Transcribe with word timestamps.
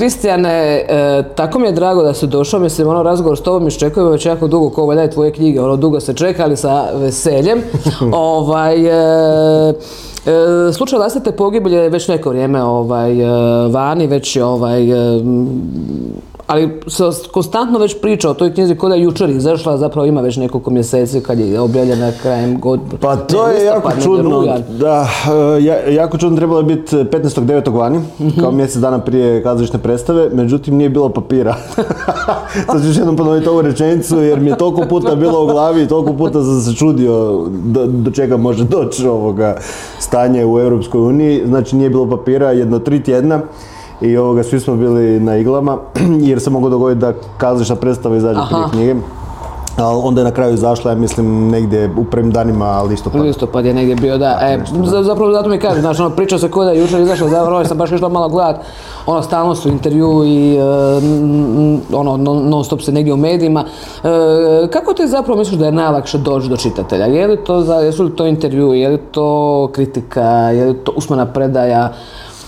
Kristijane, 0.00 0.84
e, 0.88 1.22
tako 1.34 1.58
mi 1.58 1.66
je 1.66 1.72
drago 1.72 2.02
da 2.02 2.14
si 2.14 2.26
došao, 2.26 2.60
mislim, 2.60 2.88
ono 2.88 3.02
razgovor 3.02 3.38
s 3.38 3.42
tobom 3.42 3.68
iščekujemo 3.68 4.10
već 4.10 4.26
jako 4.26 4.48
dugo, 4.48 4.70
ko 4.70 4.86
valjda 4.86 5.10
tvoje 5.10 5.32
knjige, 5.32 5.60
ono 5.60 5.76
dugo 5.76 6.00
se 6.00 6.14
čekali 6.14 6.56
sa 6.56 6.88
veseljem. 6.94 7.62
ovaj, 8.12 8.86
e, 8.86 9.74
e, 10.26 10.72
slučaj 10.72 10.98
vlastite 10.98 11.32
pogibelje 11.32 11.76
je 11.76 11.88
već 11.88 12.08
neko 12.08 12.28
vrijeme 12.30 12.62
ovaj, 12.62 13.20
e, 13.20 13.68
vani, 13.68 14.06
već 14.06 14.36
ovaj, 14.36 14.90
e, 14.90 15.20
ali 16.50 16.80
se 16.86 17.04
konstantno 17.32 17.78
već 17.78 18.00
priča 18.00 18.30
o 18.30 18.34
toj 18.34 18.54
knjizi 18.54 18.76
koja 18.76 18.94
je 18.94 19.02
jučer 19.02 19.30
izašla, 19.30 19.78
zapravo 19.78 20.06
ima 20.06 20.20
već 20.20 20.36
nekoliko 20.36 20.70
mjeseci 20.70 21.20
kad 21.20 21.38
je 21.38 21.60
objavljena 21.60 22.12
krajem 22.22 22.60
godine. 22.60 22.90
Pa 23.00 23.16
to 23.16 23.48
je 23.48 23.64
jako 23.64 23.92
čudno, 24.02 24.44
da, 24.68 25.08
e, 25.58 25.64
ja- 25.64 25.88
jako 25.88 26.18
čudno 26.18 26.36
trebalo 26.36 26.60
je 26.60 26.64
biti 26.64 26.96
15.9. 26.96 27.72
vani, 27.78 28.00
kao 28.40 28.52
mjesec 28.52 28.76
dana 28.76 28.98
prije 28.98 29.42
kazališne 29.42 29.78
predstave, 29.78 30.28
međutim 30.32 30.76
nije 30.76 30.88
bilo 30.90 31.08
papira. 31.08 31.54
Sad 32.66 32.82
ću 32.82 32.88
još 32.88 32.96
jednom 32.96 33.16
ponoviti 33.16 33.48
ovu 33.48 33.62
rečenicu 33.62 34.20
jer 34.20 34.40
mi 34.40 34.50
je 34.50 34.58
toliko 34.58 34.82
puta 34.88 35.14
bilo 35.14 35.44
u 35.44 35.46
glavi 35.46 35.82
i 35.82 35.88
toliko 35.88 36.12
puta 36.12 36.44
sam 36.44 36.60
se 36.60 36.74
čudio 36.74 37.46
do, 37.64 37.86
do 37.86 38.10
čega 38.10 38.36
može 38.36 38.64
doći 38.64 39.06
ovoga 39.06 39.56
stanje 40.20 40.46
u 40.46 40.58
Europskoj 40.58 41.00
uniji. 41.00 41.42
Znači 41.46 41.76
nije 41.76 41.90
bilo 41.90 42.08
papira 42.10 42.50
jedno 42.52 42.78
tri 42.78 43.02
tjedna 43.02 43.40
i 44.00 44.16
ovoga, 44.16 44.42
svi 44.42 44.60
smo 44.60 44.76
bili 44.76 45.20
na 45.20 45.36
iglama 45.36 45.78
jer 46.28 46.40
se 46.40 46.50
moglo 46.50 46.70
dogoditi 46.70 47.00
da 47.00 47.12
kazališna 47.38 47.76
predstava 47.76 48.16
izađe 48.16 48.40
prije 48.50 48.64
knjige. 48.72 48.94
Ali 49.76 50.00
onda 50.04 50.20
je 50.20 50.24
na 50.24 50.30
kraju 50.30 50.54
izašla, 50.54 50.90
ja 50.90 50.96
mislim, 50.96 51.48
negdje 51.48 51.90
u 51.98 52.04
prvim 52.04 52.30
danima 52.30 52.82
listopada. 52.82 53.24
Listopad 53.24 53.64
je 53.64 53.74
negdje 53.74 53.94
bio, 53.96 54.18
da. 54.18 54.38
E, 54.42 54.58
za- 54.84 55.02
zapravo 55.02 55.32
zato 55.32 55.48
mi 55.48 55.58
kažem, 55.58 55.80
znaš, 55.80 56.00
ono, 56.00 56.10
priča 56.10 56.38
se 56.38 56.50
ko 56.50 56.64
da 56.64 56.70
je 56.70 56.80
jučer 56.80 57.00
izašla, 57.00 57.28
zapravo 57.28 57.64
sam 57.64 57.78
baš 57.78 57.92
išla 57.92 58.08
malo 58.08 58.28
gledat, 58.28 58.56
ono, 59.06 59.22
stalno 59.22 59.54
su 59.54 59.68
intervju 59.68 60.24
i 60.26 60.56
n- 60.98 61.80
ono, 61.92 62.16
non, 62.16 62.48
non 62.48 62.64
stop 62.64 62.80
se 62.80 62.92
negdje 62.92 63.12
u 63.12 63.18
medijima. 63.18 63.64
E, 64.04 64.08
kako 64.68 64.94
ti 64.94 65.08
zapravo 65.08 65.38
misliš 65.38 65.58
da 65.58 65.66
je 65.66 65.72
najlakše 65.72 66.18
doći 66.18 66.48
do 66.48 66.56
čitatelja? 66.56 67.04
Je 67.06 67.26
li 67.26 67.36
to, 67.36 67.60
za, 67.60 67.74
jesu 67.74 68.02
li 68.04 68.10
to 68.10 68.26
intervju, 68.26 68.72
je 68.74 68.88
li 68.88 68.98
to 69.00 69.26
kritika, 69.68 70.22
je 70.50 70.64
li 70.66 70.74
to 70.74 70.92
usmena 70.92 71.26
predaja? 71.26 71.92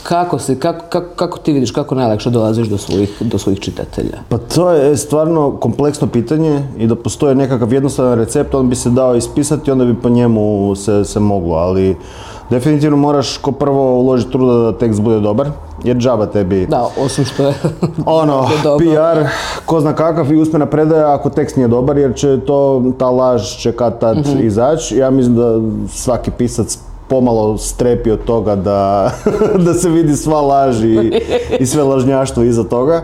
Kako, 0.03 0.39
si, 0.39 0.56
kako, 0.56 0.84
kako, 0.89 1.06
kako 1.17 1.39
ti 1.39 1.53
vidiš, 1.53 1.70
kako 1.70 1.95
najlakše 1.95 2.31
dolaziš 2.31 2.67
do 2.67 2.78
svojih, 2.78 3.11
do 3.20 3.39
svojih 3.39 3.61
čitatelja? 3.61 4.19
Pa 4.28 4.39
to 4.39 4.70
je 4.70 4.97
stvarno 4.97 5.50
kompleksno 5.53 6.06
pitanje 6.06 6.62
i 6.78 6.86
da 6.86 6.94
postoji 6.97 7.34
nekakav 7.34 7.72
jednostavan 7.72 8.14
recept, 8.14 8.55
on 8.55 8.69
bi 8.69 8.77
se 8.77 8.91
dao 8.91 9.17
ispisati, 9.17 9.70
onda 9.70 9.84
bi 9.84 9.94
po 9.94 10.09
njemu 10.09 10.42
se, 10.77 11.05
se 11.05 11.20
moglo, 11.20 11.55
ali 11.55 11.97
definitivno 12.50 12.97
moraš 12.97 13.36
ko 13.36 13.53
prvo 13.53 13.94
uložiti 13.94 14.33
truda 14.33 14.55
da 14.55 14.78
tekst 14.78 15.00
bude 15.00 15.20
dobar, 15.20 15.48
jer 15.84 15.97
džaba 15.97 16.27
tebi 16.27 16.66
Da, 16.66 16.89
osim 16.98 17.25
što 17.25 17.42
je... 17.42 17.55
ono. 18.06 18.48
PR, 18.81 19.27
ko 19.64 19.81
zna 19.81 19.92
kakav 19.92 20.33
i 20.33 20.37
usmena 20.37 20.66
predaja 20.66 21.14
ako 21.14 21.31
tekst 21.31 21.56
nije 21.56 21.69
dobar, 21.69 21.98
jer 21.98 22.14
će 22.14 22.41
to, 22.41 22.83
ta 22.98 23.11
laž 23.11 23.42
će 23.42 23.72
kad 23.72 24.00
tad 24.00 24.16
Mhm. 24.19 24.47
izaći. 24.47 24.97
Ja 24.97 25.11
mislim 25.11 25.37
da 25.37 25.61
svaki 25.89 26.31
pisac 26.31 26.78
pomalo 27.12 27.58
strepi 27.58 28.10
od 28.10 28.24
toga 28.24 28.56
da, 28.56 29.10
da 29.66 29.74
se 29.74 29.88
vidi 29.88 30.16
sva 30.16 30.41
laž 30.41 30.84
i, 30.84 31.20
i 31.60 31.66
sve 31.66 31.82
lažnjaštvo 31.82 32.42
iza 32.42 32.64
toga. 32.64 33.02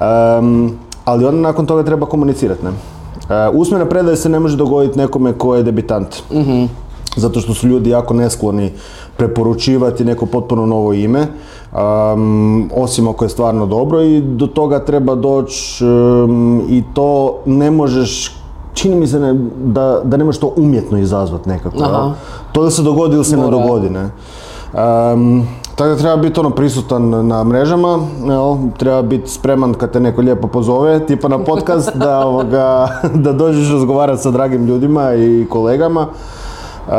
Em, 0.00 0.78
ali 1.04 1.24
onda 1.24 1.40
nakon 1.40 1.66
toga 1.66 1.82
treba 1.82 2.06
komunicirati, 2.06 2.64
ne? 2.64 2.70
E, 2.70 3.48
usmena 3.52 3.86
predaja 3.86 4.16
se 4.16 4.28
ne 4.28 4.40
može 4.40 4.56
dogoditi 4.56 4.98
nekome 4.98 5.32
ko 5.32 5.54
je 5.54 5.62
debitant. 5.62 6.16
Zato 7.16 7.40
što 7.40 7.54
su 7.54 7.68
ljudi 7.68 7.90
jako 7.90 8.14
neskloni 8.14 8.72
preporučivati 9.16 10.04
neko 10.04 10.26
potpuno 10.26 10.66
novo 10.66 10.92
ime, 10.92 11.26
um, 11.72 12.70
osim 12.74 13.08
ako 13.08 13.24
je 13.24 13.28
stvarno 13.28 13.66
dobro 13.66 14.02
i 14.02 14.20
do 14.20 14.46
toga 14.46 14.84
treba 14.84 15.14
doći 15.14 15.84
um, 15.84 16.62
i 16.68 16.82
to 16.94 17.38
ne 17.46 17.70
možeš, 17.70 18.36
čini 18.76 18.96
mi 18.96 19.06
se 19.06 19.20
ne, 19.20 19.34
da, 19.64 20.00
da 20.04 20.16
ne 20.16 20.24
možeš 20.24 20.40
to 20.40 20.52
umjetno 20.56 20.98
izazvati 20.98 21.48
nekako. 21.48 21.76
To 22.52 22.64
da 22.64 22.70
se 22.70 22.82
dogodi 22.82 23.14
ili 23.14 23.24
se 23.24 23.36
ne 23.36 23.50
dogodi, 23.50 23.90
ne. 23.90 24.10
Um, 24.72 25.48
tako 25.74 25.90
da 25.90 25.96
treba 25.96 26.16
biti 26.16 26.40
ono 26.40 26.50
prisutan 26.50 27.26
na 27.26 27.44
mrežama, 27.44 27.98
jel? 28.26 28.56
treba 28.76 29.02
biti 29.02 29.30
spreman 29.30 29.74
kad 29.74 29.90
te 29.90 30.00
neko 30.00 30.20
lijepo 30.20 30.48
pozove, 30.48 31.06
tipa 31.06 31.28
na 31.28 31.38
podcast, 31.38 31.96
da, 31.96 32.26
ovoga, 32.26 32.88
da 33.24 33.32
dođeš 33.32 33.70
razgovarati 33.72 34.22
sa 34.22 34.30
dragim 34.30 34.66
ljudima 34.66 35.14
i 35.14 35.46
kolegama. 35.50 36.06
Um, 36.88 36.94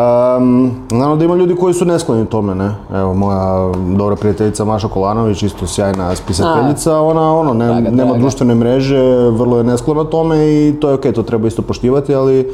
naravno 0.92 1.16
da 1.16 1.26
ima 1.26 1.36
ljudi 1.36 1.56
koji 1.56 1.74
su 1.74 1.86
neskloni 1.86 2.26
tome, 2.26 2.56
ne. 2.56 2.72
Evo, 2.94 3.14
moja 3.14 3.68
dobra 3.90 4.16
prijateljica 4.16 4.66
Maša 4.66 4.88
Kolanović, 4.88 5.44
isto 5.44 5.68
sjajna 5.68 6.16
spisateljica, 6.16 7.00
ona 7.00 7.34
ono, 7.34 7.54
ne, 7.54 7.66
Draga, 7.66 7.82
nema 7.82 7.96
draga. 8.04 8.20
društvene 8.20 8.56
mreže, 8.56 9.00
vrlo 9.30 9.58
je 9.58 9.64
nesklona 9.64 10.04
tome 10.04 10.38
i 10.40 10.76
to 10.76 10.90
je 10.90 10.96
ok, 10.96 11.06
to 11.06 11.24
treba 11.24 11.48
isto 11.48 11.62
poštivati, 11.62 12.16
ali 12.16 12.52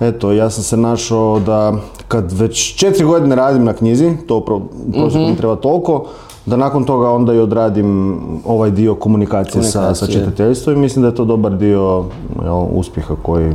eto, 0.00 0.32
ja 0.32 0.50
sam 0.50 0.62
se 0.62 0.76
našao 0.76 1.40
da 1.40 1.72
kad 2.08 2.32
već 2.32 2.74
četiri 2.74 3.04
godine 3.04 3.36
radim 3.36 3.64
na 3.64 3.72
knjizi, 3.72 4.12
to 4.18 4.40
pro, 4.40 4.56
u 4.56 4.62
prosjeku 4.92 5.18
Mhm. 5.18 5.30
mi 5.30 5.36
treba 5.36 5.56
toliko, 5.56 6.04
da 6.46 6.56
nakon 6.56 6.84
toga 6.84 7.10
onda 7.10 7.34
i 7.34 7.38
odradim 7.38 8.16
ovaj 8.44 8.70
dio 8.70 8.94
komunikacije, 8.94 9.62
sa, 9.62 9.70
sa 9.70 9.78
Komunikacije. 9.78 10.12
čitateljstvom 10.14 10.74
i 10.74 10.78
mislim 10.78 11.02
da 11.02 11.08
je 11.08 11.14
to 11.14 11.24
dobar 11.24 11.52
dio 11.52 12.04
jel, 12.42 12.64
uspjeha 12.70 13.14
koji, 13.22 13.52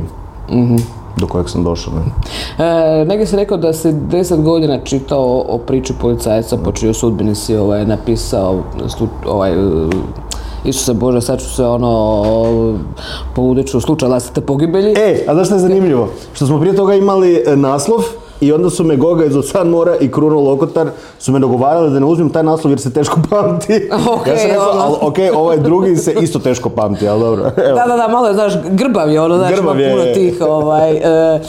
Mhm. 0.50 0.76
Do 1.20 1.26
kojeg 1.26 1.48
sam 1.48 1.64
došao. 1.64 1.92
Ne? 1.94 2.00
E, 2.64 3.04
negdje 3.04 3.26
si 3.26 3.36
rekao 3.36 3.56
da 3.56 3.72
si 3.72 3.92
deset 3.92 4.42
godina 4.42 4.78
čitao 4.84 5.44
o 5.48 5.58
priči 5.58 5.92
policajca 6.00 6.56
po 6.56 6.72
čijoj 6.72 6.94
sudbini 6.94 7.34
si 7.34 7.56
ovaj, 7.56 7.86
napisao 7.86 8.62
slu, 8.88 9.08
ovaj, 9.26 9.52
Isuse 10.64 10.94
Bože, 10.94 11.20
sad 11.20 11.40
ću 11.40 11.54
se 11.54 11.64
ono, 11.64 12.24
poludit 13.34 13.68
ću 13.70 13.80
slučaj 13.80 14.08
vlastite 14.08 14.40
pogibelji. 14.40 14.94
E, 14.96 15.24
a 15.28 15.34
znaš 15.34 15.46
što 15.46 15.54
je 15.54 15.60
zanimljivo? 15.60 16.08
Što 16.32 16.46
smo 16.46 16.60
prije 16.60 16.76
toga 16.76 16.94
imali 16.94 17.42
e, 17.46 17.56
naslov 17.56 18.00
i 18.40 18.52
onda 18.52 18.70
su 18.70 18.84
me 18.84 18.96
Goga 18.96 19.24
iz 19.24 19.36
Ocan 19.36 19.68
Mora 19.68 19.96
i 19.96 20.10
Kruno 20.10 20.40
Lokotar 20.40 20.88
su 21.18 21.32
me 21.32 21.38
dogovarali 21.38 21.90
da 21.90 21.98
ne 22.00 22.06
uzmem 22.06 22.30
taj 22.30 22.42
naslov 22.42 22.70
jer 22.72 22.80
se 22.80 22.92
teško 22.92 23.20
pamti. 23.30 23.88
Ok, 24.10 24.26
ja 24.26 24.36
sam 24.38 24.48
rekao, 24.48 24.70
ono. 24.70 24.80
ali 24.80 24.96
ok, 25.00 25.16
ovaj 25.36 25.58
drugi 25.58 25.96
se 25.96 26.14
isto 26.20 26.38
teško 26.38 26.68
pamti, 26.70 27.08
ali 27.08 27.20
dobro. 27.20 27.42
Evo. 27.66 27.76
Da, 27.76 27.84
da, 27.86 27.96
da, 27.96 28.08
malo 28.08 28.28
je, 28.28 28.34
znaš, 28.34 28.52
grbav 28.64 29.10
je 29.10 29.20
ono, 29.20 29.36
znaš, 29.36 29.52
Grbav 29.52 29.80
je, 29.80 29.90
puno 29.90 30.02
je. 30.02 30.14
tih, 30.14 30.40
ovaj, 30.40 30.90
e, 30.90 31.00
e, 31.00 31.40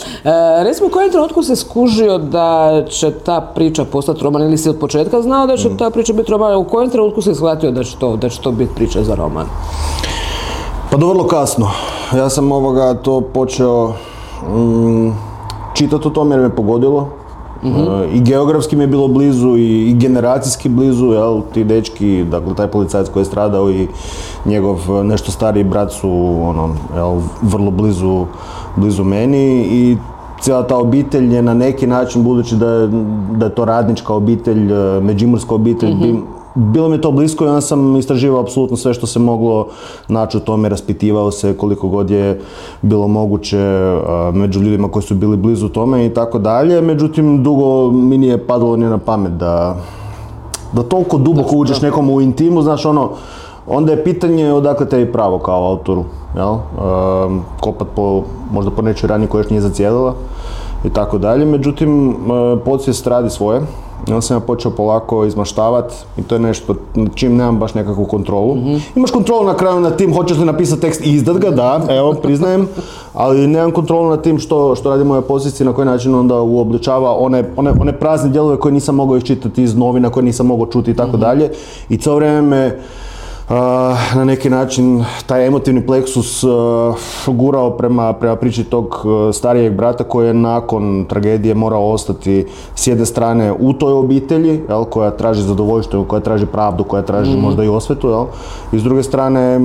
recimo, 0.64 0.88
u 0.88 0.92
kojem 0.92 1.12
trenutku 1.12 1.44
se 1.44 1.56
skužio 1.56 2.18
da 2.18 2.84
će 2.90 3.12
ta 3.12 3.42
priča 3.56 3.86
postati 3.86 4.24
roman 4.24 4.42
ili 4.42 4.58
si 4.58 4.70
od 4.70 4.80
početka 4.80 5.22
znao 5.22 5.48
da 5.48 5.58
će 5.58 5.70
Mm. 5.70 5.78
ta 5.78 5.90
priča 5.90 6.14
biti 6.14 6.32
roman, 6.32 6.56
u 6.56 6.64
kojem 6.64 6.90
trenutku 6.90 7.22
si 7.22 7.36
shvatio 7.36 7.72
da 7.72 7.84
će 7.84 7.98
to, 7.98 8.16
da 8.16 8.30
će 8.30 8.42
to 8.42 8.52
biti 8.52 8.76
priča 8.76 9.04
za 9.04 9.16
roman? 9.16 9.46
Pa 10.92 10.98
do 10.98 11.08
vrlo 11.08 11.28
kasno. 11.28 11.68
Ja 12.16 12.30
sam 12.30 12.52
ovoga 12.52 12.94
to 12.94 13.22
počeo 13.24 13.94
mm, 14.48 15.10
čitati 15.82 16.08
o 16.08 16.12
tome 16.12 16.36
jer 16.36 16.42
me 16.42 16.50
pogodilo. 16.50 17.08
E, 17.64 17.68
I 18.14 18.22
geografski 18.22 18.76
mi 18.76 18.84
je 18.84 18.88
bilo 18.88 19.08
blizu 19.08 19.58
i, 19.58 19.90
i 19.90 19.94
generacijski 19.94 20.70
blizu, 20.70 21.06
jel, 21.08 21.42
ti 21.54 21.64
dečki, 21.64 22.24
dakle 22.24 22.56
taj 22.56 22.68
policajac 22.68 23.10
koji 23.10 23.22
je 23.22 23.26
stradao 23.26 23.72
i 23.72 23.88
njegov 24.46 24.80
e, 24.90 25.04
nešto 25.04 25.32
stariji 25.32 25.64
brat 25.64 25.92
su 25.92 26.10
ono, 26.44 26.70
jel, 26.96 27.20
vrlo 27.42 27.72
blizu, 27.72 28.26
blizu 28.76 29.04
meni 29.04 29.46
i 29.64 29.98
cijela 30.42 30.64
ta 30.64 30.78
obitelj 30.78 31.36
je 31.36 31.42
na 31.42 31.54
neki 31.54 31.88
način, 31.88 32.24
budući 32.24 32.56
da 32.56 32.68
je, 32.68 32.88
da 33.32 33.46
je 33.46 33.56
to 33.56 33.66
radnička 33.66 34.14
obitelj, 34.14 34.72
e, 34.74 35.02
međimurska 35.02 35.56
obitelj, 35.56 35.94
bi- 35.96 36.22
bilo 36.56 36.90
mi 36.90 36.96
je 36.96 37.02
to 37.02 37.12
blisko 37.12 37.46
i 37.46 37.48
onda 37.48 37.62
sam 37.62 37.96
istraživao 37.96 38.42
apsolutno 38.42 38.78
sve 38.78 38.94
što 38.94 39.08
se 39.08 39.20
moglo 39.20 39.68
naći 40.08 40.38
u 40.38 40.40
tome, 40.40 40.70
raspitivao 40.70 41.32
se 41.32 41.58
koliko 41.58 41.88
god 41.88 42.10
je 42.10 42.42
bilo 42.82 43.08
moguće 43.08 43.60
a, 43.60 44.32
među 44.34 44.62
ljudima 44.62 44.88
koji 44.88 45.04
su 45.04 45.16
bili 45.16 45.38
blizu 45.38 45.70
tome 45.70 46.06
i 46.06 46.14
tako 46.14 46.40
dalje. 46.40 46.82
Međutim, 46.82 47.44
dugo 47.44 47.92
mi 47.92 48.18
nije 48.18 48.48
padalo 48.48 48.78
ni 48.78 48.86
na 48.86 48.98
pamet 48.98 49.32
da, 49.32 49.76
da 50.74 50.84
toliko 50.84 51.18
duboko 51.18 51.56
uđeš 51.56 51.82
nekom 51.82 52.10
u 52.10 52.22
intimu, 52.22 52.62
znaš 52.62 52.86
ono, 52.86 53.10
onda 53.68 53.92
je 53.92 54.04
pitanje 54.04 54.54
odakle 54.54 54.90
tebi 54.90 55.12
pravo 55.12 55.40
kao 55.40 55.68
autoru, 55.68 56.04
jel? 56.36 56.54
Um, 56.54 57.42
kopat 57.60 57.88
po, 57.96 58.24
možda 58.52 58.72
po 58.72 58.82
nečoj 58.82 59.08
rani 59.08 59.28
koja 59.28 59.40
još 59.40 59.50
nije 59.50 59.62
zacijelila 59.62 60.14
i 60.84 60.90
tako 60.90 61.18
dalje. 61.18 61.46
Međutim, 61.46 62.10
uh, 62.10 62.16
podsvijest 62.66 63.08
radi 63.08 63.30
svoje. 63.30 63.62
I 64.08 64.12
onda 64.12 64.22
sam 64.22 64.38
ja 64.38 64.40
počeo 64.40 64.72
polako 64.72 65.26
izmaštavati 65.26 65.96
i 66.18 66.22
to 66.22 66.36
je 66.36 66.40
nešto 66.40 66.76
nad 66.96 67.16
čim 67.16 67.36
nemam 67.36 67.60
baš 67.60 67.74
nekakvu 67.74 68.06
kontrolu. 68.06 68.58
Imaš 68.96 69.12
kontrolu 69.12 69.46
na 69.46 69.54
kraju 69.58 69.80
nad 69.80 69.98
tim 69.98 70.14
hoćeš 70.14 70.38
li 70.38 70.46
napisati 70.46 70.82
tekst 70.82 71.06
i 71.06 71.12
izdat 71.12 71.38
ga, 71.38 71.50
da, 71.50 71.82
evo, 71.90 72.14
priznajem, 72.14 72.68
ali 73.14 73.48
nemam 73.48 73.72
kontrolu 73.72 74.10
nad 74.10 74.24
tim 74.24 74.40
što, 74.40 74.76
što 74.76 74.90
radi 74.90 75.04
moja 75.04 75.22
pozicija 75.22 75.66
i 75.66 75.68
na 75.68 75.74
koji 75.74 75.86
način 75.86 76.16
onda 76.16 76.42
uobličava 76.42 77.16
one, 77.18 77.44
one, 77.56 77.72
one 77.80 78.00
prazne 78.00 78.30
dijelove 78.30 78.58
koje 78.58 78.72
nisam 78.72 78.96
mogao 78.96 79.18
iščitati 79.18 79.64
iz 79.64 79.76
novina, 79.76 80.10
koje 80.10 80.24
nisam 80.24 80.48
mogao 80.48 80.66
čuti 80.66 80.92
i 80.92 80.96
tako 80.96 81.18
dalje. 81.18 81.52
I 81.90 81.98
cijelo 81.98 82.18
vrijeme 82.18 82.42
me 82.42 82.80
na 84.16 84.24
neki 84.26 84.50
način 84.50 85.04
taj 85.26 85.48
emotivni 85.48 85.86
pleksus 85.86 86.44
gurao 87.28 87.70
prema, 87.70 88.14
prema 88.14 88.36
priči 88.36 88.64
tog 88.64 89.06
starijeg 89.34 89.74
brata 89.74 90.04
koji 90.04 90.28
je 90.28 90.34
nakon 90.34 91.06
tragedije 91.10 91.56
morao 91.56 91.92
ostati 91.92 92.46
s 92.76 92.88
jedne 92.88 93.06
strane 93.06 93.54
u 93.60 93.74
toj 93.74 93.94
obitelji, 93.94 94.62
jel, 94.70 94.84
koja 94.84 95.12
traži 95.12 95.42
zadovoljstvo, 95.42 96.04
koja 96.04 96.20
traži 96.20 96.46
pravdu, 96.46 96.84
koja 96.84 97.02
traži 97.02 97.32
Mhm. 97.32 97.42
možda 97.42 97.64
i 97.64 97.68
osvetu, 97.68 98.10
jel, 98.10 98.26
i 98.72 98.80
s 98.80 98.84
druge 98.84 99.04
strane 99.04 99.60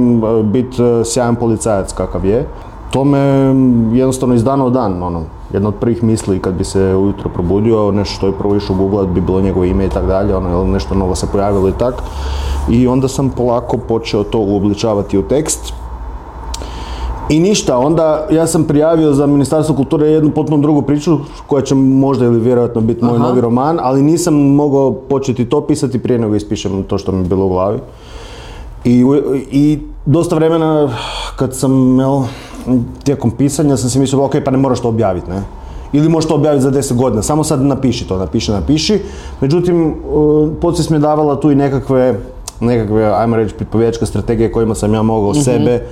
biti 0.45 0.77
sjajan 1.05 1.37
policajac 1.37 1.93
kakav 1.93 2.25
je. 2.25 2.47
To 2.91 3.05
me 3.05 3.19
jednostavno 3.93 4.35
iz 4.35 4.45
dana 4.45 4.65
u 4.65 4.71
dan, 4.71 5.03
ono, 5.03 5.23
jedna 5.53 5.69
od 5.69 5.75
prvih 5.75 6.03
misli 6.03 6.39
kad 6.39 6.55
bi 6.55 6.65
se 6.65 6.95
ujutro 6.95 7.31
probudio, 7.31 7.91
nešto 7.91 8.15
što 8.15 8.27
je 8.27 8.33
prvo 8.33 8.57
išao 8.57 8.77
googlat 8.77 9.09
bi 9.09 9.21
bilo 9.21 9.41
njegovo 9.41 9.65
ime 9.65 9.87
i 9.87 9.89
tako 9.89 10.07
dalje, 10.07 10.37
ono, 10.37 10.65
nešto 10.65 10.95
novo 10.95 11.15
se 11.15 11.27
pojavilo 11.33 11.69
i 11.69 11.79
tak. 11.79 11.95
I 12.71 12.87
onda 12.87 13.09
sam 13.09 13.31
polako 13.31 13.77
počeo 13.77 14.25
to 14.25 14.39
uobličavati 14.39 15.19
u 15.19 15.23
tekst. 15.23 15.73
I 17.29 17.41
ništa, 17.41 17.79
onda 17.79 18.27
ja 18.31 18.47
sam 18.47 18.65
prijavio 18.65 19.13
za 19.13 19.27
Ministarstvo 19.27 19.75
kulture 19.75 20.07
jednu 20.07 20.31
potpuno 20.31 20.63
drugu 20.63 20.83
priču 20.83 21.19
koja 21.47 21.63
će 21.63 21.75
možda 21.75 22.25
ili 22.25 22.41
vjerojatno 22.41 22.81
biti 22.81 23.05
moj 23.05 23.17
Aha. 23.17 23.27
novi 23.27 23.41
roman, 23.41 23.79
ali 23.83 24.03
nisam 24.03 24.35
mogao 24.35 24.93
početi 24.93 25.45
to 25.45 25.61
pisati 25.61 25.99
prije 25.99 26.19
nego 26.19 26.35
ispišem 26.35 26.83
to 26.83 26.99
što 26.99 27.13
mi 27.13 27.19
je 27.19 27.29
bilo 27.29 27.47
u 27.47 27.49
glavi. 27.49 27.79
I, 28.85 29.05
i 29.51 29.79
dosta 30.07 30.35
vremena 30.35 30.89
kad 31.37 31.57
sam, 31.57 32.01
jel, 32.01 32.23
tijekom 33.03 33.31
pisanja 33.31 33.77
sam 33.77 33.91
si 33.91 33.99
mislio, 33.99 34.25
ok, 34.25 34.35
pa 34.45 34.51
ne 34.51 34.59
moraš 34.59 34.81
to 34.81 34.89
objaviti, 34.89 35.31
ne? 35.31 35.43
Ili 35.93 36.09
možeš 36.09 36.29
to 36.29 36.35
objaviti 36.35 36.63
za 36.63 36.71
10 36.71 36.95
godina, 36.95 37.23
samo 37.23 37.45
sad 37.45 37.63
napiši 37.63 38.09
to, 38.09 38.19
napiši, 38.19 38.51
napiši. 38.51 38.99
Međutim, 39.41 39.87
uh, 39.89 40.49
podsvijest 40.61 40.91
mi 40.91 40.97
je 40.97 41.01
davala 41.01 41.41
tu 41.41 41.51
i 41.51 41.55
nekakve, 41.55 42.21
nekakve, 42.61 43.05
ajmo 43.05 43.37
reći, 43.37 43.55
pripovjedačke 43.55 44.07
strategije 44.07 44.53
kojima 44.53 44.75
sam 44.75 44.95
ja 44.95 45.03
mogao 45.03 45.35
sebe 45.35 45.87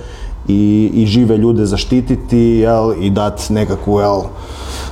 i, 0.47 0.91
i 0.93 1.05
žive 1.05 1.37
ljude 1.37 1.65
zaštititi, 1.65 2.37
jel, 2.37 2.93
i 3.01 3.09
dati 3.09 3.53
nekakvu, 3.53 3.99
jel, 3.99 4.21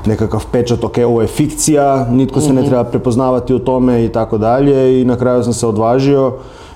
nekakav 0.06 0.46
pečat, 0.52 0.84
ok, 0.84 0.98
ovo 1.06 1.22
je 1.22 1.28
fikcija, 1.28 2.08
nitko 2.10 2.42
se 2.42 2.54
ne 2.54 2.66
treba 2.66 2.84
prepoznavati 2.84 3.54
u 3.54 3.60
tome 3.60 4.06
i 4.06 4.10
tako 4.10 4.38
dalje 4.38 5.02
i 5.02 5.06
na 5.06 5.16
kraju 5.16 5.44
sam 5.44 5.54
se 5.54 5.68
odvažio 5.68 6.34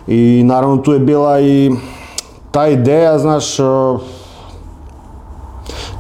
i 0.07 0.42
naravno 0.45 0.77
tu 0.77 0.94
je 0.94 1.00
bila 1.00 1.42
i 1.42 1.71
ta 2.51 2.68
ideja, 2.68 3.19
znaš, 3.19 3.60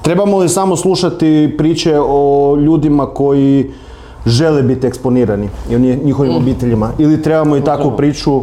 trebamo 0.07 0.37
li 0.37 0.49
samo 0.49 0.75
slušati 0.75 1.55
priče 1.57 1.99
o 1.99 2.55
ljudima 2.55 3.05
koji 3.05 3.71
žele 4.25 4.63
biti 4.63 4.87
eksponirani 4.87 5.49
i 5.69 5.75
o 5.75 5.79
nji- 5.79 6.03
njihovim 6.03 6.35
obiteljima 6.35 6.91
ili 6.97 7.21
trebamo 7.21 7.57
i 7.57 7.63
takvu 7.63 7.91
priču 7.97 8.41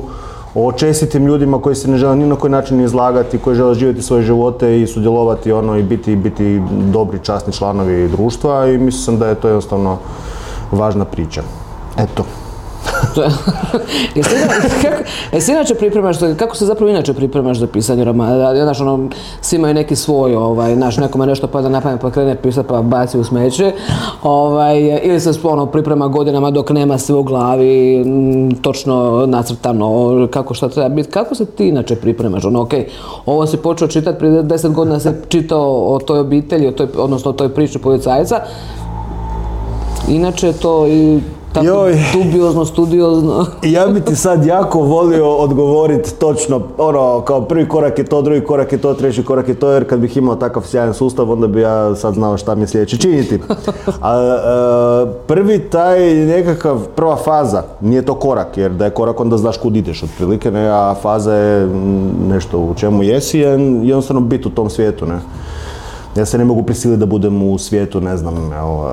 o 0.54 0.72
čestitim 0.72 1.26
ljudima 1.26 1.58
koji 1.58 1.76
se 1.76 1.90
ne 1.90 1.96
žele 1.96 2.16
ni 2.16 2.26
na 2.26 2.36
koji 2.36 2.50
način 2.50 2.80
izlagati, 2.80 3.38
koji 3.38 3.56
žele 3.56 3.74
živjeti 3.74 4.02
svoje 4.02 4.22
živote 4.22 4.82
i 4.82 4.86
sudjelovati 4.86 5.52
ono 5.52 5.78
i 5.78 5.82
biti, 5.82 6.16
biti 6.16 6.60
dobri, 6.92 7.18
časni 7.22 7.52
članovi 7.52 8.08
društva 8.08 8.68
i 8.68 8.78
mislio 8.78 9.02
sam 9.02 9.18
da 9.18 9.28
je 9.28 9.34
to 9.34 9.48
jednostavno 9.48 9.98
važna 10.72 11.04
priča. 11.04 11.42
Eto. 11.98 12.24
jesi, 14.14 14.30
kako, 14.82 15.02
jesi 15.32 15.52
inače 15.52 15.74
pripremaš, 15.74 16.16
kako 16.38 16.56
se 16.56 16.66
zapravo 16.66 16.90
inače 16.90 17.14
pripremaš 17.14 17.58
za 17.58 17.66
pisanje 17.66 18.04
romana? 18.04 18.36
Da, 18.36 18.64
Znaš, 18.64 18.80
ono, 18.80 19.08
svi 19.40 19.56
imaju 19.56 19.74
neki 19.74 19.96
svoj, 19.96 20.34
ovaj, 20.34 20.74
znaš, 20.74 20.96
nekome 20.96 21.26
nešto 21.26 21.46
pada 21.46 21.68
na 21.68 21.80
pamet 21.80 22.00
pa 22.00 22.10
krene 22.10 22.36
pisati 22.36 22.68
pa 22.68 22.82
baci 22.82 23.18
u 23.18 23.24
smeće, 23.24 23.72
ovaj, 24.22 25.00
ili 25.02 25.20
se 25.20 25.30
ono, 25.42 25.66
priprema 25.66 26.08
godinama 26.08 26.50
dok 26.50 26.70
nema 26.70 26.98
sve 26.98 27.14
u 27.14 27.22
glavi, 27.22 28.04
mm, 28.04 28.50
točno 28.50 29.24
nacrtano, 29.26 30.28
kako 30.30 30.54
šta 30.54 30.68
treba 30.68 30.88
biti. 30.88 31.10
Kako 31.10 31.34
se 31.34 31.46
ti 31.46 31.68
inače 31.68 31.96
pripremaš? 31.96 32.44
Ono, 32.44 32.62
ok, 32.62 32.72
ovo 33.26 33.46
si 33.46 33.56
počeo 33.56 33.88
čitati 33.88 34.18
prije 34.18 34.42
deset 34.42 34.72
godina 34.72 35.00
se 35.00 35.22
čitao 35.28 35.94
o 35.94 35.98
toj 35.98 36.18
obitelji, 36.18 36.68
o 36.68 36.72
toj, 36.72 36.86
odnosno 36.96 37.30
o 37.30 37.34
toj 37.34 37.48
priči 37.48 37.78
policajca, 37.78 38.40
Inače 40.08 40.52
to 40.52 40.86
i 40.86 41.20
tako 41.54 41.66
Joj. 41.66 41.98
dubiozno, 42.12 42.64
studiozno. 42.64 43.46
Ja 43.62 43.86
bi 43.86 44.00
ti 44.00 44.16
sad 44.16 44.46
jako 44.46 44.80
volio 44.80 45.36
odgovoriti 45.36 46.14
točno, 46.14 46.60
ono, 46.78 47.20
kao 47.20 47.40
prvi 47.40 47.68
korak 47.68 47.98
je 47.98 48.04
to, 48.04 48.22
drugi 48.22 48.40
korak 48.40 48.72
je 48.72 48.78
to, 48.78 48.94
treći 48.94 49.24
korak 49.24 49.48
je 49.48 49.54
to, 49.54 49.70
jer 49.70 49.88
kad 49.88 50.00
bih 50.00 50.16
imao 50.16 50.36
takav 50.36 50.62
sjajan 50.62 50.94
sustav, 50.94 51.30
onda 51.30 51.46
bi 51.46 51.60
ja 51.60 51.94
sad 51.94 52.14
znao 52.14 52.36
šta 52.36 52.54
mi 52.54 52.62
je 52.62 52.66
sljedeće 52.66 52.96
činiti. 52.96 53.40
A, 54.02 54.18
e, 54.18 55.12
prvi 55.26 55.58
taj 55.58 56.14
nekakav, 56.14 56.78
prva 56.96 57.16
faza, 57.16 57.62
nije 57.80 58.02
to 58.02 58.14
korak, 58.14 58.56
jer 58.56 58.70
da 58.70 58.84
je 58.84 58.90
korak 58.90 59.20
onda 59.20 59.36
znaš 59.36 59.56
kud 59.56 59.76
ideš 59.76 60.02
otprilike, 60.02 60.50
ne, 60.50 60.68
a 60.68 60.94
faza 61.02 61.34
je 61.34 61.66
nešto 62.28 62.58
u 62.58 62.74
čemu 62.74 63.02
jesi, 63.02 63.38
je 63.38 63.50
jednostavno 63.82 64.20
biti 64.20 64.48
u 64.48 64.50
tom 64.50 64.70
svijetu, 64.70 65.06
ne. 65.06 65.20
Ja 66.16 66.26
se 66.26 66.38
ne 66.38 66.44
mogu 66.44 66.62
prisiliti 66.62 67.00
da 67.00 67.06
budem 67.06 67.42
u 67.42 67.58
svijetu, 67.58 68.00
ne 68.00 68.16
znam, 68.16 68.52
evo, 68.52 68.90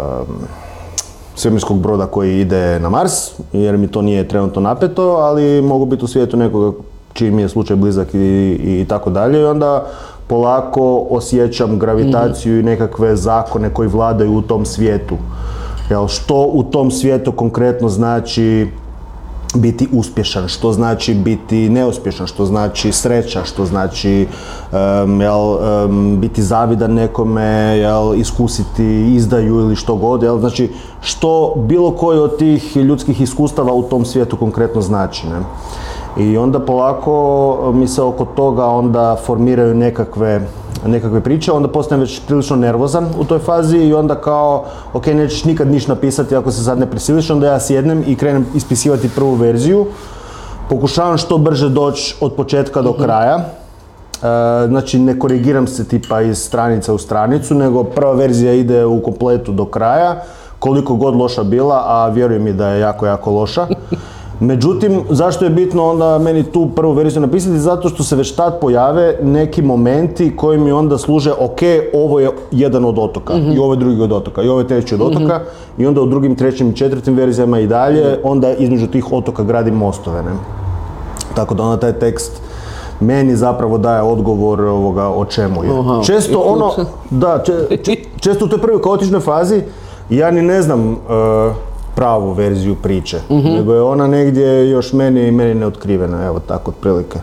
svemirskog 1.36 1.80
broda 1.80 2.06
koji 2.06 2.40
ide 2.40 2.80
na 2.80 2.90
Mars, 2.90 3.32
jer 3.54 3.78
mi 3.78 3.88
to 3.88 4.02
nije 4.02 4.28
trenutno 4.28 4.62
napeto, 4.62 5.04
ali 5.04 5.62
mogu 5.62 5.86
biti 5.86 6.06
u 6.06 6.08
svijetu 6.08 6.38
nekoga 6.38 6.78
čiji 7.14 7.32
mi 7.32 7.42
je 7.42 7.50
slučaj 7.50 7.76
blizak 7.76 8.14
i, 8.14 8.58
i 8.64 8.86
tako 8.90 9.10
dalje 9.10 9.42
i 9.42 9.46
onda 9.46 9.88
polako 10.28 11.08
osjećam 11.10 11.80
gravitaciju 11.80 12.60
i 12.60 12.64
nekakve 12.64 13.16
zakone 13.16 13.74
koji 13.74 13.90
vladaju 13.90 14.34
u 14.34 14.42
tom 14.42 14.66
svijetu. 14.66 15.16
Jel, 15.90 16.08
što 16.08 16.50
u 16.54 16.64
tom 16.64 16.92
svijetu 16.92 17.32
konkretno 17.32 17.90
znači 17.90 18.68
biti 19.56 19.88
uspješan, 19.92 20.48
što 20.48 20.74
znači 20.74 21.14
biti 21.14 21.70
neuspješan, 21.70 22.28
što 22.28 22.46
znači 22.46 22.92
sreća, 22.92 23.44
što 23.44 23.66
znači 23.66 24.28
em, 24.72 25.22
jel, 25.22 25.58
em, 25.64 26.20
biti 26.20 26.44
zavidan 26.44 26.94
nekome, 26.94 27.78
jel, 27.78 28.16
iskusiti 28.16 29.16
izdaju 29.16 29.60
ili 29.60 29.76
što 29.76 29.96
god, 29.96 30.24
jel, 30.24 30.40
znači 30.40 30.70
što 31.02 31.54
bilo 31.56 31.92
koji 31.92 32.20
od 32.20 32.38
tih 32.38 32.78
ljudskih 32.78 33.22
iskustava 33.22 33.74
u 33.74 33.84
tom 33.84 34.06
svijetu 34.06 34.38
konkretno 34.38 34.82
znači. 34.82 35.28
Ne? 35.28 35.40
I 36.18 36.38
onda 36.38 36.60
polako 36.60 37.72
mi 37.74 37.88
se 37.88 38.02
oko 38.02 38.26
toga 38.26 38.66
onda 38.66 39.18
formiraju 39.26 39.76
nekakve 39.76 40.48
nekakve 40.88 41.22
priče, 41.22 41.52
onda 41.52 41.68
postajem 41.68 42.02
već 42.02 42.22
prilično 42.28 42.56
nervozan 42.56 43.08
u 43.20 43.26
toj 43.26 43.40
fazi 43.40 43.78
i 43.78 43.94
onda 43.94 44.16
kao, 44.16 44.66
ok, 44.94 45.08
nećeš 45.08 45.44
nikad 45.44 45.72
ništa 45.72 45.94
napisati 45.94 46.36
ako 46.36 46.52
se 46.52 46.64
sad 46.64 46.80
ne 46.80 46.86
prisiliš, 46.86 47.30
onda 47.30 47.48
ja 47.48 47.60
sjednem 47.60 48.04
i 48.08 48.16
krenem 48.16 48.46
ispisivati 48.56 49.10
prvu 49.10 49.34
verziju. 49.34 49.86
Pokušavam 50.70 51.18
što 51.18 51.38
brže 51.38 51.70
doći 51.70 52.16
od 52.22 52.34
početka 52.34 52.82
do 52.82 52.94
kraja. 52.94 53.36
E, 53.36 54.68
znači 54.68 55.00
ne 55.00 55.20
korigiram 55.20 55.68
se 55.68 55.88
tipa 55.88 56.22
iz 56.22 56.38
stranica 56.38 56.94
u 56.94 56.98
stranicu, 56.98 57.56
nego 57.56 57.84
prva 57.84 58.14
verzija 58.14 58.54
ide 58.54 58.86
u 58.86 59.02
kompletu 59.02 59.52
do 59.52 59.66
kraja, 59.66 60.24
koliko 60.60 60.96
god 60.96 61.16
loša 61.16 61.44
bila, 61.44 61.84
a 61.86 62.10
vjerujem 62.10 62.44
mi 62.44 62.54
da 62.54 62.68
je 62.68 62.80
jako, 62.80 63.06
jako 63.06 63.32
loša. 63.32 63.68
Međutim, 64.42 65.02
zašto 65.10 65.46
je 65.46 65.50
bitno 65.50 65.86
onda 65.86 66.18
meni 66.18 66.44
tu 66.44 66.70
prvu 66.76 66.94
verziju 66.94 67.22
napisati? 67.22 67.60
Zato 67.60 67.90
što 67.90 68.04
se 68.04 68.16
već 68.16 68.32
tad 68.32 68.60
pojave 68.60 69.18
neki 69.24 69.62
momenti 69.62 70.36
koji 70.36 70.58
mi 70.58 70.72
onda 70.72 70.98
služe, 70.98 71.32
ok, 71.32 71.60
ovo 71.94 72.20
je 72.20 72.30
jedan 72.52 72.86
od 72.86 73.00
otoka, 73.00 73.34
i 73.34 73.60
ovo 73.60 73.74
je 73.74 73.78
drugi 73.78 74.02
od 74.02 74.12
otoka, 74.12 74.42
i 74.44 74.50
ovo 74.50 74.60
je 74.60 74.68
treći 74.68 74.96
od 74.96 75.02
otoka, 75.02 75.40
i 75.78 75.86
onda 75.86 76.02
u 76.02 76.06
drugim, 76.06 76.36
trećim 76.36 76.70
i 76.70 76.76
četvrtim 76.76 77.16
verzijama 77.16 77.60
i 77.60 77.68
dalje, 77.68 78.00
onda 78.24 78.54
između 78.54 78.88
tih 78.88 79.14
otoka 79.14 79.44
gradim 79.44 79.74
mostove. 79.76 80.24
Ne? 80.24 80.32
Tako 81.36 81.54
da 81.54 81.64
onda 81.64 81.78
taj 81.78 81.94
tekst 81.94 82.42
meni 83.00 83.36
zapravo 83.36 83.78
daje 83.78 84.02
odgovor 84.02 84.62
ovoga 84.62 85.08
o 85.08 85.26
čemu 85.26 85.64
je. 85.64 85.70
Aha, 85.72 86.02
Često 86.04 86.40
ono, 86.40 86.72
da, 87.10 87.44
če- 87.46 87.78
če- 87.78 87.96
često 88.24 88.46
u 88.46 88.50
toj 88.50 88.60
prvoj 88.60 88.82
kaotičnoj 88.82 89.22
fazi 89.22 89.62
ja 90.10 90.32
ni 90.32 90.42
ne 90.42 90.62
znam 90.62 90.92
e, 90.92 90.96
pravu 91.96 92.34
verziju 92.34 92.76
priče, 92.76 93.20
nego 93.30 93.74
je 93.74 93.82
ona 93.82 94.08
negdje 94.08 94.70
još 94.70 94.94
meni 94.94 95.28
i 95.28 95.32
meni 95.32 95.54
neotkrivena, 95.54 96.26
evo 96.26 96.40
tako 96.40 96.72
otprilike. 96.72 97.20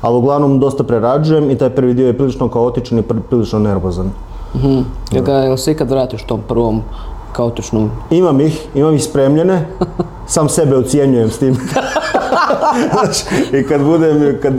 Ali 0.00 0.16
uglavnom 0.16 0.60
dosta 0.60 0.84
prerađujem 0.84 1.50
i 1.50 1.58
taj 1.58 1.70
prvi 1.70 1.94
dio 1.94 2.06
je 2.06 2.18
prilično 2.18 2.48
kaotičan 2.48 2.98
i 2.98 3.02
pr- 3.02 3.20
prilično 3.30 3.58
nervozan. 3.58 4.10
Jel 5.12 5.24
ga, 5.24 5.32
jel 5.32 5.56
se 5.56 5.72
ikad 5.72 5.90
vratiš 5.90 6.22
tom 6.22 6.40
prvom 6.48 6.82
kaotičnom? 7.32 7.90
Imam 8.10 8.40
ih, 8.40 8.66
imam 8.74 8.94
ih 8.94 9.04
spremljene, 9.04 9.66
sam 10.26 10.48
sebe 10.48 10.76
ocjenjujem 10.76 11.30
s 11.30 11.38
tim. 11.38 11.56
I 13.52 13.62
kad 13.62 13.82
budem, 13.82 14.38
kad, 14.42 14.52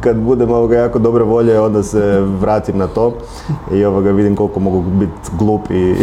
kad 0.00 0.16
budem 0.16 0.50
ovoga 0.50 0.76
jako 0.76 0.98
dobre 0.98 1.24
volje, 1.24 1.60
onda 1.60 1.82
se 1.82 2.00
vratim 2.40 2.78
na 2.78 2.86
to 2.86 3.12
i 3.72 3.84
ovoga 3.84 4.10
vidim 4.10 4.36
koliko 4.36 4.60
mogu 4.60 4.80
biti 4.90 5.12
glup 5.38 5.70
i, 5.70 5.94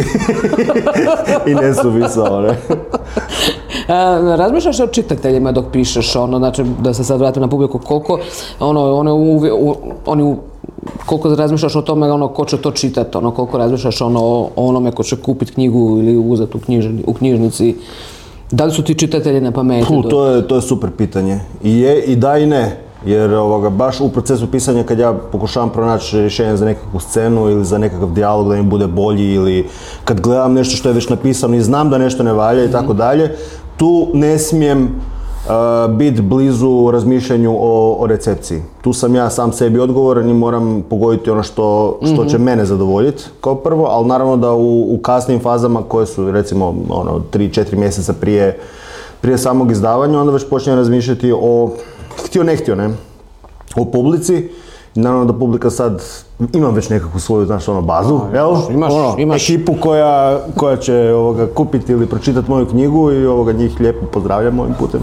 i 1.45 1.55
nesuvisao. 1.55 2.41
Ne? 2.41 2.49
E, 2.49 3.93
razmišljaš 4.37 4.79
o 4.79 4.87
čitateljima 4.87 5.51
dok 5.51 5.65
pišeš, 5.71 6.15
ono, 6.15 6.37
znači, 6.37 6.63
da 6.79 6.93
se 6.93 7.03
sad 7.03 7.19
vratim 7.19 7.41
na 7.41 7.47
publiku, 7.47 7.79
koliko, 7.79 8.19
ono, 8.59 8.93
one 8.93 9.11
oni, 10.05 10.23
u- 10.23 10.37
koliko 11.05 11.35
razmišljaš 11.35 11.75
o 11.75 11.81
tome, 11.81 12.11
ono, 12.11 12.27
ko 12.27 12.45
će 12.45 12.57
to 12.57 12.71
čitati, 12.71 13.17
ono, 13.17 13.31
koliko 13.31 13.57
razmišljaš 13.57 14.01
ono, 14.01 14.19
o 14.23 14.49
onome 14.55 14.91
ko 14.91 15.03
će 15.03 15.15
kupiti 15.15 15.53
knjigu 15.53 15.97
ili 15.99 16.17
uzeti 16.17 16.57
u, 16.57 16.59
u 17.07 17.13
knjižnici, 17.13 17.75
da 18.51 18.65
li 18.65 18.71
su 18.71 18.83
ti 18.83 18.93
čitatelji 18.93 19.41
na 19.41 19.51
pameti? 19.51 19.87
Pu, 19.87 20.03
to, 20.03 20.25
je, 20.25 20.47
to 20.47 20.55
je 20.55 20.61
super 20.61 20.89
pitanje. 20.97 21.39
I 21.63 21.79
je, 21.79 22.03
i 22.03 22.15
da 22.15 22.37
i 22.37 22.45
ne. 22.45 22.77
Jer 23.05 23.33
ovoga, 23.33 23.69
baš 23.69 24.01
u 24.01 24.09
procesu 24.09 24.51
pisanja 24.51 24.83
kad 24.83 24.99
ja 24.99 25.13
pokušavam 25.31 25.69
pronaći 25.69 26.19
rješenje 26.19 26.57
za 26.57 26.65
nekakvu 26.65 26.99
scenu 26.99 27.49
ili 27.49 27.65
za 27.65 27.77
nekakav 27.77 28.11
dijalog 28.11 28.49
da 28.49 28.55
mi 28.55 28.63
bude 28.63 28.87
bolji 28.87 29.33
ili 29.33 29.67
kad 30.03 30.21
gledam 30.21 30.53
nešto 30.53 30.77
što 30.77 30.89
je 30.89 30.93
već 30.93 31.09
napisano 31.09 31.55
i 31.55 31.61
znam 31.61 31.89
da 31.89 31.97
nešto 31.97 32.23
ne 32.23 32.33
valja 32.33 32.63
i 32.63 32.71
tako 32.71 32.93
dalje, 32.93 33.35
tu 33.77 34.07
ne 34.13 34.37
smijem 34.37 34.83
uh, 34.83 35.18
biti 35.89 36.21
blizu 36.21 36.89
razmišljanju 36.91 37.57
o, 37.59 37.95
o 37.99 38.07
recepciji. 38.07 38.61
Tu 38.81 38.93
sam 38.93 39.15
ja 39.15 39.29
sam 39.29 39.53
sebi 39.53 39.79
odgovoran 39.79 40.29
i 40.29 40.33
moram 40.33 40.83
pogoditi 40.89 41.29
ono 41.29 41.43
što, 41.43 41.99
što 42.13 42.25
će 42.25 42.37
mene 42.37 42.65
zadovoljiti 42.65 43.23
kao 43.41 43.55
prvo, 43.55 43.85
ali 43.85 44.07
naravno 44.07 44.37
da 44.37 44.53
u, 44.53 44.95
u 44.95 44.99
kasnim 45.01 45.39
fazama 45.39 45.83
koje 45.83 46.05
su 46.05 46.31
recimo 46.31 46.75
ono 46.89 47.21
3-4 47.33 47.75
mjeseca 47.75 48.13
prije, 48.13 48.59
prije 49.21 49.37
samog 49.37 49.71
izdavanja, 49.71 50.19
onda 50.19 50.31
već 50.31 50.49
počinjem 50.49 50.79
razmišljati 50.79 51.33
o, 51.41 51.69
htio 52.25 52.43
ne 52.43 52.55
htio 52.55 52.75
ne, 52.75 52.89
o 53.75 53.85
publici. 53.85 54.49
Naravno 54.95 55.25
da 55.25 55.33
publika 55.33 55.69
sad, 55.69 56.03
imam 56.53 56.73
već 56.73 56.89
nekakvu 56.89 57.19
svoju, 57.19 57.45
znaš, 57.45 57.67
ono, 57.67 57.81
bazu, 57.81 58.19
jel? 58.33 58.55
imaš- 58.69 58.93
Ono, 58.93 59.15
imaš. 59.17 59.43
ekipu 59.43 59.73
koja, 59.75 60.39
koja 60.57 60.77
će 60.77 61.13
ovoga, 61.13 61.47
kupiti 61.47 61.91
ili 61.91 62.07
pročitati 62.07 62.49
moju 62.51 62.65
knjigu 62.65 63.11
i 63.11 63.25
ovoga, 63.25 63.51
njih 63.51 63.79
lijepo 63.79 64.05
pozdravljam 64.05 64.59
ovim 64.59 64.73
putem. 64.73 65.01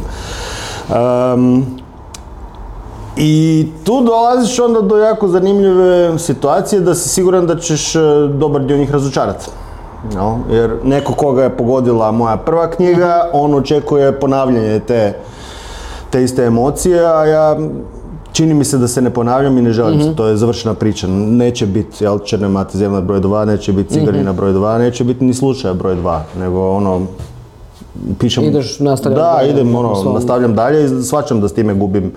Ehm, 0.90 1.60
I 3.16 3.32
tu 3.84 4.00
dolaziš 4.02 4.58
onda 4.58 4.80
do 4.80 4.96
jako 4.96 5.28
zanimljive 5.28 6.18
situacije 6.18 6.80
da 6.80 6.94
si 6.94 7.08
siguran 7.08 7.46
da 7.46 7.56
ćeš 7.56 7.96
e, 7.96 8.00
dobar 8.30 8.62
dio 8.62 8.76
njih 8.76 8.90
razočarati. 8.90 9.46
No, 10.14 10.38
jer 10.50 10.76
neko 10.84 11.12
koga 11.12 11.42
je 11.42 11.56
pogodila 11.56 12.10
moja 12.12 12.36
prva 12.36 12.70
knjiga, 12.70 13.30
on 13.32 13.54
očekuje 13.54 14.20
ponavljanje 14.20 14.80
te, 14.80 15.18
te 16.10 16.24
iste 16.24 16.44
emocije, 16.44 17.06
a 17.06 17.24
ja 17.24 17.56
čini 18.36 18.54
mi 18.54 18.64
se 18.64 18.78
da 18.78 18.88
se 18.88 19.02
ne 19.02 19.10
ponavljam 19.10 19.58
i 19.58 19.62
ne 19.62 19.72
želim 19.72 20.02
se, 20.02 20.16
to 20.16 20.26
je 20.26 20.36
završena 20.36 20.74
priča. 20.74 21.06
Neće 21.08 21.66
biti 21.66 22.04
jel, 22.04 22.18
Černe 22.18 22.48
mate 22.48 22.78
zemlja 22.78 23.00
broj 23.00 23.20
2, 23.20 23.44
neće 23.44 23.72
biti 23.72 23.94
Cigarina 23.94 24.32
broj 24.32 24.52
2, 24.52 24.78
neće 24.78 25.04
biti 25.04 25.24
ni 25.24 25.34
slučaja 25.34 25.74
broj 25.74 25.96
2, 25.96 26.20
nego 26.38 26.70
ono, 26.70 27.06
pišem... 28.18 28.44
Ideš, 28.44 28.80
nastavljaš 28.80 29.20
Da, 29.20 29.32
dalje 29.36 29.50
idem, 29.50 29.72
po 29.72 29.78
ono, 29.78 29.94
svom- 29.94 30.14
nastavljam 30.14 30.54
dalje 30.54 30.84
i 30.84 31.02
shvaćam 31.02 31.40
da 31.40 31.48
s 31.48 31.52
time 31.52 31.74
gubim 31.74 32.12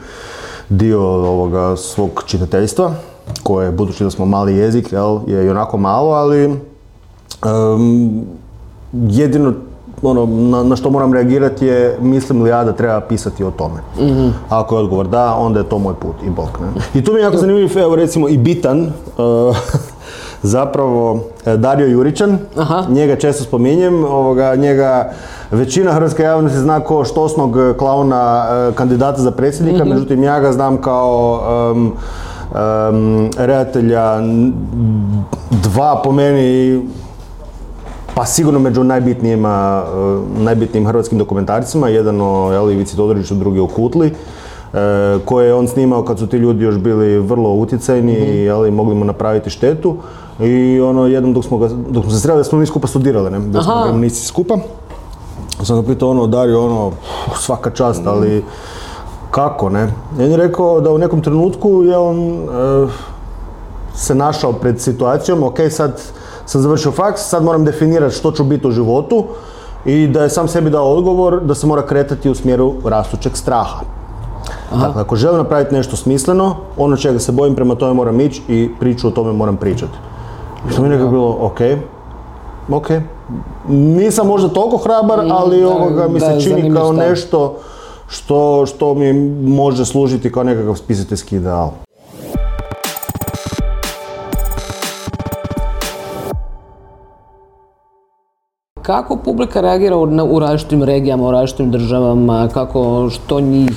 dio 0.69 1.01
ovoga 1.03 1.75
svog 1.75 2.23
čitateljstva, 2.25 2.91
koje, 3.43 3.71
budući 3.71 4.03
da 4.03 4.11
smo 4.11 4.25
mali 4.25 4.55
jezik, 4.55 4.91
jel, 4.91 5.19
je 5.27 5.45
i 5.45 5.49
onako 5.49 5.77
malo, 5.77 6.11
ali 6.11 6.43
em, 6.43 8.21
jedino 8.93 9.53
ono, 10.01 10.25
na, 10.25 10.63
na 10.63 10.75
što 10.75 10.89
moram 10.89 11.13
reagirati 11.13 11.65
je 11.65 11.97
mislim 12.01 12.43
li 12.43 12.49
ja 12.49 12.63
da 12.63 12.73
treba 12.73 13.01
pisati 13.01 13.43
o 13.43 13.51
tome. 13.51 13.79
Ako 14.49 14.75
je 14.75 14.79
odgovor 14.79 15.07
da, 15.07 15.35
onda 15.35 15.59
je 15.59 15.69
to 15.69 15.77
moj 15.77 15.93
put 15.93 16.15
i 16.27 16.29
bok. 16.29 16.59
Ne? 16.59 16.99
I 16.99 17.03
tu 17.03 17.13
mi 17.13 17.19
je 17.19 17.23
jako 17.23 17.37
zanimljiv, 17.37 17.77
evo 17.77 17.95
recimo 17.95 18.29
i 18.29 18.37
bitan, 18.37 18.81
eh, 18.81 18.91
zapravo 20.41 21.19
eh, 21.45 21.57
Dario 21.57 21.87
Juričan, 21.87 22.37
Aha. 22.57 22.83
njega 22.89 23.15
često 23.15 23.43
spominjem, 23.43 24.03
ovoga, 24.03 24.55
njega 24.55 25.11
većina 25.51 25.91
hrvatske 25.91 26.23
javnosti 26.23 26.59
zna 26.59 26.79
kao 26.79 27.05
štosnog 27.05 27.57
klauna 27.77 28.47
eh, 28.49 28.75
kandidata 28.75 29.21
za 29.21 29.31
predsjednika, 29.31 29.85
međutim 29.85 30.23
ja 30.23 30.39
ga 30.39 30.51
znam 30.51 30.77
kao 30.81 31.41
em, 31.71 31.91
em, 32.55 33.29
redatelja 33.37 34.19
dva 35.49 36.01
po 36.03 36.11
meni 36.11 36.81
pa 38.15 38.25
sigurno 38.25 38.59
među 38.59 38.83
najbitnijima, 38.83 39.83
eh, 39.87 40.41
najbitnijim 40.43 40.87
hrvatskim 40.87 41.17
dokumentarcima, 41.17 41.89
jedan 41.89 42.21
o 42.21 42.51
jel, 42.51 42.71
Ivici 42.71 42.95
Todoriću, 42.95 43.35
drugi 43.35 43.59
o 43.59 43.67
Kutli, 43.67 44.07
eh, 44.07 45.19
koje 45.25 45.47
je 45.47 45.53
on 45.53 45.67
snimao 45.67 46.03
kad 46.03 46.19
su 46.19 46.27
ti 46.27 46.37
ljudi 46.37 46.63
još 46.63 46.77
bili 46.77 47.19
vrlo 47.19 47.53
utjecajni 47.53 48.13
i 48.13 48.43
jel, 48.43 48.71
mogli 48.71 48.95
mu 48.95 49.05
napraviti 49.05 49.49
štetu. 49.49 49.95
I 50.39 50.81
ono, 50.81 51.07
jednom 51.07 51.33
dok 51.33 51.45
smo, 51.45 51.57
ga, 51.57 51.69
dok 51.89 52.03
smo 52.03 52.13
se 52.13 52.19
sreli, 52.19 52.37
da 52.37 52.43
smo 52.43 52.59
mi 52.59 52.65
skupa 52.65 52.87
studirali, 52.87 53.31
ne? 53.31 53.39
Bili 53.39 53.63
smo 53.63 53.83
gramnici 53.83 54.25
skupa. 54.25 54.57
Sam 55.63 55.81
ga 55.81 55.87
pitao 55.87 56.09
ono, 56.09 56.27
Dario, 56.27 56.65
ono, 56.65 56.91
svaka 57.35 57.69
čast, 57.69 58.01
ali 58.07 58.43
kako, 59.31 59.69
ne? 59.69 59.87
I 60.19 60.23
on 60.23 60.31
je 60.31 60.37
rekao 60.37 60.81
da 60.81 60.91
u 60.91 60.97
nekom 60.97 61.21
trenutku 61.21 61.83
je 61.83 61.97
on 61.97 62.19
eh, 62.33 62.87
se 63.93 64.15
našao 64.15 64.53
pred 64.53 64.81
situacijom, 64.81 65.43
ok, 65.43 65.57
sad 65.69 66.01
sam 66.49 66.61
završio 66.61 66.91
faks, 66.91 67.21
sad 67.21 67.43
moram 67.43 67.65
definirati 67.65 68.15
što 68.15 68.31
ću 68.31 68.43
biti 68.43 68.67
u 68.67 68.71
životu 68.71 69.23
i 69.85 70.07
da 70.07 70.23
je 70.23 70.29
sam 70.29 70.47
sebi 70.47 70.69
dao 70.69 70.93
odgovor 70.93 71.41
da 71.41 71.55
se 71.55 71.67
mora 71.67 71.81
kretati 71.85 72.29
u 72.29 72.35
smjeru 72.35 72.73
rastućeg 72.85 73.37
straha. 73.37 73.79
Dakle, 74.71 75.01
ako 75.01 75.15
želim 75.15 75.37
napraviti 75.37 75.75
nešto 75.75 75.95
smisleno, 75.95 76.55
ono 76.77 76.97
čega 76.97 77.19
se 77.19 77.31
bojim, 77.31 77.55
prema 77.55 77.75
tome 77.75 77.93
moram 77.93 78.19
ići 78.21 78.41
i 78.47 78.69
priču 78.79 79.07
o 79.07 79.11
tome 79.11 79.33
moram 79.33 79.57
pričati. 79.57 79.91
I 80.69 80.75
to 80.75 80.81
mi 80.81 80.87
je 80.87 80.89
nekako 80.89 81.11
bilo, 81.11 81.37
ok, 81.39 81.59
ok. 82.71 82.87
Nisam 83.67 84.27
možda 84.27 84.49
toliko 84.49 84.77
hrabar, 84.77 85.19
ali 85.31 85.61
da, 85.61 85.67
ovoga 85.67 86.07
mi 86.07 86.19
da, 86.19 86.25
se 86.25 86.41
čini 86.41 86.73
kao 86.73 86.93
nešto 86.93 87.57
što, 88.07 88.65
što 88.65 88.93
mi 88.93 89.13
može 89.49 89.85
služiti 89.85 90.31
kao 90.31 90.43
nekakav 90.43 90.75
spisateljski 90.75 91.35
ideal. 91.35 91.71
Kako 98.89 99.15
publika 99.15 99.61
reagira 99.61 99.97
u, 99.97 100.09
u 100.29 100.39
različitim 100.39 100.83
regijama, 100.83 101.27
u 101.27 101.31
različitim 101.31 101.71
državama, 101.71 102.47
kako, 102.53 103.09
što 103.09 103.39
njih, 103.39 103.71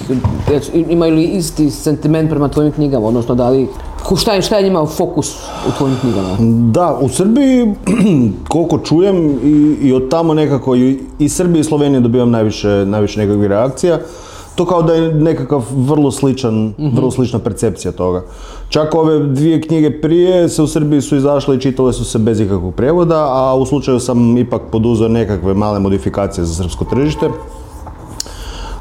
imaju 0.89 1.15
li 1.15 1.25
isti 1.25 1.71
sentiment 1.71 2.31
prema 2.31 2.49
tvojim 2.49 2.73
knjigama, 2.73 3.07
odnosno 3.07 3.35
da 3.35 3.49
li, 3.49 3.69
šta 4.21 4.33
je, 4.33 4.43
šta 4.43 4.57
je 4.57 4.63
njima 4.63 4.87
fokus 4.87 5.37
u 5.69 5.73
tvojim 5.79 5.97
knjigama? 6.01 6.29
Da, 6.73 6.99
u 7.01 7.09
Srbiji, 7.09 7.75
koliko 8.53 8.79
čujem, 8.79 9.39
i, 9.45 9.77
i 9.83 9.93
od 9.93 10.09
tamo 10.11 10.35
nekako, 10.35 10.77
i, 10.77 10.99
i 11.19 11.29
Srbije 11.29 11.61
i 11.61 11.65
Slovenije 11.65 12.01
dobivam 12.01 12.31
najviše, 12.31 12.69
najviše 12.69 13.21
nekakvih 13.21 13.49
reakcija. 13.49 13.99
To 14.55 14.67
kao 14.67 14.83
da 14.83 14.95
je 14.95 15.15
nekakav 15.15 15.63
vrlo 15.71 16.11
sličan, 16.11 16.75
vrlo 16.95 17.11
slična 17.11 17.39
percepcija 17.39 17.93
toga. 17.93 18.23
Čak 18.69 18.95
ove 18.95 19.19
dvije 19.19 19.61
knjige 19.61 20.01
prije 20.01 20.49
se 20.49 20.63
u 20.63 20.67
Srbiji 20.67 21.01
su 21.01 21.17
izašle 21.17 21.57
i 21.57 21.61
čitale 21.61 21.93
su 21.93 22.05
se 22.05 22.19
bez 22.19 22.41
ikakvog 22.41 22.75
prijevoda, 22.75 23.27
a 23.31 23.55
u 23.55 23.67
slučaju 23.67 24.01
sam 24.01 24.37
ipak 24.37 24.63
poduzeo 24.73 25.09
nekakve 25.09 25.55
male 25.55 25.81
modifikacije 25.81 26.45
za 26.45 26.55
srpsko 26.55 26.85
tržište. 26.85 27.31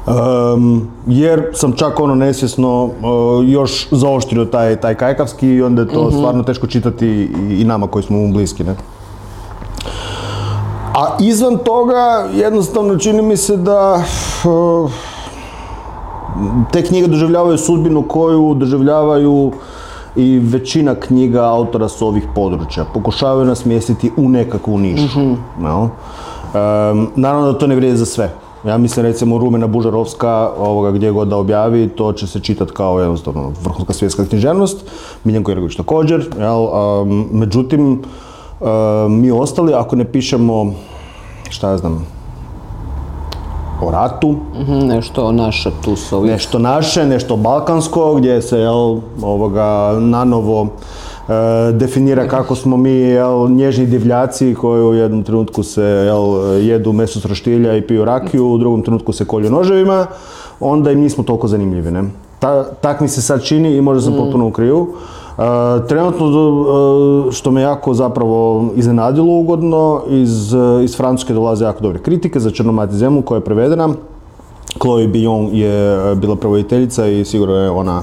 Um, 0.06 0.88
jer 1.06 1.50
sam 1.54 1.72
čak 1.72 2.00
ono 2.00 2.14
nesvjesno 2.14 2.84
uh, 2.84 2.92
još 3.48 3.88
zaoštrio 3.90 4.44
taj, 4.44 4.76
taj 4.76 4.94
kajkavski 4.94 5.48
i 5.48 5.62
onda 5.62 5.82
je 5.82 5.88
to 5.88 6.10
stvarno 6.10 6.42
teško 6.42 6.66
čitati 6.66 7.06
i, 7.06 7.28
i 7.60 7.64
nama 7.64 7.86
koji 7.86 8.02
smo 8.02 8.18
mu 8.18 8.32
bliski. 8.32 8.64
Ne? 8.64 8.76
A 10.94 11.16
izvan 11.20 11.58
toga, 11.58 12.28
jednostavno 12.34 12.98
čini 12.98 13.22
mi 13.22 13.36
se 13.36 13.56
da 13.56 14.04
uh, 14.44 14.90
te 16.72 16.82
knjige 16.82 17.06
doživljavaju 17.06 17.58
sudbinu 17.58 18.02
koju 18.02 18.54
doživljavaju 18.54 19.52
i 20.16 20.38
većina 20.38 20.94
knjiga 20.94 21.44
autora 21.44 21.88
s 21.88 22.02
ovih 22.02 22.24
područja. 22.34 22.84
Pokušavaju 22.94 23.46
nas 23.46 23.58
smjestiti 23.58 24.10
u 24.16 24.28
nekakvu 24.28 24.78
nišu. 24.78 25.20
jel? 25.60 25.82
Em, 26.54 27.08
naravno 27.16 27.52
da 27.52 27.58
to 27.58 27.66
ne 27.66 27.76
vrijedi 27.76 27.96
za 27.96 28.06
sve. 28.06 28.30
Ja 28.66 28.78
mislim 28.78 29.06
recimo 29.06 29.38
Rumena 29.38 29.66
Bužarovska, 29.66 30.50
ovoga 30.58 30.90
gdje 30.90 31.10
god 31.10 31.28
da 31.28 31.36
objavi, 31.36 31.88
to 31.88 32.12
će 32.12 32.26
se 32.26 32.40
čitati 32.40 32.72
kao 32.72 33.00
jednostavno 33.00 33.52
vrhunska 33.64 33.92
svjetska 33.92 34.24
književnost. 34.24 34.90
Miljenko 35.24 35.50
Jergović 35.50 35.76
također, 35.76 36.26
jel? 36.38 36.64
Em, 36.64 37.28
međutim, 37.32 38.02
em, 38.60 39.20
mi 39.20 39.30
ostali 39.30 39.74
ako 39.74 39.96
ne 39.96 40.04
pišemo, 40.04 40.72
šta 41.50 41.70
ja 41.70 41.78
znam, 41.78 42.06
o 43.82 43.90
ratu, 43.90 44.34
Mhm, 44.54 44.78
Nešto 44.78 45.32
naše 45.32 45.70
tu 45.84 45.96
s 45.96 46.12
ovih. 46.12 46.30
nešto 46.30 46.58
naše, 46.58 47.06
nešto 47.06 47.36
balkansko, 47.36 48.14
gdje 48.14 48.42
se 48.42 48.58
jel, 48.58 48.74
ovoga, 49.22 49.66
nanovo 50.00 50.66
e, 51.28 51.32
definira 51.72 52.28
kako 52.28 52.54
smo 52.54 52.76
mi 52.76 52.90
jel, 52.90 53.48
nježni 53.48 53.86
divljaci 53.86 54.54
koji 54.54 54.82
u 54.82 54.94
jednom 54.94 55.22
trenutku 55.22 55.62
se 55.62 55.82
jel, 55.82 56.22
jedu 56.58 56.92
meso 56.92 57.20
s 57.20 57.24
roštilja 57.24 57.76
i 57.76 57.82
piju 57.82 58.04
rakiju, 58.04 58.48
u 58.48 58.58
drugom 58.58 58.82
trenutku 58.82 59.12
se 59.12 59.24
kolju 59.24 59.50
noževima, 59.50 60.06
onda 60.60 60.90
im 60.90 61.00
nismo 61.00 61.24
toliko 61.24 61.48
zanimljivi. 61.48 61.90
Ne? 61.90 62.04
Ta, 62.38 62.64
tak 62.64 63.00
mi 63.00 63.08
se 63.08 63.22
sad 63.22 63.42
čini 63.42 63.70
i 63.70 63.80
možda 63.80 64.02
sam 64.02 64.14
potpuno 64.14 64.46
u 64.46 64.50
krivu. 64.50 64.88
E, 65.38 65.86
trenutno, 65.88 66.26
e, 66.26 67.32
što 67.32 67.50
me 67.50 67.62
jako 67.62 67.94
zapravo 67.94 68.70
iznenadilo 68.76 69.32
ugodno, 69.32 70.02
iz, 70.08 70.54
iz 70.84 70.96
Francuske 70.96 71.34
dolaze 71.34 71.64
jako 71.64 71.80
dobre 71.80 71.98
kritike 71.98 72.40
za 72.40 72.50
Črnomati 72.50 72.96
zemlju 72.96 73.22
koja 73.22 73.36
je 73.36 73.44
prevedena. 73.44 73.88
Chloe 74.80 75.08
Billon 75.08 75.48
je 75.52 76.12
e, 76.12 76.14
bila 76.14 76.36
prevoditeljica 76.36 77.06
i 77.06 77.24
sigurno 77.24 77.54
je 77.54 77.70
ona 77.70 78.02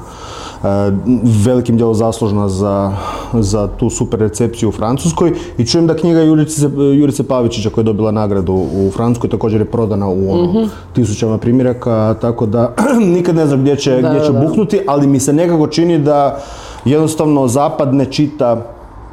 velikim 1.45 1.77
dijelom 1.77 1.95
zaslužna 1.95 2.49
za, 2.49 2.91
za 3.33 3.67
tu 3.67 3.89
super 3.89 4.19
recepciju 4.19 4.69
u 4.69 4.71
Francuskoj 4.71 5.33
i 5.57 5.65
čujem 5.65 5.87
da 5.87 5.95
knjiga 5.95 6.21
Jurice, 6.21 6.69
Jurice 6.99 7.23
Pavičića 7.23 7.69
koja 7.69 7.81
je 7.81 7.85
dobila 7.85 8.11
nagradu 8.11 8.53
u 8.53 8.91
Francuskoj 8.95 9.29
također 9.29 9.61
je 9.61 9.65
prodana 9.65 10.07
u 10.07 10.31
ono, 10.31 10.67
tisućama 10.93 11.37
primjeraka, 11.37 12.15
tako 12.21 12.45
da 12.45 12.73
nikad 13.15 13.35
ne 13.35 13.47
znam 13.47 13.61
gdje 13.61 13.75
će, 13.75 13.97
gdje 13.97 14.25
će 14.25 14.31
da, 14.31 14.39
da. 14.39 14.47
buknuti, 14.47 14.79
ali 14.87 15.07
mi 15.07 15.19
se 15.19 15.33
nekako 15.33 15.67
čini 15.67 15.99
da 15.99 16.39
jednostavno 16.85 17.47
zapad 17.47 17.93
ne 17.93 18.05
čita, 18.05 18.57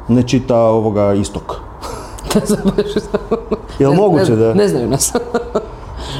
ne 0.07 0.23
čita 0.23 0.57
ovoga 0.57 1.13
istok. 1.13 1.55
Jel 3.79 3.93
moguće 3.93 4.31
ne, 4.31 4.37
da? 4.37 4.53
Ne 4.53 4.67
znaju 4.67 4.89
nas. 4.89 5.13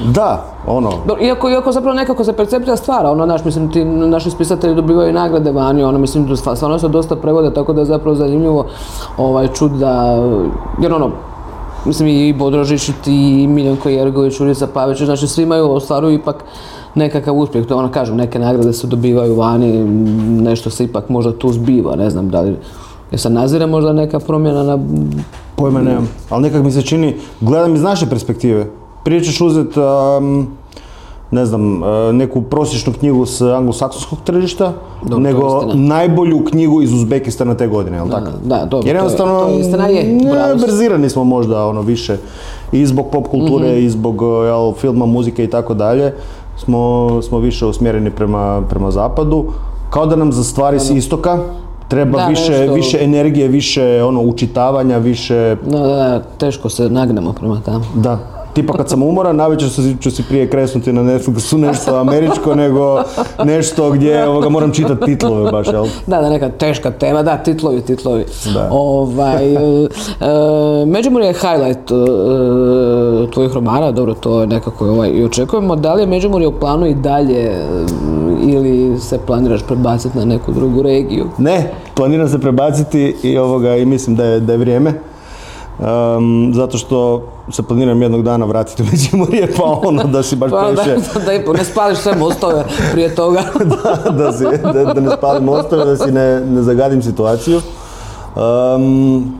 Da, 0.05 0.45
ono, 0.67 0.91
Iako, 1.21 1.49
iako 1.49 1.71
zapravo 1.71 1.95
nekako 1.95 2.23
se 2.23 2.33
percepcija 2.33 2.75
stvara, 2.75 3.11
ono, 3.11 3.25
naš, 3.25 3.45
mislim, 3.45 3.71
ti 3.71 3.85
naši 3.85 4.31
spisatelji 4.31 4.75
dobivaju 4.75 5.13
nagrade 5.13 5.51
vani, 5.51 5.83
ono, 5.83 5.99
mislim, 5.99 6.37
stvarno 6.37 6.79
se 6.79 6.87
dosta 6.87 7.15
prevode, 7.15 7.53
tako 7.53 7.73
da 7.73 7.81
je 7.81 7.85
zapravo 7.85 8.15
zanimljivo 8.15 8.65
ovaj, 9.17 9.47
čut 9.47 9.71
da, 9.71 10.23
jer 10.81 10.93
ono, 10.93 11.11
mislim, 11.85 12.09
i 12.09 12.33
Bodrožić, 12.33 12.89
i 12.89 12.93
ti, 13.03 13.43
i 13.43 13.47
Miljenko 13.47 13.89
Jergović, 13.89 14.39
Urica 14.39 14.67
Pavić, 14.67 15.01
znači 15.01 15.27
svi 15.27 15.43
imaju, 15.43 15.71
ostvaruju 15.71 16.13
ipak 16.13 16.43
nekakav 16.97 17.35
uspjeh, 17.35 17.65
to 17.65 17.77
ono, 17.77 17.89
kažem, 17.89 18.15
neke 18.15 18.39
nagrade 18.39 18.73
se 18.73 18.87
dobivaju 18.87 19.35
vani, 19.35 19.83
nešto 20.41 20.69
se 20.69 20.83
ipak 20.83 21.09
možda 21.09 21.31
tu 21.33 21.51
zbiva, 21.51 21.95
ne 21.95 22.09
znam, 22.09 22.29
da 22.29 22.41
li, 22.41 22.55
je 23.11 23.17
se 23.17 23.29
nazire 23.29 23.65
možda 23.67 23.93
neka 23.93 24.19
promjena 24.19 24.63
na, 24.63 24.79
pojma 25.55 25.81
nemam, 25.81 26.09
ali 26.29 26.41
nekak 26.41 26.63
mi 26.63 26.71
se 26.71 26.81
čini, 26.81 27.15
gledam 27.41 27.75
iz 27.75 27.81
naše 27.81 28.05
perspektive, 28.05 28.65
prije 29.03 29.21
ćeš 29.21 29.41
uzeti, 29.41 29.79
um, 29.79 30.47
ne 31.31 31.45
znam, 31.45 31.73
uh, 31.73 31.87
neku 32.13 32.41
prosječnu 32.41 32.93
knjigu 32.93 33.25
s 33.25 33.41
anglosaksonskog 33.41 34.19
tržišta, 34.21 34.73
to 35.09 35.19
nego 35.19 35.63
najbolju 35.73 36.45
knjigu 36.45 36.81
iz 36.81 36.93
Uzbekistana 36.93 37.53
te 37.53 37.67
godine, 37.67 37.97
jel 37.97 38.09
tako? 38.09 38.31
da, 38.43 38.65
dobro, 38.65 38.77
Jer 38.77 38.83
to 38.83 38.87
je- 38.89 38.95
jednostavno, 38.95 39.39
to 39.39 39.49
je 39.49 39.59
istina, 39.59 39.87
je, 39.87 40.03
ne, 40.05 40.55
brzirani 40.57 41.09
smo 41.09 41.23
možda 41.23 41.65
ono 41.65 41.81
više 41.81 42.17
i 42.71 42.85
zbog 42.85 43.05
pop 43.07 43.27
kulture 43.27 43.67
Mhm. 43.69 43.77
i 43.77 43.89
zbog 43.89 44.21
uh, 44.21 44.45
jel, 44.45 44.73
filma, 44.73 45.05
muzike 45.05 45.43
i 45.43 45.49
tako 45.49 45.73
dalje, 45.73 46.13
smo, 46.57 47.09
smo 47.21 47.39
više 47.39 47.65
usmjereni 47.65 48.11
prema, 48.11 48.61
prema 48.69 48.91
zapadu. 48.91 49.45
Kao 49.89 50.05
da 50.05 50.15
nam 50.15 50.31
za 50.31 50.43
stvari 50.43 50.79
s 50.79 50.89
istoka 50.89 51.37
treba 51.87 52.17
Da, 52.17 52.27
više, 52.27 52.51
nešto- 52.51 52.73
više 52.73 52.97
energije, 53.01 53.47
više 53.47 54.03
ono 54.03 54.21
učitavanja, 54.21 54.97
više 54.97 55.55
da, 55.65 55.79
da, 55.79 55.87
da, 55.87 56.19
teško 56.37 56.69
se 56.69 56.89
nagnemo 56.89 57.33
prema 57.33 57.61
tamo. 57.65 57.85
da. 57.95 58.36
Tipa 58.57 58.73
kad 58.73 58.89
sam 58.89 59.03
umoran, 59.03 59.35
navečer 59.35 59.69
ću, 59.69 59.81
si- 59.83 59.97
ću 60.01 60.11
si 60.11 60.23
prije 60.23 60.49
kresnuti 60.49 60.93
na 60.93 61.01
Netflixu 61.01 61.57
nešto 61.57 61.95
američko 61.95 62.55
nego 62.55 63.03
nešto 63.43 63.91
gdje 63.91 64.27
ovoga, 64.27 64.49
moram 64.49 64.71
čitati 64.73 65.05
titlove 65.05 65.51
baš, 65.51 65.67
jel? 65.67 65.85
Da, 66.07 66.21
da, 66.21 66.29
neka 66.29 66.49
teška 66.49 66.91
tema, 66.91 67.23
da, 67.23 67.37
titlovi, 67.37 67.81
titlovi. 67.81 68.25
Da. 68.53 68.69
Ovaj, 68.71 69.53
e, 69.53 69.57
e, 69.57 70.85
Međimurje 70.85 71.27
je 71.27 71.33
highlight 71.33 71.91
e, 71.91 71.95
tvojih 73.31 73.53
romana, 73.53 73.91
dobro, 73.91 74.13
to 74.13 74.41
je 74.41 74.47
nekako 74.47 74.85
ovaj, 74.89 75.09
i 75.09 75.23
očekujemo. 75.23 75.75
Da 75.75 75.93
li 75.93 76.01
je 76.01 76.07
Međimurje 76.07 76.47
u 76.47 76.59
planu 76.59 76.85
i 76.87 76.95
dalje 76.95 77.39
e, 77.41 77.55
ili 78.43 78.99
se 78.99 79.19
planiraš 79.27 79.61
prebaciti 79.63 80.17
na 80.17 80.25
neku 80.25 80.51
drugu 80.51 80.81
regiju? 80.81 81.25
Ne, 81.37 81.71
planiram 81.95 82.29
se 82.29 82.39
prebaciti 82.39 83.15
i 83.23 83.37
ovoga 83.37 83.75
i 83.75 83.85
mislim 83.85 84.15
da 84.15 84.23
je, 84.25 84.39
da 84.39 84.51
je 84.53 84.57
vrijeme. 84.57 84.93
Um, 85.79 86.51
zato 86.55 86.77
što 86.77 87.23
se 87.51 87.63
planiram 87.63 88.01
jednog 88.01 88.23
dana 88.23 88.45
vratiti 88.45 88.83
u 88.83 88.85
Međimurje, 88.91 89.53
pa 89.57 89.63
ono 89.63 90.03
da 90.03 90.23
si 90.23 90.35
baš 90.35 90.51
Pa 90.51 90.71
da, 90.71 90.81
previše, 90.81 91.19
da, 91.25 91.33
ipak 91.33 91.57
ne 91.57 91.63
spališ 91.63 91.97
sve 91.97 92.15
mostove 92.15 92.65
prije 92.91 93.15
toga. 93.15 93.43
da, 93.83 94.11
da, 94.11 94.31
si, 94.31 94.43
da, 94.73 94.93
da 94.93 95.01
ne 95.01 95.09
spalim 95.17 95.43
mostove, 95.43 95.85
da 95.85 95.97
si 95.97 96.11
ne, 96.11 96.39
ne 96.39 96.61
zagadim 96.61 97.01
situaciju. 97.01 97.61
Um, 98.35 99.33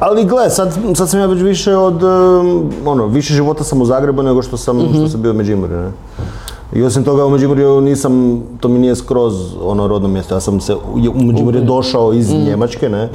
ali 0.00 0.24
gle, 0.24 0.50
sad, 0.50 0.78
sad 0.94 1.08
sam 1.08 1.20
ja 1.20 1.26
već 1.26 1.40
više 1.40 1.76
od, 1.76 2.02
um, 2.02 2.70
ono, 2.86 3.06
više 3.06 3.34
života 3.34 3.64
sam 3.64 3.80
u 3.80 3.84
Zagrebu 3.84 4.22
nego 4.22 4.42
što 4.42 4.56
sam, 4.56 4.88
što 4.94 5.08
sam 5.08 5.22
bio 5.22 5.30
u 5.30 5.34
Međimurju, 5.34 5.76
ne? 5.76 5.90
I 6.72 6.82
osim 6.82 7.04
toga 7.04 7.26
u 7.26 7.30
Međimurju 7.30 7.80
nisam, 7.80 8.42
to 8.60 8.68
mi 8.68 8.78
nije 8.78 8.96
skroz 8.96 9.34
ono 9.62 9.88
rodno 9.88 10.08
mjesto, 10.08 10.34
ja 10.34 10.40
sam 10.40 10.60
se 10.60 10.74
u 10.74 10.78
u 11.14 11.22
Međimurje 11.22 11.60
došao 11.60 12.12
iz 12.12 12.30
Njemačke, 12.30 12.88
ne? 12.88 13.08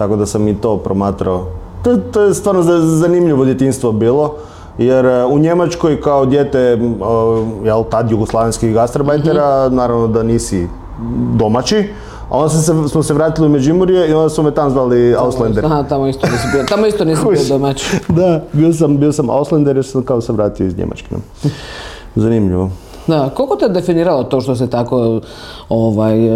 Tako 0.00 0.16
da 0.16 0.26
sam 0.26 0.48
i 0.48 0.54
to 0.54 0.76
promatrao. 0.76 1.46
To, 1.84 1.96
to 1.96 2.20
je 2.22 2.34
stvarno 2.34 2.62
za- 2.62 2.80
zanimljivo 2.80 3.44
djetinstvo 3.44 3.92
bilo, 3.92 4.34
jer 4.78 5.06
e, 5.06 5.24
u 5.24 5.38
Njemačkoj 5.38 6.00
kao 6.00 6.26
o, 7.00 7.44
jel, 7.64 7.84
tad 7.84 8.10
jugoslavenskih 8.10 8.74
gastarbajtera, 8.74 9.68
naravno 9.68 10.06
da 10.06 10.22
nisi 10.22 10.68
domaći, 11.34 11.84
a 12.30 12.38
onda 12.38 12.48
se, 12.48 12.88
smo 12.88 13.02
se 13.02 13.14
vratili 13.14 13.46
u 13.46 13.50
Međimurje 13.50 14.08
i 14.08 14.14
onda 14.14 14.28
su 14.28 14.42
me 14.42 14.50
tam 14.50 14.70
zvali 14.70 15.14
Auslander. 15.14 15.64
Aha, 15.64 15.82
tamo 15.82 16.06
isto 16.06 16.26
nisi 16.26 16.46
bio, 16.52 16.64
tamo 16.64 16.86
isto 16.86 17.04
nisi 17.04 17.22
bio 17.24 17.44
domaći. 17.58 17.96
Da, 18.08 18.42
bio 18.52 18.72
sam, 18.72 18.98
bio 18.98 19.12
sam 19.12 19.30
Auslander 19.30 19.76
jer 19.76 19.86
sam 19.86 20.02
kao 20.02 20.20
se 20.20 20.32
vratio 20.32 20.66
iz 20.66 20.78
Njemačke. 20.78 21.14
Zanimljivo. 22.16 22.70
Da, 23.10 23.30
koliko 23.34 23.56
te 23.56 23.68
definiralo 23.68 24.24
to 24.24 24.40
što 24.40 24.56
se 24.56 24.70
tako, 24.70 25.20
ovaj, 25.68 26.26
e, 26.26 26.30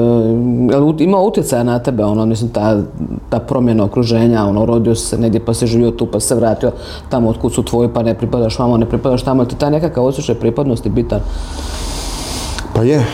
jel 0.70 0.94
ima 0.98 1.18
utjecaja 1.18 1.62
na 1.62 1.78
tebe, 1.78 2.04
ono, 2.04 2.26
mislim, 2.26 2.50
ta, 2.50 2.82
ta 3.28 3.38
promjena 3.38 3.84
okruženja, 3.84 4.44
ono, 4.44 4.66
rodio 4.66 4.94
se 4.94 5.18
negdje 5.18 5.44
pa 5.44 5.54
si 5.54 5.66
živio 5.66 5.90
tu 5.90 6.06
pa 6.06 6.20
se 6.20 6.34
vratio 6.34 6.72
tamo 7.08 7.30
otkud 7.30 7.52
su 7.52 7.62
tvoji 7.62 7.88
pa 7.94 8.02
ne 8.02 8.14
pripadaš 8.14 8.58
vamo, 8.58 8.76
ne 8.76 8.87
pripadaš 8.87 9.22
tamo, 9.22 9.44
ti 9.44 9.56
taj 9.56 9.70
nekakav 9.70 10.04
osjećaj 10.04 10.34
pripadnosti 10.34 10.88
bitan? 10.90 11.20
Pa 12.74 12.82
je. 12.82 13.06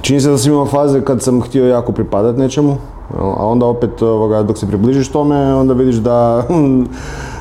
Čini 0.00 0.20
se 0.20 0.30
da 0.30 0.38
sam 0.38 0.52
imao 0.52 0.66
faze 0.66 1.00
kad 1.00 1.22
sam 1.22 1.42
htio 1.42 1.66
jako 1.66 1.92
pripadat 1.92 2.36
nečemu, 2.36 2.76
a 3.18 3.46
onda 3.46 3.66
opet 3.66 4.02
ovoga, 4.02 4.42
dok 4.42 4.58
se 4.58 4.66
približiš 4.66 5.08
tome, 5.08 5.54
onda 5.54 5.74
vidiš 5.74 5.96
da 5.96 6.42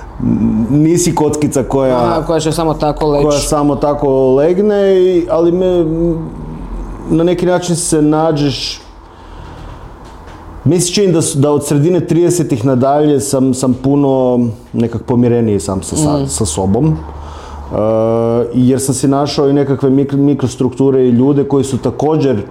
nisi 0.69 1.15
kockica 1.15 1.63
koja, 1.63 1.97
A, 1.97 2.23
koja 2.23 2.39
će 2.39 2.51
samo 2.51 2.73
tako 2.73 3.07
leći. 3.07 3.23
koja 3.23 3.39
samo 3.39 3.75
tako 3.75 4.09
legne, 4.29 4.75
i- 4.95 5.27
ali 5.29 5.51
me 5.51 5.85
na 7.09 7.23
neki 7.23 7.45
način 7.45 7.75
se 7.75 8.01
nađeš 8.01 8.81
mi 10.63 10.79
se 10.79 10.93
čini 10.93 11.13
da, 11.13 11.19
da 11.35 11.51
od 11.51 11.65
sredine 11.65 11.99
30-ih 12.01 12.65
nadalje 12.65 13.19
sam, 13.19 13.53
sam 13.53 13.73
puno 13.73 14.39
nekak 14.73 15.03
pomireniji 15.03 15.59
sam 15.59 15.83
sa, 15.83 15.95
sa, 15.95 16.27
sa 16.27 16.45
sobom. 16.45 16.85
Uh, 16.85 17.77
jer 18.53 18.81
sam 18.81 18.95
si 18.95 19.07
našao 19.07 19.49
i 19.49 19.53
nekakve 19.53 19.89
mikro, 19.89 20.17
mikrostrukture 20.17 21.01
i 21.01 21.09
ljude 21.09 21.43
koji 21.43 21.63
su 21.63 21.77
također 21.77 22.41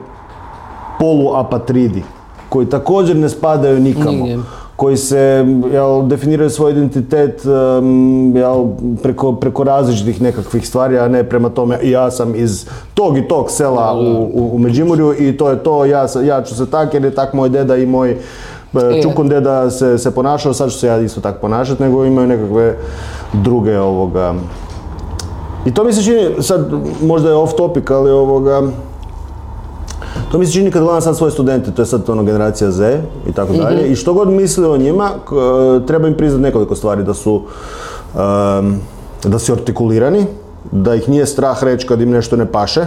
poluapatridi, 0.98 2.03
koji 2.48 2.66
također 2.66 3.16
ne 3.16 3.29
spadaju 3.29 3.81
nikamo, 3.81 4.11
Nigdje. 4.12 4.38
Koji 4.77 4.97
se 4.97 5.47
jel, 5.73 6.07
definiraju 6.07 6.51
svoj 6.51 6.73
identitet 6.73 7.43
jel, 8.35 8.67
preko, 9.03 9.33
preko 9.33 9.65
različitih 9.65 10.23
nekakvih 10.23 10.69
stvari, 10.69 10.99
a 10.99 11.09
ne 11.09 11.25
prema 11.25 11.49
tome 11.49 11.79
ja 11.83 12.11
sam 12.11 12.35
iz 12.35 12.67
tog 12.95 13.19
i 13.19 13.29
tog 13.29 13.51
sela 13.51 13.95
u, 13.95 14.23
u, 14.35 14.51
u 14.53 14.59
Međimurju 14.59 15.15
i 15.19 15.37
to 15.37 15.51
je 15.51 15.63
to, 15.63 15.85
ja, 15.85 16.07
ja 16.25 16.43
ću 16.43 16.55
se 16.55 16.71
tak 16.71 16.95
jer 16.95 17.05
je 17.05 17.15
tak 17.15 17.33
moj 17.33 17.49
deda 17.49 17.77
i 17.77 17.87
moj 17.87 18.11
e, 18.11 18.19
E. 18.99 19.03
čukun 19.03 19.29
deda 19.29 19.71
se, 19.71 19.99
se 19.99 20.11
ponašao, 20.11 20.55
sad 20.55 20.71
ću 20.71 20.79
se 20.79 20.87
ja 20.87 21.01
isto 21.01 21.21
tako 21.21 21.41
ponašati, 21.41 21.83
nego 21.83 22.05
imaju 22.05 22.27
nekakve 22.27 22.77
druge 23.33 23.79
ovoga, 23.79 24.35
i 25.65 25.75
to 25.75 25.85
mi 25.85 25.93
se 25.93 26.03
čini, 26.03 26.43
sad 26.43 26.73
možda 27.03 27.29
je 27.29 27.35
off 27.35 27.55
topic, 27.55 27.91
ali 27.91 28.11
ovoga, 28.11 28.63
to 30.35 30.38
mi 30.38 30.47
se 30.47 30.53
čini 30.53 30.70
kad 30.70 30.83
gledam 30.83 31.01
sad 31.01 31.16
svoje 31.16 31.31
studente, 31.31 31.70
to 31.70 31.83
je 31.83 31.87
sad 31.87 32.11
ono 32.11 32.23
generacija 32.23 32.70
Z 32.70 32.99
i 33.29 33.33
tako 33.33 33.53
dalje, 33.55 33.87
i 33.87 33.97
što 33.97 34.14
god 34.14 34.29
misle 34.29 34.68
o 34.68 34.77
njima, 34.77 35.11
k- 35.25 35.33
treba 35.87 36.09
im 36.09 36.14
priznati 36.14 36.42
nekoliko 36.42 36.75
stvari, 36.75 37.05
da 37.05 37.14
su, 37.14 37.42
da 39.25 39.38
su 39.38 39.53
artikulirani, 39.53 40.27
da 40.73 40.94
ih 40.94 41.09
nije 41.09 41.27
strah 41.27 41.64
reći 41.64 41.87
kad 41.87 42.01
im 42.01 42.11
nešto 42.11 42.37
ne 42.37 42.47
paše. 42.47 42.87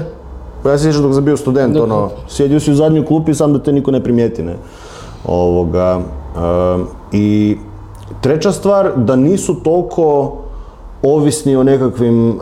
Pa 0.64 0.70
ja 0.70 0.78
se 0.78 0.84
sjećam 0.84 1.02
dok 1.02 1.14
sam 1.14 1.26
bio 1.26 1.38
student, 1.38 1.78
ono, 1.78 1.96
sjedio 2.28 2.60
si 2.60 2.72
u 2.72 2.76
zadnjoj 2.76 3.06
klupi 3.06 3.34
sam 3.34 3.54
da 3.54 3.60
te 3.60 3.72
niko 3.72 3.92
ne 3.92 4.04
primijeti, 4.04 4.44
ne. 4.44 4.56
Ovoga, 5.26 6.00
I 7.12 7.58
treća 8.22 8.52
stvar, 8.52 8.92
da 8.96 9.16
nisu 9.16 9.56
toliko 9.56 10.34
ovisni 11.04 11.56
o 11.56 11.64
nekakvim 11.64 12.30
e, 12.32 12.36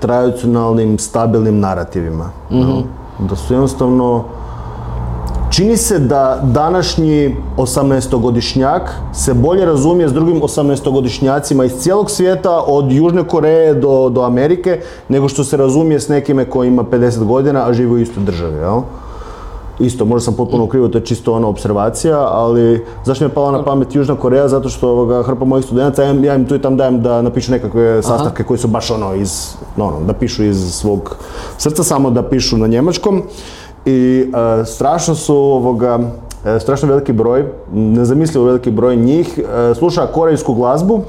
tradicionalnim, 0.00 0.98
stabilnim 0.98 1.60
narativima. 1.60 2.30
no. 2.50 2.82
Da 3.18 3.36
su 3.36 3.54
jednostavno 3.54 4.24
Čini 5.50 5.76
se 5.76 5.98
da 5.98 6.40
današnji 6.42 7.36
18-godišnjak 7.56 8.80
se 9.12 9.34
bolje 9.34 9.64
razumije 9.64 10.08
s 10.08 10.12
drugim 10.12 10.40
18-godišnjacima 10.40 11.64
iz 11.64 11.72
cijelog 11.72 12.10
svijeta, 12.10 12.62
od 12.66 12.92
Južne 12.92 13.24
Koreje 13.24 13.74
do, 13.74 14.08
do 14.08 14.22
Amerike, 14.22 14.80
nego 15.08 15.28
što 15.28 15.44
se 15.44 15.56
razumije 15.56 16.00
s 16.00 16.08
nekime 16.08 16.44
koji 16.44 16.68
ima 16.68 16.82
50 16.82 17.24
godina, 17.24 17.68
a 17.68 17.72
živi 17.72 17.92
u 17.92 17.98
istoj 17.98 18.22
državi, 18.22 18.56
jel? 18.56 18.80
Isto, 19.78 20.04
možda 20.04 20.24
sam 20.24 20.34
potpuno 20.34 20.64
u 20.64 20.66
krivu, 20.66 20.88
to 20.88 20.98
je 20.98 21.04
čisto 21.04 21.32
ona 21.32 21.48
observacija, 21.48 22.18
ali 22.18 22.84
zašto 23.04 23.24
mi 23.24 23.30
je 23.30 23.34
pala 23.34 23.52
na 23.52 23.64
pamet 23.64 23.94
Južna 23.94 24.14
Koreja? 24.14 24.48
Zato 24.48 24.68
što 24.68 24.88
ovoga, 24.90 25.22
hrpa 25.22 25.44
mojih 25.44 25.64
studenata, 25.64 26.02
ja 26.02 26.10
im, 26.10 26.24
ja 26.24 26.34
im 26.34 26.46
tu 26.46 26.54
i 26.54 26.62
tam 26.62 26.76
dajem 26.76 27.02
da 27.02 27.22
napišu 27.22 27.52
nekakve 27.52 28.02
sastavke 28.02 28.44
koji 28.44 28.58
su 28.58 28.68
baš 28.68 28.90
ono 28.90 29.14
iz, 29.14 29.54
no, 29.76 29.84
ono, 29.84 30.00
da 30.06 30.12
pišu 30.12 30.44
iz 30.44 30.74
svog 30.74 31.16
srca, 31.58 31.82
samo 31.82 32.10
da 32.10 32.22
pišu 32.22 32.56
na 32.56 32.66
njemačkom. 32.66 33.22
i 33.86 34.32
e, 34.34 34.64
strašno 34.64 35.14
su 35.14 35.36
ovoga, 35.36 35.98
e, 36.44 36.60
strašno 36.60 36.88
veliki 36.88 37.12
broj, 37.12 37.44
nezamislivo 37.72 38.46
veliki 38.46 38.70
broj 38.70 38.96
njih 38.96 39.38
e, 39.38 39.74
sluša 39.74 40.06
korejsku 40.06 40.54
glazbu 40.54 41.00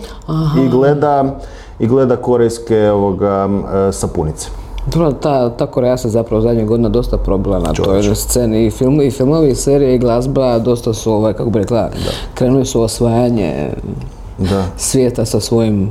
i 0.66 0.70
gleda 0.70 1.40
i 1.80 1.88
gleda 1.88 2.16
korejske 2.16 2.92
ovoga, 2.92 3.50
sapunice. 3.92 4.67
Dobro, 4.88 5.12
ta, 5.12 5.50
ta 5.50 5.68
Koreja 5.68 5.98
se 5.98 6.10
zapravo 6.10 6.42
zadnjih 6.42 6.66
godina 6.66 6.90
dosta 6.90 7.18
probila 7.18 7.60
na 7.60 7.74
toj 7.74 8.16
sceni 8.16 8.66
i, 8.66 8.72
film, 8.72 9.02
i 9.02 9.12
filmovi, 9.12 9.50
i 9.50 9.56
serije, 9.56 9.96
i 9.96 10.00
glazba, 10.00 10.60
dosta 10.60 10.94
su, 10.94 11.14
ovaj, 11.14 11.34
kako 11.34 11.50
bi 11.50 11.60
rekla, 11.60 11.90
krenuli 12.34 12.66
su 12.66 12.82
osvajanje 12.82 13.70
Da. 14.38 14.64
svijeta 14.78 15.26
sa 15.26 15.40
svojim... 15.40 15.90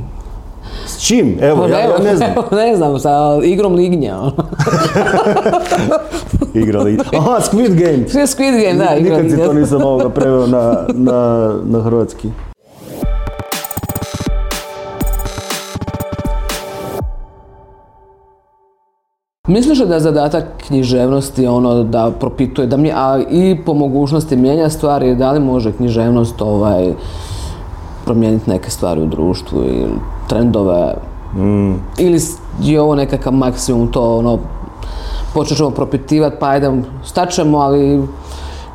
S 0.87 1.07
čim? 1.07 1.37
Evo, 1.41 1.67
ja, 1.67 1.79
ja 1.79 1.97
ne 2.03 2.15
znam. 2.15 2.29
ne 2.65 2.75
znam, 2.75 2.99
sa 2.99 3.11
igrom 3.43 3.73
lignja. 3.75 4.17
ono. 4.17 4.31
Igrali. 6.53 6.97
Aha, 7.17 7.39
Squid 7.41 7.75
Game. 7.75 8.25
Squid 8.27 8.61
Game, 8.63 8.85
da, 8.85 8.95
igra 8.95 9.17
Nikad 9.17 9.25
si 9.25 9.31
lignja. 9.31 9.45
to 9.45 9.53
nisam 9.53 9.81
ovoga 9.83 10.09
preveo 10.09 10.47
na, 10.47 10.85
na, 10.93 11.53
na 11.65 11.81
hrvatski. 11.81 12.29
Misliš 19.47 19.79
li 19.79 19.87
da 19.87 19.93
je 19.93 19.99
zadatak 19.99 20.43
književnosti 20.67 21.47
ono 21.47 21.83
da 21.83 22.11
propituje, 22.11 22.67
da 22.67 22.77
mi, 22.77 22.91
a 22.91 23.19
i 23.21 23.57
po 23.65 23.73
mogućnosti 23.73 24.35
mijenja 24.35 24.69
stvari, 24.69 25.15
da 25.15 25.31
li 25.31 25.39
može 25.39 25.71
književnost 25.71 26.41
ovaj, 26.41 26.93
promijeniti 28.05 28.49
neke 28.49 28.69
stvari 28.69 29.01
u 29.01 29.05
društvu 29.05 29.59
ili 29.59 29.93
trendove, 30.29 30.93
ili 31.97 32.19
s- 32.19 32.37
je 32.61 32.81
ovo 32.81 32.95
nekakav 32.95 33.33
maksimum 33.33 33.87
to 33.87 34.17
ono, 34.17 34.39
počet 35.33 35.57
ćemo 35.57 35.69
propitivati 35.69 36.35
pa 36.39 36.47
ajde, 36.47 36.71
staćemo, 37.05 37.57
ali 37.57 38.01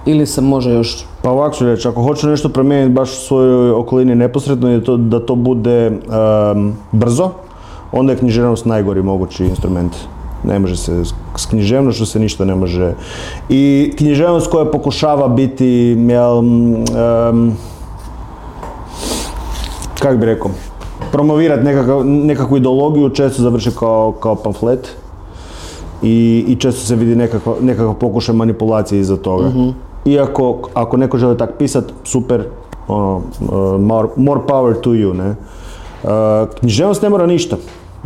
ili 0.06 0.26
se 0.26 0.40
može 0.40 0.70
još? 0.72 1.06
Pa 1.22 1.30
ovako 1.30 1.54
ću 1.56 1.66
reći, 1.66 1.88
ako 1.88 2.02
hoću 2.02 2.28
nešto 2.28 2.48
promijeniti 2.48 2.92
baš 2.92 3.10
u 3.10 3.20
svojoj 3.20 3.70
okolini 3.72 4.14
neposredno 4.14 4.70
je 4.70 4.84
to 4.84 4.96
da 4.96 5.20
to 5.20 5.34
bude 5.34 5.86
em, 5.86 5.98
brzo, 6.92 7.30
onda 7.92 8.12
je 8.12 8.18
književnost 8.18 8.64
najgori 8.64 9.02
mogući 9.02 9.44
instrument. 9.44 9.92
Ne 10.44 10.58
može 10.58 10.76
se, 10.76 11.04
s- 11.36 11.46
književnošću 11.46 12.06
se 12.06 12.18
ništa 12.18 12.44
ne 12.44 12.54
može. 12.54 12.92
I 13.48 13.92
književnost 13.96 14.50
koja 14.50 14.64
pokušava 14.64 15.28
biti, 15.28 15.66
jel, 16.08 16.38
em, 16.38 17.56
kako 19.98 20.16
bi 20.16 20.26
rekao, 20.26 20.50
promovirati 21.12 21.62
nekakav, 21.64 22.04
nekakvu 22.06 22.56
ideologiju 22.56 23.08
često 23.08 23.42
završi 23.42 23.70
kao, 23.70 24.12
kao 24.12 24.34
pamflet 24.34 24.88
i, 26.02 26.44
i 26.48 26.56
često 26.56 26.80
se 26.80 26.96
vidi 26.96 27.16
nekakav, 27.16 27.54
nekakav 27.60 27.94
pokušaj 27.94 28.34
manipulacije 28.34 29.00
iza 29.00 29.16
toga. 29.16 29.50
Iako, 30.04 30.58
ako 30.74 30.96
neko 30.96 31.18
želi 31.18 31.38
tak 31.38 31.50
pisat, 31.58 31.84
super, 32.04 32.44
ono, 32.88 33.16
uh, 33.16 33.22
more, 33.80 34.08
more 34.16 34.40
power 34.48 34.80
to 34.80 34.90
you, 34.90 35.12
ne. 35.12 35.28
Uh, 36.02 36.10
književnost 36.60 37.02
ne 37.02 37.08
mora 37.08 37.26
ništa. 37.26 37.56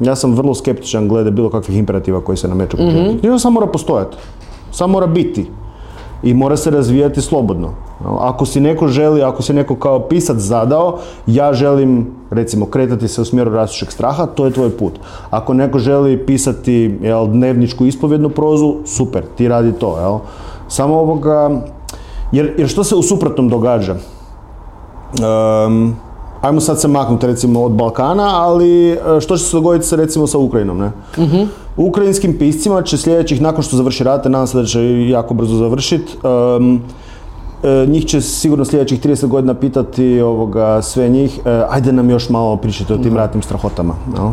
Ja 0.02 0.16
sam 0.16 0.34
vrlo 0.34 0.54
skeptičan 0.54 1.08
glede 1.08 1.30
bilo 1.30 1.50
kakvih 1.50 1.78
imperativa 1.78 2.20
koji 2.20 2.36
se 2.36 2.48
nameću. 2.48 2.76
mm 2.76 3.18
Književnost 3.18 3.42
samo 3.42 3.60
mora 3.60 3.66
postojati. 3.66 4.16
Samo 4.72 4.92
mora 4.92 5.06
biti. 5.06 5.50
I 6.22 6.34
mora 6.34 6.56
se 6.56 6.70
razvijati 6.70 7.20
slobodno. 7.20 7.70
Ako 8.04 8.46
si 8.46 8.60
neko 8.60 8.88
želi, 8.88 9.22
ako 9.22 9.42
si 9.42 9.52
neko 9.52 9.76
kao 9.76 10.00
pisac 10.00 10.36
zadao, 10.36 10.98
ja 11.26 11.52
želim 11.52 12.06
recimo 12.30 12.66
kretati 12.66 13.08
se 13.08 13.20
u 13.20 13.24
smjeru 13.24 13.50
rastućeg 13.50 13.90
straha, 13.92 14.26
to 14.26 14.44
je 14.44 14.52
tvoj 14.52 14.70
put. 14.70 14.92
Ako 15.30 15.54
neko 15.54 15.78
želi 15.78 16.26
pisati 16.26 16.98
jel, 17.02 17.26
dnevničku 17.26 17.86
ispovjednu 17.86 18.28
prozu, 18.28 18.74
super, 18.84 19.22
ti 19.36 19.48
radi 19.48 19.72
to. 19.72 19.98
Jel? 20.00 20.18
Samo 20.68 20.94
ovoga, 20.94 21.62
jer, 22.32 22.54
jer 22.58 22.68
što 22.68 22.84
se 22.84 22.94
u 22.94 23.02
suprotnom 23.02 23.48
događa? 23.48 23.94
Ehm, 23.94 25.90
ajmo 26.46 26.60
sad 26.60 26.80
se 26.80 26.88
maknuti 26.88 27.26
recimo 27.26 27.62
od 27.62 27.72
Balkana, 27.72 28.42
ali 28.42 28.90
e, 28.92 28.98
što 29.20 29.36
će 29.36 29.44
se 29.44 29.56
dogoditi 29.56 29.86
sa, 29.86 29.96
recimo 29.96 30.26
sa 30.26 30.38
Ukrajinom, 30.38 30.78
ne? 30.78 30.92
Ukrajinskim 31.76 32.38
piscima 32.38 32.82
će 32.82 32.96
sljedećih, 32.96 33.40
nakon 33.42 33.62
što 33.62 33.76
završi 33.76 34.04
rat, 34.04 34.24
nadam 34.24 34.46
se 34.46 34.58
da 34.58 34.64
će 34.64 35.08
jako 35.08 35.34
brzo 35.34 35.56
završiti, 35.56 36.16
njih 37.86 38.06
će 38.06 38.20
sigurno 38.20 38.64
sljedećih 38.64 39.00
30 39.00 39.26
godina 39.26 39.54
pitati 39.54 40.20
ovoga, 40.20 40.82
sve 40.82 41.08
njih, 41.08 41.40
e, 41.44 41.62
ajde 41.70 41.92
nam 41.92 42.10
još 42.10 42.28
malo 42.28 42.56
pričati 42.56 42.92
o 42.92 42.98
tim 42.98 43.16
ratnim 43.16 43.42
strahotama. 43.42 43.94
jel? 44.16 44.30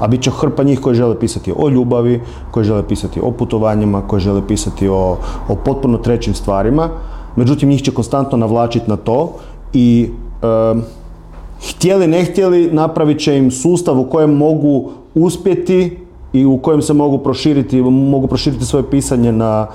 A 0.00 0.08
bit 0.08 0.22
će 0.22 0.30
hrpa 0.30 0.62
njih 0.62 0.80
koji 0.80 0.94
žele 0.94 1.18
pisati 1.18 1.52
o 1.56 1.68
ljubavi, 1.68 2.20
koji 2.50 2.64
žele 2.64 2.88
pisati 2.88 3.20
o 3.22 3.30
putovanjima, 3.30 4.02
koji 4.06 4.20
žele 4.20 4.46
pisati 4.48 4.88
o, 4.88 5.16
o 5.48 5.54
potpuno 5.64 5.98
trećim 5.98 6.34
stvarima. 6.34 6.88
Međutim, 7.36 7.68
njih 7.68 7.82
će 7.82 7.90
konstantno 7.90 8.38
navlačiti 8.38 8.90
na 8.90 8.96
to 8.96 9.32
i 9.72 10.08
htjeli 11.68 12.06
ne 12.06 12.24
htjeli 12.24 12.70
napravit 12.72 13.20
će 13.20 13.38
im 13.38 13.50
sustav 13.50 14.00
u 14.00 14.04
kojem 14.04 14.36
mogu 14.36 14.90
uspjeti 15.14 15.96
i 16.32 16.46
u 16.46 16.58
kojem 16.58 16.82
se 16.82 16.92
mogu 16.92 17.18
proširiti, 17.18 17.82
mogu 17.82 18.26
proširiti 18.26 18.64
svoje 18.64 18.90
pisanje 18.90 19.32
na, 19.32 19.66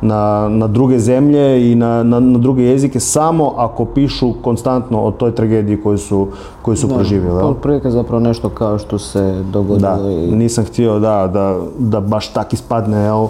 na, 0.00 0.48
na 0.48 0.66
druge 0.66 0.98
zemlje 0.98 1.72
i 1.72 1.74
na, 1.74 2.02
na, 2.02 2.20
na 2.20 2.38
druge 2.38 2.62
jezike 2.62 3.00
samo 3.00 3.54
ako 3.56 3.84
pišu 3.84 4.32
konstantno 4.42 5.02
o 5.02 5.10
toj 5.10 5.34
tragediji 5.34 5.80
koju 5.82 5.98
su, 5.98 6.28
koju 6.62 6.76
su 6.76 6.88
proživjeli. 6.88 7.38
jel? 7.38 7.48
Otprilike 7.48 7.90
zapravo 7.90 8.20
nešto 8.20 8.48
kao 8.48 8.78
što 8.78 8.98
se 8.98 9.42
dogodilo 9.52 9.96
Da, 9.96 10.10
i... 10.10 10.36
nisam 10.36 10.64
htio 10.64 10.98
da, 10.98 11.30
da, 11.32 11.60
da 11.78 12.00
baš 12.00 12.32
tak 12.32 12.52
ispadne, 12.52 12.96
jel, 12.96 13.26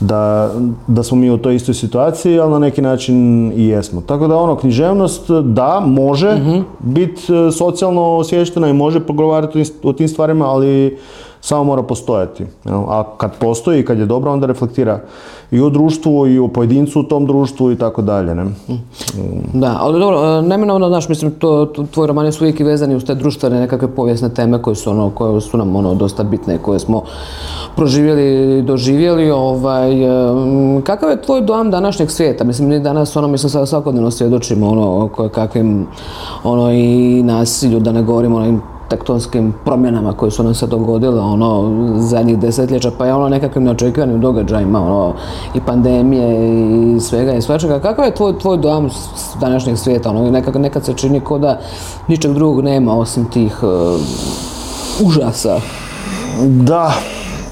da, 0.00 0.52
da 0.86 1.02
smo 1.02 1.16
mi 1.16 1.30
u 1.30 1.38
toj 1.38 1.54
istoj 1.54 1.74
situaciji, 1.74 2.38
ali 2.38 2.52
na 2.52 2.58
neki 2.58 2.82
način 2.82 3.52
i 3.56 3.66
jesmo. 3.66 4.00
Tako 4.00 4.28
da 4.28 4.36
ono, 4.36 4.56
književnost, 4.56 5.30
da, 5.30 5.82
može 5.86 6.40
biti 6.78 7.22
socijalno 7.58 8.16
osviještena 8.16 8.68
i 8.68 8.72
može 8.72 9.00
progovarati 9.00 9.62
o 9.82 9.92
tim 9.92 10.08
stvarima, 10.08 10.46
ali 10.46 10.98
samo 11.44 11.64
mora 11.64 11.82
postojati. 11.82 12.46
A 12.66 13.04
kad 13.16 13.38
postoji 13.38 13.80
i 13.80 13.84
kad 13.84 13.98
je 13.98 14.06
dobra, 14.06 14.32
onda 14.32 14.46
reflektira 14.46 15.00
i 15.50 15.60
o 15.60 15.70
društvu 15.70 16.26
i 16.28 16.38
o 16.38 16.48
pojedincu 16.48 17.00
u 17.00 17.02
tom 17.02 17.26
društvu 17.26 17.72
i 17.72 17.76
tako 17.76 18.02
dalje. 18.02 18.34
Ne? 18.34 18.44
Da, 19.54 19.76
ali 19.80 20.00
dobro, 20.00 20.38
e, 20.38 20.42
neminovno, 20.42 20.88
znaš, 20.88 21.08
mislim, 21.08 21.30
to, 21.30 21.66
to- 21.66 21.84
tvoji 21.90 22.06
romani 22.06 22.32
su 22.32 22.44
uvijek 22.44 22.60
i 22.60 22.64
vezani 22.64 22.94
uz 22.94 23.04
te 23.04 23.14
društvene 23.14 23.60
nekakve 23.60 23.88
povijesne 23.88 24.28
teme 24.28 24.62
koje 24.62 24.76
su, 24.76 24.90
ono, 24.90 25.10
koje 25.10 25.40
su 25.40 25.56
nam 25.56 25.76
ono, 25.76 25.94
dosta 25.94 26.22
bitne, 26.22 26.58
koje 26.58 26.78
smo 26.78 27.02
proživjeli 27.76 28.62
doživjeli. 28.62 29.30
Ovaj, 29.30 30.02
e, 30.02 30.82
kakav 30.84 31.10
je 31.10 31.22
tvoj 31.22 31.40
dojam 31.40 31.70
današnjeg 31.70 32.10
svijeta? 32.10 32.44
Mislim, 32.44 32.68
mi 32.68 32.80
danas, 32.80 33.16
ono, 33.16 33.28
mislim, 33.28 33.66
svakodnevno 33.66 34.10
svjedočimo, 34.10 34.68
ono, 34.68 35.08
kakvim, 35.32 35.86
ono, 36.44 36.72
i 36.72 37.22
nasilju, 37.22 37.80
da 37.80 37.92
ne 37.92 38.02
govorimo 38.02 38.36
o 38.36 38.40
onim 38.40 38.73
tektonskim 38.88 39.54
promjenama 39.64 40.12
koje 40.12 40.30
su 40.30 40.42
nam 40.42 40.54
se 40.54 40.66
dogodile 40.66 41.20
ono 41.20 41.72
zadnjih 41.98 42.38
desetljeća 42.38 42.90
pa 42.98 43.06
je 43.06 43.14
ono 43.14 43.28
nekakvim 43.28 43.64
neočekivanim 43.64 44.20
događajima 44.20 44.80
ono 44.80 45.14
i 45.54 45.60
pandemije 45.60 46.36
i 46.96 47.00
svega 47.00 47.32
i 47.32 47.42
svačega. 47.42 47.80
Kakav 47.80 48.04
je 48.04 48.14
tvoj, 48.14 48.38
tvoj 48.38 48.56
dojam 48.56 48.90
s 48.90 49.36
današnjeg 49.40 49.78
svijeta 49.78 50.10
ono 50.10 50.30
nekak, 50.30 50.54
nekad 50.54 50.84
se 50.84 50.94
čini 50.94 51.20
ko 51.20 51.38
da 51.38 51.60
ničeg 52.08 52.32
drugog 52.32 52.64
nema 52.64 52.98
osim 52.98 53.30
tih 53.30 53.62
uh, 53.62 55.06
užasa? 55.06 55.60
Da, 56.42 56.92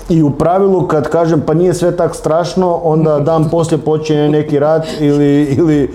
i 0.09 0.23
u 0.23 0.31
pravilu 0.31 0.87
kad 0.87 1.09
kažem 1.09 1.43
pa 1.47 1.55
nije 1.55 1.75
sve 1.75 1.97
tak 1.97 2.15
strašno, 2.15 2.81
onda 2.83 3.21
dan 3.21 3.49
poslije 3.51 3.79
počinje 3.79 4.29
neki 4.29 4.59
rat 4.59 4.87
ili, 5.01 5.43
ili, 5.59 5.95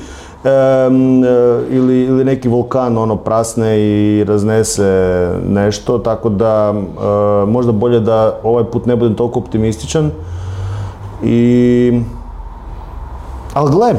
ili, 1.70 2.02
ili 2.04 2.26
neki 2.26 2.50
vulkan 2.50 2.98
ono 2.98 3.16
prasne 3.16 3.80
i 3.80 4.24
raznese 4.24 5.32
nešto, 5.50 5.98
tako 5.98 6.30
da 6.30 6.74
e, 6.74 7.46
možda 7.46 7.72
bolje 7.72 8.00
da 8.00 8.40
ovaj 8.44 8.64
put 8.64 8.86
ne 8.86 8.96
budem 8.96 9.16
toliko 9.16 9.40
optimističan. 9.40 10.12
I... 11.24 12.02
Ali 13.54 13.72
gle, 13.72 13.94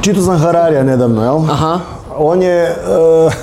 čitao 0.00 0.22
sam 0.22 0.38
Hararija 0.38 0.82
nedavno, 0.82 1.22
jel? 1.22 1.36
Aha. 1.36 1.78
On 2.18 2.42
je, 2.42 2.62
e, 2.64 2.74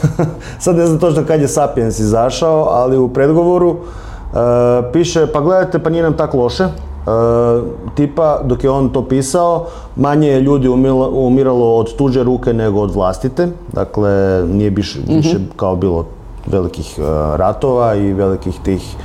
sad 0.59 0.75
ne 0.75 0.85
znam 0.85 0.99
točno 0.99 1.23
kad 1.25 1.41
je 1.41 1.47
Sapiens 1.47 1.99
izašao, 1.99 2.67
ali 2.71 2.97
u 2.97 3.07
predgovoru 3.07 3.75
e, 3.75 4.91
piše, 4.91 5.27
pa 5.33 5.41
gledajte, 5.41 5.79
pa 5.79 5.89
nije 5.89 6.03
nam 6.03 6.17
tak 6.17 6.33
loše. 6.33 6.67
E, 7.07 7.61
tipa, 7.95 8.39
dok 8.43 8.63
je 8.63 8.69
on 8.69 8.89
to 8.89 9.05
pisao, 9.05 9.65
manje 9.95 10.27
je 10.27 10.41
ljudi 10.41 10.67
umiralo 11.11 11.75
od 11.75 11.95
tuđe 11.95 12.23
ruke 12.23 12.53
nego 12.53 12.81
od 12.81 12.91
vlastite. 12.93 13.47
Dakle, 13.73 14.09
nije 14.47 14.71
biš- 14.71 14.99
više 15.07 15.37
kao 15.55 15.75
bilo 15.75 16.05
velikih 16.47 16.99
e, 16.99 17.01
ratova 17.37 17.95
i 17.95 18.13
velikih 18.13 18.59
tih 18.63 18.95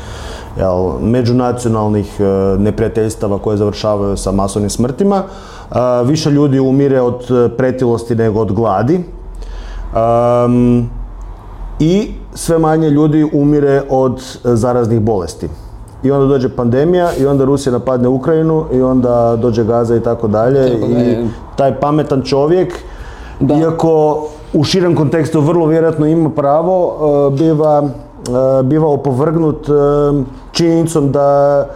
jel, 0.58 0.98
međunacionalnih 1.00 2.20
e, 2.20 2.24
neprijateljstava 2.58 3.38
koje 3.38 3.56
završavaju 3.56 4.16
sa 4.16 4.32
masovnim 4.32 4.70
smrtima. 4.70 5.22
Više 6.04 6.30
ljudi 6.30 6.60
umire 6.60 7.00
od 7.00 7.24
pretilosti 7.56 8.14
nego 8.14 8.40
od 8.40 8.52
gladi. 8.52 9.04
Um, 10.44 10.90
I 11.80 12.12
sve 12.34 12.58
manje 12.58 12.90
ljudi 12.90 13.30
umire 13.32 13.82
od 13.90 14.22
zaraznih 14.44 15.00
bolesti. 15.00 15.48
I 16.02 16.10
onda 16.10 16.26
dođe 16.26 16.48
pandemija 16.48 17.08
i 17.18 17.26
onda 17.26 17.44
Rusija 17.44 17.72
napadne 17.72 18.08
Ukrajinu 18.08 18.64
i 18.72 18.82
onda 18.82 19.36
dođe 19.40 19.64
Gaza 19.64 19.96
i 19.96 20.00
tako 20.00 20.28
dalje 20.28 20.68
i 20.68 21.26
taj 21.56 21.80
pametan 21.80 22.22
čovjek 22.22 22.74
Da. 23.40 23.54
iako 23.54 24.22
u 24.52 24.64
širem 24.64 24.96
kontekstu 24.96 25.40
vrlo 25.40 25.66
vjerojatno 25.66 26.06
ima 26.06 26.30
pravo, 26.30 26.94
e, 27.28 27.36
biva, 27.36 27.82
e, 27.82 28.62
biva 28.62 28.88
opovrgnut 28.88 29.68
e, 29.68 29.72
činjenicom 30.52 31.12
da 31.12 31.66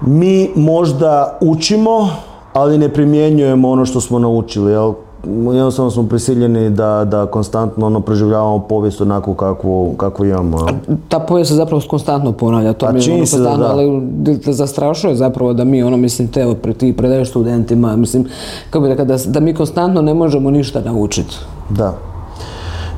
mi 0.00 0.50
možda 0.56 1.38
učimo, 1.40 2.08
ali 2.52 2.78
ne 2.78 2.88
primjenjujemo 2.88 3.70
ono 3.70 3.86
što 3.86 4.00
smo 4.00 4.18
naučili, 4.18 4.72
jel? 4.72 4.92
Jednostavno 5.26 5.90
smo 5.90 6.02
prisiljeni 6.08 6.70
da, 6.70 7.04
da 7.04 7.26
konstantno 7.26 7.86
ono 7.86 8.00
proživljavamo 8.00 8.58
povijest 8.58 9.00
onako 9.00 9.34
kakvu, 9.34 9.94
kakvu 9.96 10.24
imamo. 10.24 10.58
jel? 10.58 10.96
ta 11.08 11.18
povijest 11.18 11.48
se 11.48 11.54
zapravo 11.54 11.82
konstantno 11.88 12.32
ponavlja, 12.32 12.72
to 12.72 12.86
Pa 12.86 12.92
mi 12.92 13.04
je 13.04 13.14
ono 13.14 13.26
se 13.26 13.38
da 13.38 13.56
da. 13.56 13.70
ali 13.70 14.02
zastrašuje 14.46 15.16
zapravo 15.16 15.52
da 15.52 15.64
mi 15.64 15.82
ono, 15.82 15.96
mislim, 15.96 16.28
te 16.28 16.54
ti 16.78 16.96
predaješ 16.96 17.28
studentima, 17.30 17.96
mislim, 17.96 18.26
kako 18.70 18.82
bi 18.82 18.88
rekao, 18.88 19.04
da, 19.04 19.16
da 19.26 19.40
mi 19.40 19.54
konstantno 19.54 20.02
ne 20.02 20.14
možemo 20.14 20.50
ništa 20.50 20.80
naučiti. 20.80 21.36
Da. 21.70 21.94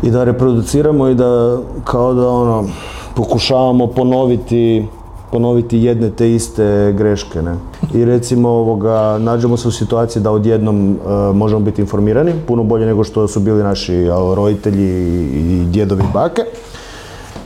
I 0.03 0.11
da 0.11 0.25
reproduciramo 0.25 1.09
i 1.09 1.15
da 1.15 1.59
kao 1.85 2.15
da 2.15 2.29
ono 2.29 2.65
pokušavamo 3.15 3.87
ponoviti 3.87 4.87
ponoviti 5.33 5.79
jedne 5.79 6.11
te 6.11 6.35
iste 6.35 6.95
greške, 6.97 7.43
ne? 7.43 7.55
I 7.95 8.05
recimo 8.05 8.49
ovoga, 8.49 9.19
nađemo 9.19 9.57
se 9.57 9.69
u 9.69 9.71
situaciji 9.71 10.23
da 10.23 10.31
odjednom 10.31 10.93
e, 10.93 11.33
možemo 11.33 11.61
biti 11.61 11.81
informirani, 11.81 12.33
puno 12.47 12.63
bolje 12.63 12.87
nego 12.87 13.05
što 13.05 13.29
su 13.29 13.41
bili 13.41 13.63
naši 13.63 14.07
roditelji 14.37 14.89
i 15.35 15.65
djedovi 15.65 16.03
bake. 16.15 16.43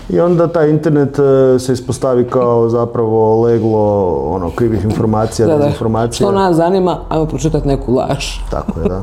I 0.08 0.20
onda 0.20 0.48
taj 0.48 0.70
internet 0.70 1.18
e, 1.18 1.58
se 1.58 1.72
ispostavi 1.72 2.24
kao 2.24 2.68
zapravo 2.68 3.42
leglo 3.42 4.06
ono, 4.26 4.50
krivih 4.50 4.84
informacija, 4.84 5.48
Da, 5.48 5.56
dezinformacija. 5.56 6.26
Što 6.26 6.32
nas 6.32 6.56
zanima, 6.56 6.98
ajmo 7.08 7.26
pročitati 7.26 7.68
neku 7.68 7.94
laž. 7.94 8.24
Tako 8.50 8.80
je, 8.80 8.88
da. 8.88 9.02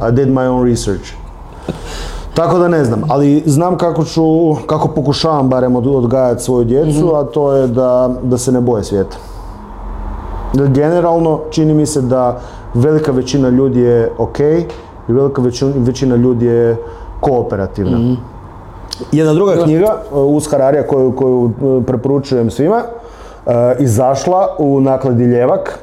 I 0.08 0.12
did 0.12 0.28
my 0.28 0.48
own 0.48 0.70
research. 0.70 1.12
Tako 2.34 2.58
da 2.58 2.68
ne 2.68 2.84
znam, 2.84 3.02
ali 3.08 3.42
znam 3.46 3.76
kako 3.78 4.04
ću, 4.04 4.22
kako 4.66 4.88
pokušavam 4.88 5.48
barem 5.48 5.76
od- 5.76 5.86
odgajati 5.86 6.42
svoju 6.42 6.64
djecu, 6.64 7.12
a 7.14 7.24
to 7.24 7.52
je 7.52 7.66
da, 7.66 8.10
da 8.22 8.38
se 8.38 8.52
ne 8.52 8.60
boje 8.60 8.84
svijeta. 8.84 9.16
Generalno, 10.54 11.40
čini 11.50 11.74
mi 11.74 11.86
se 11.86 12.00
da 12.00 12.40
velika 12.74 13.12
većina 13.12 13.48
ljudi 13.48 13.80
je 13.80 14.12
ok 14.18 14.40
i 14.40 14.64
velika 15.08 15.42
većina, 15.76 16.16
ljudi 16.16 16.46
je 16.46 16.76
kooperativna. 17.20 18.16
Jedna 19.12 19.34
druga 19.34 19.52
knjiga 19.64 19.96
uh, 20.12 20.18
uz 20.26 20.48
Hararija 20.50 20.86
koju, 20.86 21.12
koju 21.12 21.42
uh, 21.60 21.84
preporučujem 21.84 22.50
svima, 22.50 22.82
uh, 23.46 23.52
izašla 23.78 24.56
u 24.58 24.80
nakladi 24.80 25.24
Ljevak. 25.24 25.78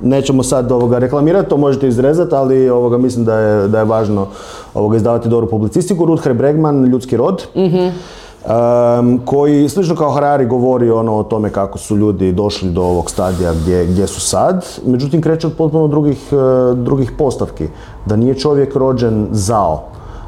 Nećemo 0.00 0.42
sad 0.42 0.72
ovoga 0.72 0.98
reklamirati, 0.98 1.48
to 1.48 1.56
možete 1.56 1.88
izrezati, 1.88 2.34
ali 2.34 2.70
ovoga 2.70 2.98
mislim 2.98 3.24
da 3.24 3.38
je, 3.38 3.68
da 3.68 3.78
je 3.78 3.84
važno 3.84 4.26
ovoga 4.74 4.96
izdavati 4.96 5.28
dobru 5.28 5.46
publicistiku. 5.46 6.04
Rutger 6.04 6.34
Bregman, 6.34 6.84
Ljudski 6.84 7.16
rod, 7.16 7.46
um, 7.54 9.20
koji 9.24 9.68
slično 9.68 9.96
kao 9.96 10.10
Harari 10.10 10.46
govori 10.46 10.90
ono 10.90 11.16
o 11.16 11.22
tome 11.22 11.50
kako 11.50 11.78
su 11.78 11.96
ljudi 11.96 12.32
došli 12.32 12.70
do 12.70 12.82
ovog 12.82 13.10
stadija 13.10 13.52
gdje, 13.52 13.86
gdje 13.86 14.06
su 14.06 14.20
sad, 14.20 14.66
međutim 14.86 15.22
kreće 15.22 15.46
od 15.46 15.52
potpuno 15.52 15.88
drugih, 15.88 16.18
uh, 16.32 16.78
drugih 16.78 17.12
postavki. 17.18 17.68
Da 18.06 18.16
nije 18.16 18.34
čovjek 18.34 18.76
rođen 18.76 19.26
zao, 19.30 19.82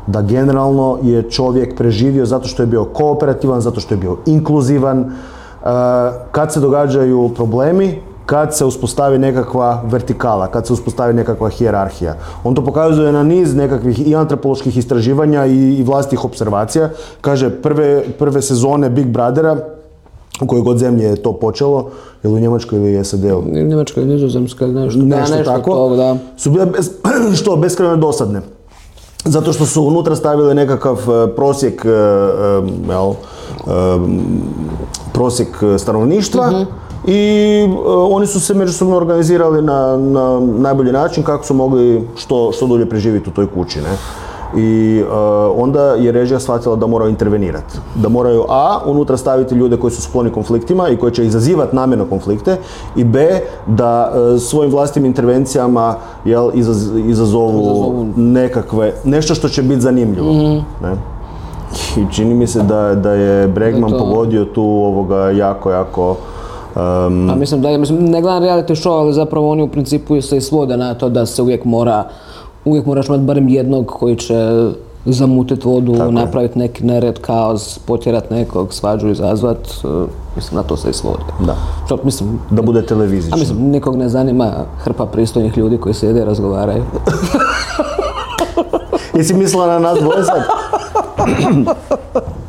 da 0.06 0.22
generalno 0.22 0.98
je 1.02 1.30
čovjek 1.30 1.76
preživio 1.76 2.26
zato 2.26 2.48
što 2.48 2.62
je 2.62 2.66
bio 2.66 2.84
kooperativan, 2.84 3.60
zato 3.60 3.80
što 3.80 3.94
je 3.94 3.98
bio 3.98 4.16
inkluzivan. 4.26 5.00
E, 5.00 5.06
Kad 6.30 6.52
se 6.52 6.60
događaju 6.60 7.30
problemi, 7.36 8.00
kad 8.26 8.56
se 8.56 8.64
uspostavi 8.64 9.18
nekakva 9.18 9.82
vertikala, 9.84 10.46
kad 10.46 10.66
se 10.66 10.72
uspostavi 10.72 11.14
nekakva 11.14 11.48
hijerarhija. 11.48 12.14
On 12.44 12.54
to 12.54 12.64
pokazuje 12.64 13.12
na 13.12 13.22
niz 13.22 13.54
nekakvih 13.54 14.08
i 14.08 14.14
antropoloških 14.16 14.76
istraživanja 14.76 15.46
i, 15.46 15.74
i 15.74 15.82
vlastitih 15.82 16.24
observacija. 16.24 16.90
Kaže, 17.20 17.50
prve, 17.50 18.02
prve 18.18 18.42
sezone 18.42 18.90
Big 18.90 19.06
Brothera, 19.06 19.56
u 20.40 20.46
kojoj 20.46 20.62
god 20.62 20.78
zemlji 20.78 21.04
je 21.04 21.16
to 21.16 21.32
počelo, 21.32 21.90
ili 22.22 22.34
u 22.34 22.38
Njemačkoj 22.38 22.78
ili 22.78 23.04
SAD-u, 23.04 23.42
Njemačka 23.52 24.00
i 24.00 24.04
Nizozemska, 24.04 24.66
nešto, 24.66 24.98
nešto, 24.98 25.16
da, 25.16 25.20
nešto 25.20 25.44
tako, 25.44 25.70
tog, 25.70 25.96
da. 25.96 26.16
su 26.36 26.50
bile 26.50 26.66
bez, 26.66 26.90
što 27.40 27.56
beskrajno 27.56 27.96
dosadne. 27.96 28.40
Zato 29.24 29.52
što 29.52 29.66
su 29.66 29.82
unutra 29.82 30.16
stavili 30.16 30.54
nekakav 30.54 30.96
e, 30.96 31.34
prosjek, 31.34 31.84
e, 31.84 31.88
e, 31.88 31.92
jel, 32.88 33.14
prosjek 35.12 35.48
stanovništva 35.78 36.66
i 37.06 37.18
e, 37.62 37.68
oni 38.10 38.26
su 38.26 38.40
se 38.40 38.54
međusobno 38.54 38.96
organizirali 38.96 39.62
na, 39.62 39.96
na 39.96 40.40
najbolji 40.40 40.92
način 40.92 41.22
kako 41.22 41.44
su 41.44 41.54
mogli 41.54 42.08
što, 42.16 42.52
što 42.52 42.66
dulje 42.66 42.88
preživjeti 42.88 43.30
u 43.30 43.32
toj 43.32 43.46
kući. 43.46 43.78
Ne? 43.78 43.96
I 44.56 44.98
e, 45.00 45.04
onda 45.56 45.82
je 45.84 46.12
režija 46.12 46.40
shvatila 46.40 46.76
da 46.76 46.86
moraju 46.86 47.10
intervenirati. 47.10 47.74
Da 47.94 48.08
moraju 48.08 48.44
A, 48.48 48.78
unutra 48.86 49.16
staviti 49.16 49.54
ljude 49.54 49.76
koji 49.76 49.90
su 49.90 50.02
skloni 50.02 50.30
konfliktima 50.30 50.88
i 50.88 50.96
koji 50.96 51.12
će 51.12 51.26
izazivati 51.26 51.76
namjerno 51.76 52.04
konflikte 52.04 52.56
i 52.96 53.04
B, 53.04 53.28
da 53.66 54.12
e, 54.34 54.38
svojim 54.38 54.72
vlastitim 54.72 55.04
intervencijama 55.04 55.94
jel, 56.24 56.50
izaz- 56.50 57.08
izazovu, 57.08 57.60
Izazovu. 57.62 58.06
nekakve, 58.16 58.92
nešto 59.04 59.34
što 59.34 59.48
će 59.48 59.62
biti 59.62 59.80
zanimljivo. 59.80 60.32
Ne? 60.82 60.92
I 61.96 62.12
čini 62.12 62.34
mi 62.34 62.46
se 62.46 62.62
da, 62.62 62.94
da 62.94 63.10
je 63.12 63.48
Bregman 63.48 63.90
to- 63.90 63.98
pogodio 63.98 64.44
tu 64.44 64.62
ovoga 64.62 65.30
jako, 65.30 65.70
jako 65.70 66.16
um, 66.76 67.30
A 67.30 67.34
mislim 67.34 67.62
da 67.62 67.68
je, 67.68 67.78
mislim, 67.78 68.04
ne 68.04 68.20
gledam 68.20 68.42
reality 68.42 68.74
show, 68.74 68.98
ali 68.98 69.12
zapravo 69.12 69.50
oni 69.50 69.62
u 69.62 69.68
principu 69.68 70.22
se 70.22 70.36
i 70.36 70.40
svode 70.40 70.76
na 70.76 70.94
to 70.94 71.08
da 71.08 71.26
se 71.26 71.42
uvijek 71.42 71.64
mora, 71.64 72.04
uvijek 72.64 72.86
moraš 72.86 73.06
imati 73.06 73.24
barem 73.24 73.48
jednog 73.48 73.86
koji 73.86 74.16
će 74.16 74.70
zamutiti 75.06 75.68
vodu, 75.68 76.12
napraviti 76.12 76.58
neki 76.58 76.84
nered, 76.84 77.20
kaos, 77.20 77.78
potjerat 77.78 78.30
nekog, 78.30 78.72
svađu 78.72 79.08
izazvat, 79.08 79.58
e, 79.84 79.88
mislim 80.36 80.56
na 80.56 80.62
to 80.62 80.76
se 80.76 80.90
i 80.90 80.92
svode. 80.92 81.24
Da. 81.46 81.56
Što, 81.86 81.98
mislim, 82.04 82.38
da 82.50 82.62
bude 82.62 82.80
a 82.80 82.86
televizičan. 82.86 83.38
mislim, 83.38 83.58
nikog 83.58 83.96
ne 83.96 84.08
zanima 84.08 84.52
hrpa 84.78 85.06
pristojnih 85.06 85.58
ljudi 85.58 85.78
koji 85.78 85.94
sjede 85.94 86.20
i 86.20 86.24
razgovaraju. 86.24 86.84
Jesi 89.16 89.34
mislila 89.34 89.66
na 89.66 89.78
nas 89.78 89.98
dvoje 89.98 90.24
sad? 90.24 90.42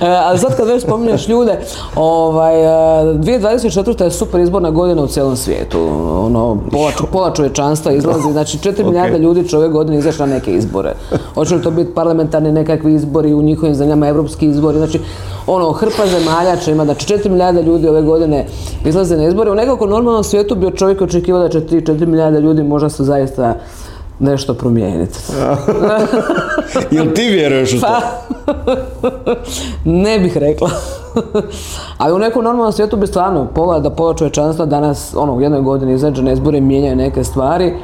E, 0.00 0.06
ali 0.06 0.38
sad 0.38 0.56
kad 0.56 0.68
već 0.68 0.82
spominješ 0.82 1.28
ljude, 1.28 1.58
ovaj, 1.96 2.60
e, 2.60 3.14
2024. 3.14 4.04
je 4.04 4.10
super 4.10 4.40
izborna 4.40 4.70
godina 4.70 5.02
u 5.02 5.06
cijelom 5.06 5.36
svijetu. 5.36 5.78
Ono, 6.24 6.58
pola, 6.70 6.90
pola 7.12 7.32
čovječanstva 7.32 7.92
izlazi, 7.92 8.32
znači 8.32 8.58
4 8.58 8.84
milijarde 8.84 9.18
ljudi 9.18 9.48
će 9.48 9.56
ove 9.56 9.68
godine 9.68 9.98
izaći 9.98 10.20
na 10.20 10.26
neke 10.26 10.54
izbore. 10.54 10.94
Hoće 11.34 11.54
li 11.54 11.62
to 11.62 11.70
biti 11.70 11.94
parlamentarni 11.94 12.52
nekakvi 12.52 12.94
izbori 12.94 13.34
u 13.34 13.42
njihovim 13.42 13.74
zemljama, 13.74 14.08
evropski 14.08 14.46
izbori, 14.46 14.78
znači 14.78 15.00
ono, 15.46 15.72
hrpa 15.72 16.06
zemalja 16.06 16.56
će 16.56 16.72
imati, 16.72 16.86
znači 16.86 17.14
4 17.14 17.28
milijarde 17.28 17.62
ljudi 17.62 17.88
ove 17.88 18.02
godine 18.02 18.46
izlaze 18.84 19.16
na 19.16 19.26
izbore. 19.26 19.50
U 19.50 19.54
nekako 19.54 19.86
normalnom 19.86 20.24
svijetu 20.24 20.54
bi 20.54 20.76
čovjek 20.76 21.02
očekivao 21.02 21.42
da 21.42 21.48
će 21.48 21.60
3-4 21.60 22.06
milijarde 22.06 22.40
ljudi 22.40 22.62
možda 22.62 22.88
se 22.88 23.04
zaista 23.04 23.54
nešto 24.18 24.54
promijeniti. 24.54 25.18
Jel 26.90 27.06
ti 27.14 27.28
vjeruješ 27.28 27.72
u 27.72 27.80
to? 27.80 27.86
Pa, 27.86 28.00
ne 29.84 30.18
bih 30.18 30.36
rekla. 30.36 30.70
Ali 31.98 32.12
u 32.14 32.18
nekom 32.18 32.44
normalnom 32.44 32.72
svijetu 32.72 32.96
bi 32.96 33.06
stvarno 33.06 33.46
pola 33.54 33.78
da 33.80 33.90
pola 33.90 34.14
čovječanstva 34.14 34.66
danas 34.66 35.14
ono, 35.16 35.34
u 35.34 35.40
jednoj 35.40 35.60
godini 35.60 35.92
izađe 35.94 36.22
na 36.22 36.32
izbore 36.32 36.58
i 36.58 36.60
mijenjaju 36.60 36.96
neke 36.96 37.24
stvari. 37.24 37.74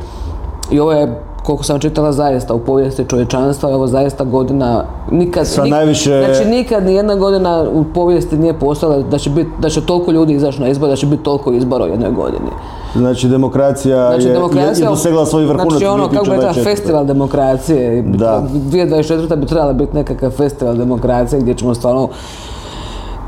I 0.70 0.80
ovo 0.80 0.92
je, 0.92 1.14
koliko 1.44 1.64
sam 1.64 1.80
čitala, 1.80 2.12
zaista 2.12 2.54
u 2.54 2.58
povijesti 2.58 3.04
čovječanstva, 3.04 3.68
ovo 3.70 3.86
zaista 3.86 4.24
godina 4.24 4.84
nikad... 5.10 5.46
Sa 5.46 5.62
nik- 5.62 5.70
najviše- 5.70 6.24
Znači 6.26 6.48
nikad 6.48 6.84
ni 6.84 6.94
jedna 6.94 7.14
godina 7.14 7.66
u 7.72 7.84
povijesti 7.94 8.36
nije 8.38 8.58
postojala 8.58 9.02
da 9.02 9.18
će, 9.18 9.30
bit, 9.30 9.46
da 9.58 9.68
će 9.68 9.86
toliko 9.86 10.10
ljudi 10.10 10.32
izaći 10.32 10.60
na 10.60 10.68
izbor, 10.68 10.88
da 10.88 10.96
će 10.96 11.06
biti 11.06 11.22
toliko 11.22 11.52
izbora 11.52 11.84
u 11.84 11.88
jednoj 11.88 12.10
godini. 12.10 12.50
Znači 12.94 13.28
demokracija, 13.28 14.08
Znači, 14.08 14.26
je, 14.26 14.32
demokracija, 14.32 14.86
je, 14.86 14.90
dosegla 14.90 15.26
svoj 15.26 15.44
vrhunac 15.44 15.70
Znači 15.70 15.86
ono, 15.86 16.08
kako 16.08 16.24
bi 16.24 16.30
rekla, 16.30 16.52
2024.. 16.52 16.64
festival 16.64 17.04
demokracije. 17.04 17.98
I 17.98 18.02
Da. 18.02 18.44
2024. 18.52 19.36
bi 19.36 19.46
trebala 19.46 19.72
biti 19.72 19.96
nekakav 19.96 20.30
festival 20.30 20.74
demokracije 20.74 21.40
gdje 21.40 21.54
ćemo 21.54 21.74
stvarno 21.74 22.08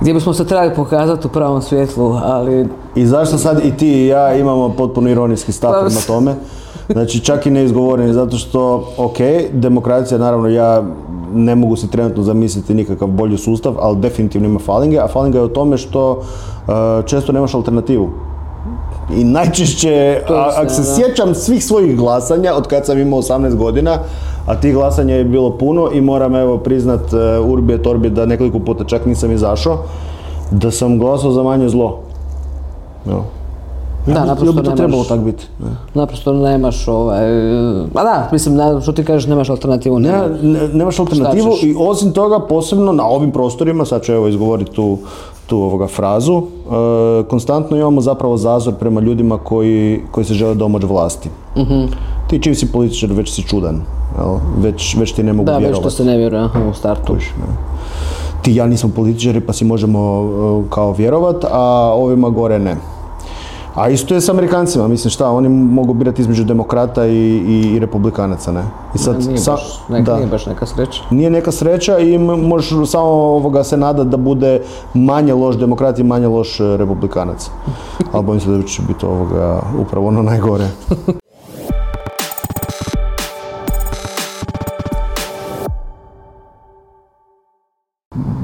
gdje 0.00 0.14
bismo 0.14 0.32
se 0.32 0.44
trebali 0.44 0.74
pokazati 0.74 1.26
u 1.26 1.30
pravom 1.30 1.62
svjetlu, 1.62 2.18
ali 2.22 2.68
I 2.94 3.06
zašto 3.06 3.38
sad 3.38 3.64
i 3.64 3.76
ti 3.76 3.88
i 3.88 4.06
ja 4.06 4.34
imamo 4.34 4.68
potpuno 4.68 5.10
ironijski 5.10 5.52
stav 5.52 5.72
Pa, 5.72 5.78
prema 5.78 6.00
tome? 6.06 6.34
Znači 6.88 7.20
čak 7.20 7.46
i 7.46 7.50
neizgovoreni, 7.50 8.12
zato 8.12 8.36
što, 8.36 8.88
ok, 8.96 9.16
demokracija, 9.52 10.18
naravno 10.18 10.48
ja 10.48 10.82
ne 11.34 11.54
mogu 11.54 11.76
si 11.76 11.90
trenutno 11.90 12.22
zamisliti 12.22 12.74
nikakav 12.74 13.08
bolji 13.08 13.38
sustav, 13.38 13.74
ali 13.78 13.96
definitivno 13.96 14.48
ima 14.48 14.58
falinge, 14.58 14.98
a 14.98 15.08
falinga 15.08 15.38
je 15.38 15.44
u 15.44 15.48
tome 15.48 15.78
što 15.78 16.10
uh, 16.10 16.24
često 17.06 17.32
nemaš 17.32 17.54
alternativu. 17.54 18.10
I 19.10 19.24
najčešće, 19.24 20.20
ako 20.56 20.70
se 20.70 20.82
sjećam 20.86 21.34
svih 21.34 21.64
svojih 21.64 21.96
glasanja 21.96 22.54
od 22.54 22.66
kad 22.66 22.86
sam 22.86 22.98
imao 22.98 23.18
18 23.20 23.56
godina, 23.56 23.98
a 24.46 24.54
tih 24.56 24.74
glasanja 24.74 25.14
je 25.14 25.24
bilo 25.24 25.50
puno 25.50 25.90
i 25.92 26.00
moram 26.00 26.36
evo 26.36 26.58
priznat 26.58 27.00
uh, 27.12 27.18
urbi 27.46 27.74
et 27.74 27.86
orbi 27.86 28.10
da 28.10 28.26
nekoliko 28.26 28.58
puta 28.58 28.84
čak 28.84 29.06
nisam 29.06 29.32
izašao, 29.32 29.78
da 30.50 30.70
sam 30.70 30.98
glasao 30.98 31.32
za 31.32 31.42
manje 31.42 31.68
zlo. 31.68 31.98
jel? 33.06 33.18
Da, 34.06 34.12
bi- 34.12 34.26
naprosto 34.26 34.52
bi 34.52 34.58
to 34.58 34.70
nemaš- 34.70 34.76
trebalo 34.76 35.04
tak 35.04 35.20
biti. 35.20 35.46
ne? 35.60 35.70
Naprosto 35.94 36.32
nemaš 36.32 36.88
ovaj... 36.88 37.22
Ma 37.94 38.02
da, 38.02 38.28
mislim, 38.32 38.54
na, 38.56 38.80
što 38.80 38.92
ti 38.92 39.04
kažeš, 39.04 39.26
nemaš 39.26 39.50
alternativu. 39.50 39.98
Ne, 39.98 40.12
ne- 40.42 40.68
nemaš 40.68 40.98
alternativu 40.98 41.52
i 41.62 41.74
osim 41.78 42.12
toga 42.12 42.40
posebno 42.40 42.92
na 42.92 43.06
ovim 43.06 43.30
prostorima, 43.30 43.84
sad 43.84 44.02
ću 44.02 44.12
evo 44.12 44.28
izgovoriti 44.28 44.70
tu, 44.70 44.98
tu 45.46 45.58
ovoga 45.58 45.86
frazu, 45.86 46.32
e, 46.32 46.61
konstantno 47.28 47.76
imamo 47.76 48.00
zapravo 48.00 48.36
zazor 48.36 48.74
prema 48.74 49.00
ljudima 49.00 49.38
koji, 49.38 50.00
koji 50.10 50.24
se 50.24 50.34
žele 50.34 50.54
domoći 50.54 50.86
vlasti. 50.86 51.28
Mhm. 51.56 51.84
Ti 52.26 52.42
čim 52.42 52.54
si 52.54 52.72
političar 52.72 53.12
već 53.12 53.32
si 53.34 53.42
čudan, 53.42 53.80
jel? 54.18 54.36
Već, 54.58 54.96
već 54.96 55.12
ti 55.12 55.22
ne 55.22 55.32
mogu 55.32 55.46
Da, 55.46 55.52
već 55.52 55.60
vjerovati. 55.60 55.84
to 55.84 55.90
se 55.90 56.04
ne 56.04 56.16
vjeruje 56.16 56.42
aha, 56.42 56.60
u 56.70 56.74
startu. 56.74 57.16
Ti 58.42 58.54
ja 58.54 58.66
nismo 58.66 58.90
političari 58.96 59.40
pa 59.40 59.52
si 59.52 59.64
možemo 59.64 60.00
e, 60.00 60.70
kao 60.70 60.92
vjerovat, 60.92 61.44
a 61.50 61.92
ovima 61.94 62.28
gore 62.30 62.58
ne. 62.58 62.76
A 63.74 63.88
isto 63.88 64.14
je 64.14 64.20
s 64.20 64.28
Amerikancima, 64.28 64.88
mislim 64.88 65.10
šta, 65.10 65.30
oni 65.30 65.48
mogu 65.48 65.94
birati 65.94 66.22
između 66.22 66.44
demokrata 66.44 67.06
i, 67.06 67.16
i, 67.46 67.72
i 67.74 67.78
republikanaca, 67.78 68.52
ne? 68.52 68.64
I 68.94 68.98
sad, 68.98 69.26
Nije 69.26 69.38
sa- 69.38 69.50
baš, 69.52 69.80
neka, 69.88 70.10
da. 70.10 70.16
nije 70.16 70.26
baš 70.26 70.46
neka 70.46 70.66
sreća. 70.66 71.02
Nije 71.10 71.30
neka 71.30 71.52
sreća 71.52 71.98
i 71.98 72.18
možeš 72.18 72.90
samo 72.90 73.08
ovoga 73.08 73.64
se 73.64 73.76
nadat 73.76 74.06
da 74.06 74.16
bude 74.16 74.62
manje 74.94 75.34
loš 75.34 75.56
demokrat 75.56 75.98
i 75.98 76.04
manje 76.04 76.26
loš 76.28 76.60
e, 76.60 76.76
republikanac. 76.76 77.50
Ali 78.12 78.24
bojim 78.24 78.40
se 78.40 78.50
da 78.50 78.62
će 78.62 78.82
biti 78.88 79.06
ovoga 79.06 79.60
upravo 79.80 80.08
ono 80.08 80.22
najgore. 80.22 80.68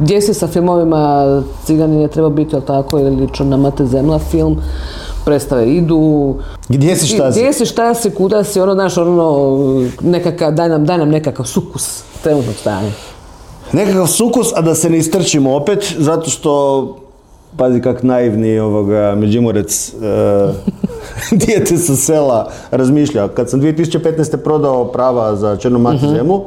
Gdje 0.00 0.20
si 0.20 0.34
sa 0.34 0.46
filmovima 0.46 1.24
Ciganin 1.64 2.00
je 2.00 2.08
treba 2.08 2.28
biti, 2.28 2.54
jel 2.54 2.62
tako, 2.62 2.98
ili 2.98 3.28
Črna 3.32 3.56
mate 3.56 3.86
zemla 3.86 4.18
film, 4.18 4.56
predstave 5.28 5.66
idu. 5.68 6.36
Gdje 6.68 6.96
si 6.96 7.06
šta 7.06 7.32
si? 7.32 7.40
Gdje 7.40 7.52
si, 7.52 7.66
šta 7.66 7.94
si, 7.94 8.10
kuda 8.10 8.44
si, 8.44 8.60
ono, 8.60 8.74
znaš, 8.74 8.96
ono, 8.96 9.60
nekakav, 10.00 10.52
daj 10.52 10.68
nam, 10.68 10.86
daj 10.86 10.98
nam 10.98 11.08
nekakav 11.08 11.46
sukus 11.46 12.02
trenutnog 12.22 12.54
stanja. 12.54 12.90
Nekakav 13.72 14.06
sukus, 14.06 14.52
a 14.56 14.62
da 14.62 14.74
se 14.74 14.90
ne 14.90 14.98
istrčimo 14.98 15.56
opet, 15.56 15.94
zato 15.98 16.30
što 16.30 16.96
pazi 17.56 17.80
kak 17.80 18.02
naivni 18.02 18.58
ovoga 18.58 19.14
Međimurec 19.16 19.88
e, 19.88 19.94
dijete 21.44 21.76
sa 21.76 21.96
sela 21.96 22.50
razmišlja. 22.70 23.28
Kad 23.28 23.50
sam 23.50 23.60
2015. 23.60 24.36
prodao 24.36 24.84
prava 24.84 25.36
za 25.36 25.56
Črnu 25.56 25.78
mati 25.78 26.08
zemlju, 26.08 26.40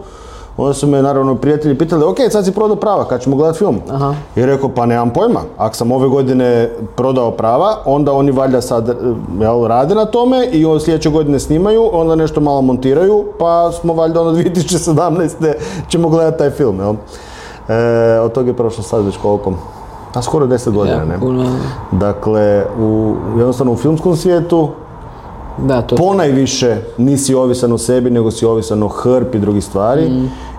onda 0.58 0.74
su 0.74 0.88
me 0.88 1.02
naravno 1.02 1.36
prijatelji 1.36 1.78
pitali, 1.78 2.04
ok, 2.04 2.18
sad 2.32 2.46
si 2.46 2.52
prodao 2.52 2.76
prava, 2.76 3.06
kad 3.08 3.22
ćemo 3.22 3.36
gledati 3.36 3.58
film? 3.58 3.82
Aha. 3.90 4.14
I 4.36 4.46
rekao, 4.46 4.70
pa 4.70 4.86
nemam 4.86 5.10
pojma, 5.10 5.40
ako 5.58 5.76
sam 5.76 5.92
ove 5.92 6.08
godine 6.08 6.70
prodao 6.96 7.32
prava, 7.32 7.78
onda 7.86 8.14
oni 8.14 8.32
valjda 8.32 8.62
sad 8.62 8.90
e, 8.90 8.94
jel, 9.40 9.68
rade 9.68 9.96
na 9.96 10.06
tome 10.06 10.46
i 10.46 10.66
od 10.66 10.84
sljedeće 10.84 11.10
godine 11.10 11.40
snimaju, 11.40 11.90
onda 11.94 12.16
nešto 12.16 12.42
malo 12.42 12.62
montiraju, 12.62 13.26
pa 13.40 13.72
smo 13.72 13.94
valjda 13.94 14.22
ono 14.22 14.32
2017. 14.38 15.54
ćemo 15.90 16.10
gledati 16.10 16.38
taj 16.38 16.50
film, 16.50 16.80
jel? 16.80 16.94
E, 17.68 18.20
od 18.20 18.32
toga 18.32 18.48
je 18.48 18.58
prošlo 18.58 18.84
sad 18.84 19.06
već 19.06 19.18
koliko? 19.18 19.54
A 20.14 20.22
skoro 20.22 20.46
10 20.48 20.72
godina, 20.72 21.06
ne? 21.06 21.20
Dakle, 21.92 22.66
u, 22.80 23.16
jednostavno 23.38 23.74
u 23.74 23.76
filmskom 23.76 24.16
svijetu 24.16 24.70
Da, 25.68 25.82
to 25.82 25.96
ponajviše 25.96 26.78
nisi 26.98 27.36
ovisan 27.36 27.72
o 27.72 27.78
sebi, 27.78 28.10
nego 28.10 28.32
si 28.32 28.46
ovisan 28.46 28.84
o 28.84 28.88
hrpi 28.88 29.40
drugih 29.40 29.64
stvari 29.64 30.12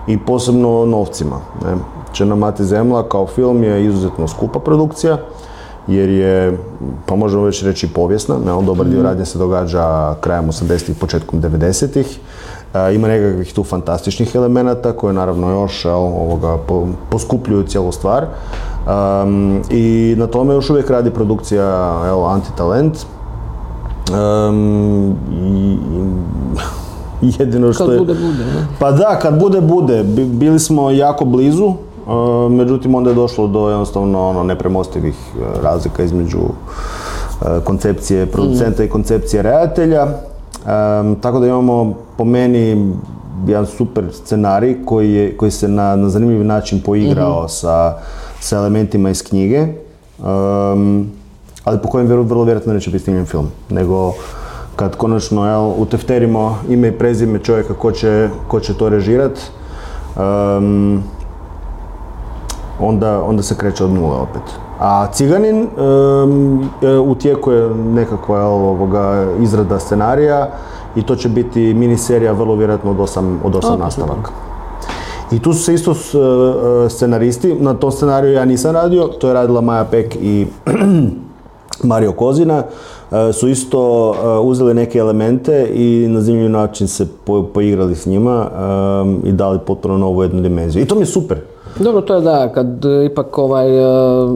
i 0.07 0.17
posebno 0.17 0.81
o 0.81 0.85
novcima. 0.85 1.35
Ne? 1.65 1.75
Črna 2.13 2.35
mati 2.35 2.65
zemlja 2.65 3.03
kao 3.03 3.27
film 3.27 3.63
je 3.63 3.85
izuzetno 3.85 4.27
skupa 4.27 4.59
produkcija, 4.59 5.17
jer 5.87 6.09
je, 6.09 6.57
pa 7.05 7.15
možemo 7.15 7.43
već 7.43 7.63
reći 7.63 7.87
povijesna, 7.87 8.35
ne? 8.45 8.65
dobar 8.65 8.87
dio 8.87 9.03
radnje 9.03 9.25
se 9.25 9.37
događa 9.39 10.15
krajem 10.21 10.47
80-ih, 10.47 10.95
početkom 10.97 11.41
90-ih. 11.41 12.19
E, 12.73 12.95
ima 12.95 13.07
nekakvih 13.07 13.53
tu 13.53 13.63
fantastičnih 13.63 14.35
elemenata 14.35 14.91
koje 14.91 15.13
naravno 15.13 15.51
još 15.51 15.85
jel, 15.85 15.95
ovoga, 15.95 16.57
po- 16.67 16.87
poskupljuju 17.09 17.63
cijelu 17.63 17.91
stvar. 17.91 18.25
Um, 18.25 19.61
I 19.69 20.15
na 20.17 20.27
tome 20.27 20.53
još 20.53 20.69
uvijek 20.69 20.89
radi 20.89 21.11
produkcija 21.11 21.65
jel, 22.05 22.25
Antitalent, 22.25 22.97
Um, 24.11 25.15
jedino 27.39 27.73
što 27.73 27.85
kad 27.85 27.93
je... 27.93 27.99
bude, 27.99 28.13
bude. 28.13 28.45
ne? 28.45 28.67
Pa 28.79 28.91
da, 28.91 29.19
kad 29.21 29.39
bude, 29.39 29.61
bude. 29.61 30.03
Bi- 30.03 30.25
Bili 30.25 30.59
smo 30.59 30.91
jako 30.91 31.25
blizu, 31.25 31.65
uh, 31.65 32.51
međutim 32.51 32.95
onda 32.95 33.09
je 33.09 33.15
došlo 33.15 33.47
do 33.47 33.69
jednostavno 33.69 34.29
ono, 34.29 34.43
nepremostivih 34.43 35.15
uh, 35.35 35.63
razlika 35.63 36.03
između 36.03 36.39
uh, 36.39 37.47
koncepcije 37.63 38.25
producenta 38.25 38.83
i 38.83 38.89
koncepcije 38.89 39.41
redatelja. 39.41 40.03
Um, 40.03 41.15
tako 41.15 41.39
da 41.39 41.47
imamo 41.47 41.93
po 42.17 42.25
meni 42.25 42.93
jedan 43.47 43.65
super 43.65 44.05
scenarij 44.13 44.85
koji, 44.85 45.13
je, 45.13 45.37
koji 45.37 45.51
se 45.51 45.67
na, 45.67 45.95
na 45.95 46.09
zanimljiv 46.09 46.45
način 46.45 46.81
poigrao 46.81 47.47
sa, 47.47 47.93
sa 48.39 48.57
elementima 48.57 49.09
iz 49.09 49.23
knjige. 49.23 49.67
Um, 50.19 51.11
ali 51.63 51.79
po 51.79 51.87
kojem 51.89 52.07
vrlo, 52.07 52.23
vrlo 52.23 52.43
vjerojatno 52.43 52.73
neće 52.73 52.89
biti 52.89 53.03
snimljen 53.03 53.25
film, 53.25 53.47
nego 53.69 54.13
kad 54.75 54.95
konačno 54.95 55.47
jel, 55.47 55.71
utefterimo 55.77 56.57
ime 56.69 56.87
i 56.87 56.91
prezime 56.91 57.39
čovjeka 57.39 57.73
ko 57.73 57.91
će, 57.91 58.29
ko 58.47 58.59
će 58.59 58.73
to 58.73 58.89
režirat, 58.89 59.31
um, 60.15 61.03
onda, 62.79 63.23
onda 63.23 63.43
se 63.43 63.55
kreće 63.55 63.83
od 63.85 63.91
nule 63.91 64.15
opet. 64.17 64.41
A 64.79 65.07
Ciganin 65.07 65.67
um, 65.67 66.69
u 67.01 67.15
tijeku 67.15 67.51
je 67.51 67.69
nekakva 67.69 68.37
jel, 68.37 68.47
ovoga, 68.49 69.27
izrada 69.39 69.79
scenarija 69.79 70.49
i 70.95 71.01
to 71.01 71.15
će 71.15 71.29
biti 71.29 71.73
miniserija 71.73 72.31
vrlo 72.31 72.55
vjerojatno 72.55 72.91
od 72.91 72.99
osam, 72.99 73.39
od 73.43 73.55
osam 73.55 73.79
nastavaka. 73.79 74.31
I 75.31 75.39
tu 75.39 75.53
su 75.53 75.63
se 75.63 75.73
isto 75.73 75.93
s- 75.93 76.13
e, 76.13 76.17
e, 76.17 76.89
scenaristi, 76.89 77.53
na 77.53 77.73
tom 77.73 77.91
scenariju 77.91 78.33
ja 78.33 78.45
nisam 78.45 78.71
radio, 78.71 79.03
to 79.03 79.27
je 79.27 79.33
radila 79.33 79.61
Maja 79.61 79.85
Pek 79.85 80.15
i 80.15 80.47
Mario 81.83 82.11
Kozina, 82.11 82.63
e, 83.11 83.33
su 83.33 83.47
isto 83.47 83.79
e, 84.13 84.39
uzeli 84.39 84.73
neke 84.73 84.99
elemente 84.99 85.69
i 85.73 86.07
na 86.09 86.21
zanimljiv 86.21 86.49
način 86.49 86.87
se 86.87 87.07
po- 87.25 87.43
poigrali 87.43 87.95
s 87.95 88.05
njima 88.05 88.47
e, 89.25 89.29
i 89.29 89.31
dali 89.31 89.59
potpuno 89.59 89.97
novu 89.97 90.23
jednu 90.23 90.41
dimenziju. 90.41 90.83
I 90.83 90.87
to 90.87 90.95
mi 90.95 91.01
je 91.01 91.05
super. 91.05 91.37
Dobro, 91.79 92.01
to 92.01 92.15
je 92.15 92.21
da, 92.21 92.51
kad 92.53 92.67
ipak 93.05 93.37
ovaj, 93.37 93.85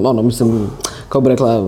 ono, 0.04 0.21
mislim, 0.21 0.67
kao 1.10 1.21
bi 1.21 1.30
rekla, 1.30 1.63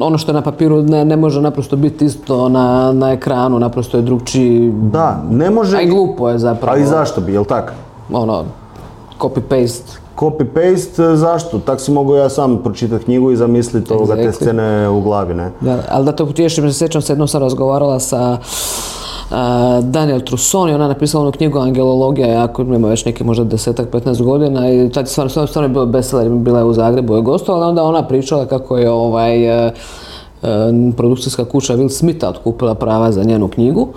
ono 0.00 0.18
što 0.18 0.30
je 0.30 0.34
na 0.34 0.42
papiru 0.42 0.82
ne, 0.82 1.04
ne 1.04 1.16
može 1.16 1.40
naprosto 1.40 1.76
biti 1.76 2.04
isto 2.04 2.48
na, 2.48 2.92
na 2.92 3.12
ekranu, 3.12 3.58
naprosto 3.58 3.96
je 3.96 4.02
drugčiji, 4.02 4.72
Da, 4.82 5.22
ne 5.30 5.50
može... 5.50 5.76
a 5.76 5.80
i 5.80 5.86
glupo 5.86 6.28
je 6.28 6.38
zapravo. 6.38 6.76
A 6.76 6.80
i 6.80 6.86
zašto 6.86 7.20
bi, 7.20 7.32
jel 7.32 7.44
tak? 7.44 7.72
Ono, 8.12 8.44
copy-paste. 9.18 9.98
Copy-paste, 10.18 11.16
zašto? 11.16 11.58
Tak 11.58 11.80
si 11.80 11.90
mogu 11.90 12.14
ja 12.14 12.28
sam 12.28 12.62
pročitati 12.62 13.04
knjigu 13.04 13.30
i 13.30 13.36
zamisliti 13.36 13.92
ovoga 13.92 14.14
te 14.14 14.22
Exactly. 14.22 14.32
scene 14.32 14.88
u 14.88 15.00
glavi, 15.00 15.34
ne? 15.34 15.50
Da, 15.60 15.78
ali 15.88 16.04
da 16.04 16.12
te 16.12 16.22
utješim, 16.22 16.72
sjećam 16.72 17.02
se, 17.02 17.12
jednom 17.12 17.28
sam 17.28 17.42
razgovarala 17.42 18.00
sa 18.00 18.38
a, 19.30 19.80
Daniel 19.82 20.20
Trusson 20.20 20.70
i 20.70 20.72
ona 20.72 20.84
je 20.84 20.88
napisala 20.88 21.22
onu 21.22 21.32
knjigu 21.32 21.58
Angelologija, 21.58 22.26
jako 22.26 22.62
ima 22.62 22.88
već 22.88 23.04
neki 23.04 23.24
možda 23.24 23.44
desetak, 23.44 23.90
15 23.90 24.22
godina 24.22 24.70
i 24.70 24.90
tad 24.90 25.04
je 25.04 25.10
stvarno, 25.10 25.30
stvarno, 25.30 25.46
stvarno 25.46 25.68
je 25.68 25.72
bio 25.72 25.86
bestseller, 25.86 26.28
bila 26.28 26.58
je 26.58 26.64
u 26.64 26.72
Zagrebu, 26.72 27.14
je 27.14 27.22
gostovala, 27.22 27.66
onda 27.66 27.82
ona 27.82 28.06
pričala 28.06 28.46
kako 28.46 28.76
je 28.78 28.90
ovaj, 28.90 29.66
e, 29.66 29.66
e, 29.66 29.72
produkcijska 30.96 31.44
kuća 31.44 31.76
Will 31.76 31.88
Smitha 31.88 32.28
otkupila 32.28 32.74
prava 32.74 33.12
za 33.12 33.24
njenu 33.24 33.48
knjigu. 33.48 33.88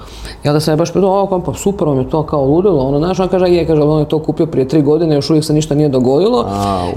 I 0.43 0.47
onda 0.47 0.59
sam 0.59 0.71
ja 0.71 0.75
baš 0.75 0.93
pitao, 0.93 1.27
o, 1.31 1.41
pa 1.45 1.53
super, 1.53 1.87
vam 1.87 1.97
je 1.97 2.09
to 2.09 2.23
kao 2.23 2.45
ludilo, 2.45 2.83
ono, 2.83 2.97
znaš, 2.97 3.19
ona 3.19 3.29
kaže, 3.29 3.45
je, 3.45 3.67
kaže, 3.67 3.81
on 3.81 3.99
je 3.99 4.07
to 4.07 4.19
kupio 4.19 4.45
prije 4.45 4.67
tri 4.67 4.81
godine, 4.81 5.15
još 5.15 5.29
uvijek 5.29 5.45
se 5.45 5.53
ništa 5.53 5.75
nije 5.75 5.89
dogodilo. 5.89 6.45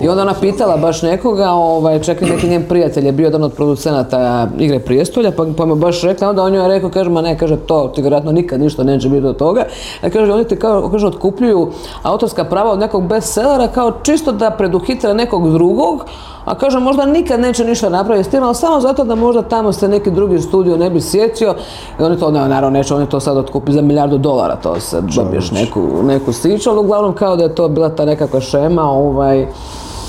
I 0.03 0.09
onda 0.09 0.23
ona 0.23 0.35
pitala 0.41 0.77
baš 0.77 1.03
nekoga, 1.03 1.51
ovaj, 1.51 2.01
čak 2.03 2.23
i 2.23 2.25
neki 2.25 2.49
njen 2.49 2.65
prijatelj 2.69 3.07
je 3.07 3.13
bio 3.13 3.25
jedan 3.25 3.43
od 3.43 3.53
producenata 3.53 4.49
Igre 4.59 4.79
prijestolja, 4.79 5.31
pa, 5.31 5.47
pa 5.57 5.67
mu 5.67 5.75
baš 5.75 6.03
rekla, 6.03 6.29
onda 6.29 6.43
on 6.43 6.55
joj 6.55 6.65
je 6.65 6.69
rekao, 6.69 6.91
kaže, 6.91 7.11
ma 7.11 7.23
ne, 7.23 7.39
kaže, 7.39 7.57
to 7.57 7.93
ti 7.95 8.01
vjerojatno 8.01 8.33
nikad 8.33 8.61
ništa 8.61 8.85
neće 8.85 9.09
biti 9.09 9.27
od 9.27 9.37
toga. 9.37 9.65
A 10.03 10.11
kaže, 10.11 10.33
oni 10.33 10.45
ti 10.45 10.57
kao, 10.57 10.89
kaže, 10.91 11.07
otkupljuju 11.07 11.71
autorska 12.03 12.45
prava 12.45 12.73
od 12.73 12.79
nekog 12.79 13.07
bestsellera 13.07 13.69
kao 13.69 13.93
čisto 14.03 14.33
da 14.33 14.51
preduhitre 14.51 15.15
nekog 15.15 15.53
drugog, 15.53 16.05
a 16.45 16.55
kaže, 16.55 16.79
možda 16.79 17.07
nikad 17.07 17.41
neće 17.41 17.65
ništa 17.65 17.89
napraviti 17.89 18.29
s 18.29 18.31
tim, 18.31 18.43
ali 18.43 18.55
samo 18.55 18.81
zato 18.81 19.05
da 19.05 19.15
možda 19.15 19.43
tamo 19.43 19.73
se 19.73 19.89
neki 19.89 20.11
drugi 20.11 20.39
studio 20.39 20.77
ne 20.77 20.91
bi 20.91 21.01
sjetio. 21.01 21.55
I 22.01 22.03
oni 22.03 22.19
to, 22.19 22.31
ne, 22.31 22.49
naravno 22.49 22.79
neće, 22.79 22.95
oni 22.95 23.07
to 23.07 23.21
sad 23.21 23.37
otkupi 23.37 23.73
za 23.73 23.83
milijardu 23.83 24.19
dolara, 24.19 24.57
to 24.57 24.81
se 24.81 25.01
dobiješ 25.01 25.51
neku, 25.51 25.81
neku 26.03 26.33
siću, 26.33 26.71
ali 26.71 26.79
uglavnom 26.79 27.13
kao 27.15 27.37
da 27.37 27.43
je 27.43 27.55
to 27.55 27.69
bila 27.69 27.89
ta 27.89 28.05
nekakva 28.05 28.41
šema, 28.41 28.91
ovaj, 28.91 29.47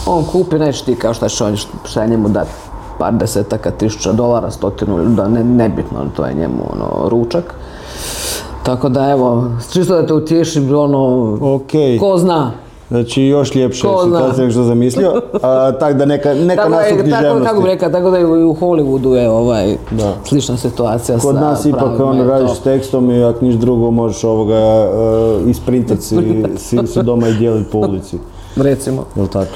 on 0.05 0.23
kupi, 0.23 0.59
neće 0.59 0.85
ti 0.85 0.95
kao 0.95 1.13
šta 1.13 1.29
će 1.29 1.43
on, 1.43 1.55
šta 1.85 2.01
je 2.01 2.07
njemu 2.09 2.29
dati 2.29 2.51
par 2.99 3.13
desetaka 3.13 3.71
tisuća 3.71 4.11
dolara, 4.11 4.51
stotinu, 4.51 5.05
da 5.05 5.27
ne, 5.27 5.43
nebitno, 5.43 5.97
to 6.15 6.25
je 6.25 6.33
njemu 6.33 6.63
ono, 6.73 7.09
ručak. 7.09 7.55
Tako 8.63 8.89
da 8.89 9.09
evo, 9.09 9.43
čisto 9.73 9.95
da 9.95 10.07
te 10.07 10.13
utješim, 10.13 10.75
ono, 10.75 11.37
Ok. 11.55 11.71
ko 11.99 12.17
zna. 12.17 12.64
Znači 12.89 13.23
još 13.23 13.51
zna. 14.05 14.17
situacija 14.17 14.37
nego 14.37 14.51
što 14.51 14.63
zamislio. 14.63 15.21
A, 15.41 15.71
tak 15.79 15.97
da 15.97 16.05
neka, 16.05 16.33
neka 16.49 16.61
Tako, 16.61 16.75
nas 16.75 16.85
u 16.91 16.95
je, 16.95 17.09
tako, 17.09 17.43
kako 17.43 17.61
bi 17.61 17.67
rekao, 17.67 17.89
tako 17.89 18.09
da 18.11 18.19
i 18.19 18.23
u 18.23 18.55
Hollywoodu 18.59 19.13
je 19.13 19.29
ovaj, 19.29 19.77
Da. 19.91 20.13
slična 20.25 20.57
situacija 20.57 21.17
Kod 21.19 21.35
sa 21.35 21.41
nas 21.41 21.65
ipak 21.65 21.99
ono 21.99 22.23
i 22.23 22.27
radiš 22.27 22.51
s 22.51 22.59
tekstom 22.59 23.11
i 23.11 23.23
ako 23.23 23.45
niš 23.45 23.55
drugo 23.55 23.91
možeš 23.91 24.23
ovoga 24.23 24.89
uh, 25.43 25.49
isprintati 25.49 26.01
si, 26.01 26.43
si, 26.57 26.87
si 26.87 27.03
doma 27.03 27.27
i 27.27 27.33
dijeliti 27.33 27.71
po 27.71 27.77
ulici. 27.77 28.17
Recimo. 28.55 29.05
Jel 29.15 29.27
tako? 29.27 29.51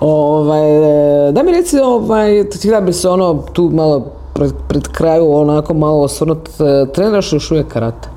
Ovaj, 0.00 1.28
e, 1.28 1.32
da 1.32 1.42
mi 1.42 1.52
reci, 1.52 1.78
ovaj, 1.78 2.44
htjela 2.44 2.80
bi 2.80 2.92
se 2.92 3.08
ono 3.08 3.42
tu 3.52 3.70
malo 3.72 4.04
pred, 4.32 4.52
pred 4.68 4.88
kraju 4.88 5.32
onako 5.32 5.74
malo 5.74 6.00
osvrnut, 6.02 6.48
e, 6.48 6.92
treniraš 6.92 7.32
još 7.32 7.50
uvijek 7.50 7.68
karate? 7.68 8.08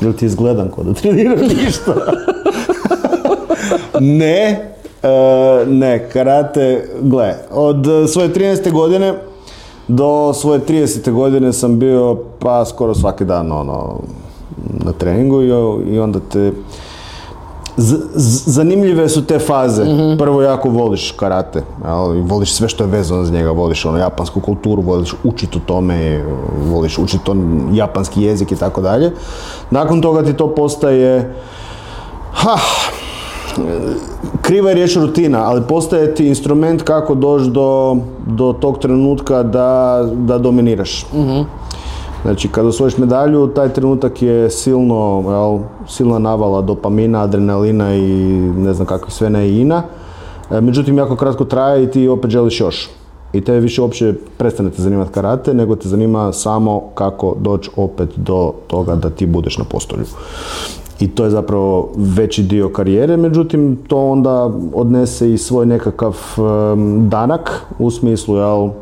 Jel 0.00 0.12
ti 0.12 0.26
izgledam 0.26 0.68
kod 0.68 0.86
da 0.86 0.94
treniraš 0.94 1.40
ništa? 1.64 1.94
Ne, 4.00 4.70
e, 5.02 5.08
ne, 5.66 6.08
karate, 6.08 6.88
gle, 7.00 7.34
od 7.50 7.86
svoje 8.08 8.28
13. 8.28 8.72
godine 8.72 9.14
do 9.88 10.32
svoje 10.34 10.60
30. 10.60 11.12
godine 11.12 11.52
sam 11.52 11.78
bio 11.78 12.16
pa 12.38 12.64
skoro 12.64 12.94
svaki 12.94 13.24
dan 13.24 13.52
ono, 13.52 14.00
na 14.84 14.92
treningu 14.92 15.42
i, 15.42 15.48
i 15.90 15.98
onda 15.98 16.20
te 16.32 16.52
Z- 17.80 17.96
z- 18.14 18.52
zanimljive 18.52 19.08
su 19.08 19.24
te 19.24 19.38
faze. 19.38 19.84
Prvo 20.18 20.42
jako 20.42 20.68
voliš 20.68 21.10
karate, 21.12 21.62
jel, 21.84 22.16
i 22.16 22.20
voliš 22.20 22.52
sve 22.52 22.68
što 22.68 22.84
je 22.84 22.90
vezano 22.90 23.24
za 23.24 23.32
njega, 23.32 23.50
voliš 23.50 23.84
ono 23.84 23.98
japansku 23.98 24.40
kulturu, 24.40 24.82
voliš 24.82 25.14
učiti 25.24 25.58
o 25.58 25.66
tome, 25.66 26.24
voliš 26.64 26.98
učiti 26.98 27.30
on 27.30 27.68
japanski 27.72 28.22
jezik 28.22 28.52
i 28.52 28.56
tako 28.56 28.80
dalje. 28.80 29.12
Nakon 29.70 30.02
toga 30.02 30.22
ti 30.22 30.32
to 30.32 30.54
postaje 30.54 31.34
ha, 32.32 32.56
kriva 34.42 34.68
je 34.68 34.74
riječ 34.74 34.96
rutina, 34.96 35.44
ali 35.44 35.62
postaje 35.68 36.14
ti 36.14 36.28
instrument 36.28 36.82
kako 36.82 37.14
doći 37.14 37.50
do, 37.50 37.96
do 38.26 38.52
tog 38.60 38.78
trenutka 38.78 39.42
da, 39.42 40.02
da 40.14 40.38
dominiraš. 40.38 41.06
Znači, 42.22 42.48
kada 42.48 42.68
osvojiš 42.68 42.98
medalju, 42.98 43.46
taj 43.46 43.68
trenutak 43.68 44.22
je 44.22 44.50
silno, 44.50 45.24
jel, 45.28 45.58
silna 45.88 46.18
navala 46.18 46.62
dopamina, 46.62 47.22
adrenalina 47.22 47.94
i 47.94 48.02
ne 48.56 48.74
znam 48.74 48.86
kakvih 48.86 49.14
sve 49.14 49.30
ne 49.30 49.48
i 49.48 49.60
ina. 49.60 49.82
E, 50.50 50.60
Međutim, 50.60 50.98
jako 50.98 51.16
kratko 51.16 51.44
traje 51.44 51.84
i 51.84 51.90
ti 51.90 52.08
opet 52.08 52.30
želiš 52.30 52.60
još. 52.60 52.90
I 53.32 53.40
te 53.40 53.60
više 53.60 53.82
uopće 53.82 54.14
prestane 54.38 54.70
te 54.70 54.82
zanimati 54.82 55.12
karate, 55.12 55.54
nego 55.54 55.76
te 55.76 55.88
zanima 55.88 56.32
samo 56.32 56.80
kako 56.94 57.36
doći 57.40 57.70
opet 57.76 58.08
do 58.16 58.52
toga 58.66 58.94
da 58.94 59.10
ti 59.10 59.26
budeš 59.26 59.58
na 59.58 59.64
postolju. 59.64 60.04
I 61.00 61.08
to 61.08 61.24
je 61.24 61.30
zapravo 61.30 61.88
veći 61.96 62.42
dio 62.42 62.68
karijere, 62.68 63.16
međutim 63.16 63.78
to 63.88 64.08
onda 64.08 64.50
odnese 64.74 65.32
i 65.32 65.38
svoj 65.38 65.66
nekakav 65.66 66.16
danak 67.08 67.66
u 67.78 67.90
smislu 67.90 68.36
jel, 68.36 68.66
mm, 68.66 68.72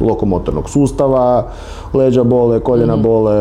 lokomotornog 0.00 0.70
sustava, 0.70 1.46
leđa 1.94 2.24
bole, 2.24 2.60
koljena 2.60 2.96
bole 2.96 3.34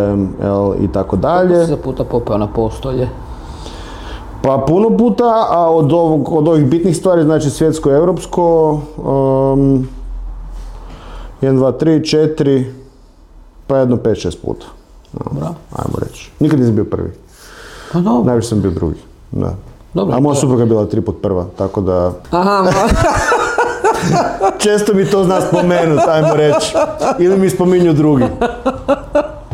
jel, 0.43 0.73
i 0.81 0.87
tako 0.93 1.15
dalje. 1.15 1.65
Za 1.65 1.77
puta 1.77 2.03
popeo 2.03 2.37
na 2.37 2.47
postolje. 2.47 3.09
Pa 4.41 4.63
puno 4.67 4.97
puta, 4.97 5.47
a 5.49 5.69
od, 5.71 5.93
ovog, 5.93 6.31
od 6.31 6.47
ovih 6.47 6.65
bitnih 6.65 6.97
stvari, 6.97 7.23
znači 7.23 7.49
svjetsko 7.49 7.91
europsko, 7.91 8.71
um, 8.97 9.87
1, 11.41 11.57
2, 11.57 11.83
3, 11.83 12.35
4, 12.37 12.63
pa 13.67 13.77
jedno 13.77 13.95
5, 13.95 14.27
6 14.27 14.37
puta. 14.45 14.65
No, 15.13 15.19
Bravo. 15.31 15.55
Ajmo 15.75 15.99
reći. 16.01 16.31
Nikad 16.39 16.59
nisam 16.59 16.75
bio 16.75 16.85
prvi. 16.85 17.11
Pa 17.93 17.99
dobro. 17.99 18.23
Najviše 18.23 18.47
sam 18.47 18.61
bio 18.61 18.71
drugi. 18.71 18.99
Da. 19.31 19.53
Dobro, 19.93 20.15
a 20.15 20.19
moja 20.19 20.33
to- 20.33 20.39
supruga 20.41 20.63
je 20.63 20.67
bila 20.67 20.85
tri 20.85 21.01
put 21.01 21.21
prva, 21.21 21.45
tako 21.57 21.81
da 21.81 22.11
Aha, 22.31 22.63
često 24.57 24.93
mi 24.93 25.05
to 25.05 25.23
zna 25.23 25.41
spomenut, 25.41 25.99
ajmo 26.07 26.35
reći. 26.35 26.75
Ili 27.19 27.37
mi 27.37 27.49
spominju 27.49 27.93
drugi. 27.93 28.25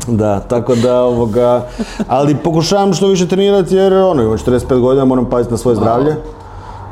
Da, 0.08 0.40
tako 0.40 0.76
da 0.76 1.02
ovoga, 1.02 1.66
ali 2.08 2.36
pokušavam 2.36 2.94
što 2.94 3.08
više 3.08 3.28
trenirati 3.28 3.76
jer 3.76 3.94
ono, 3.94 4.22
imam 4.24 4.38
45 4.38 4.80
godina, 4.80 5.06
moram 5.06 5.26
paziti 5.26 5.52
na 5.52 5.58
svoje 5.58 5.76
zdravlje. 5.76 6.16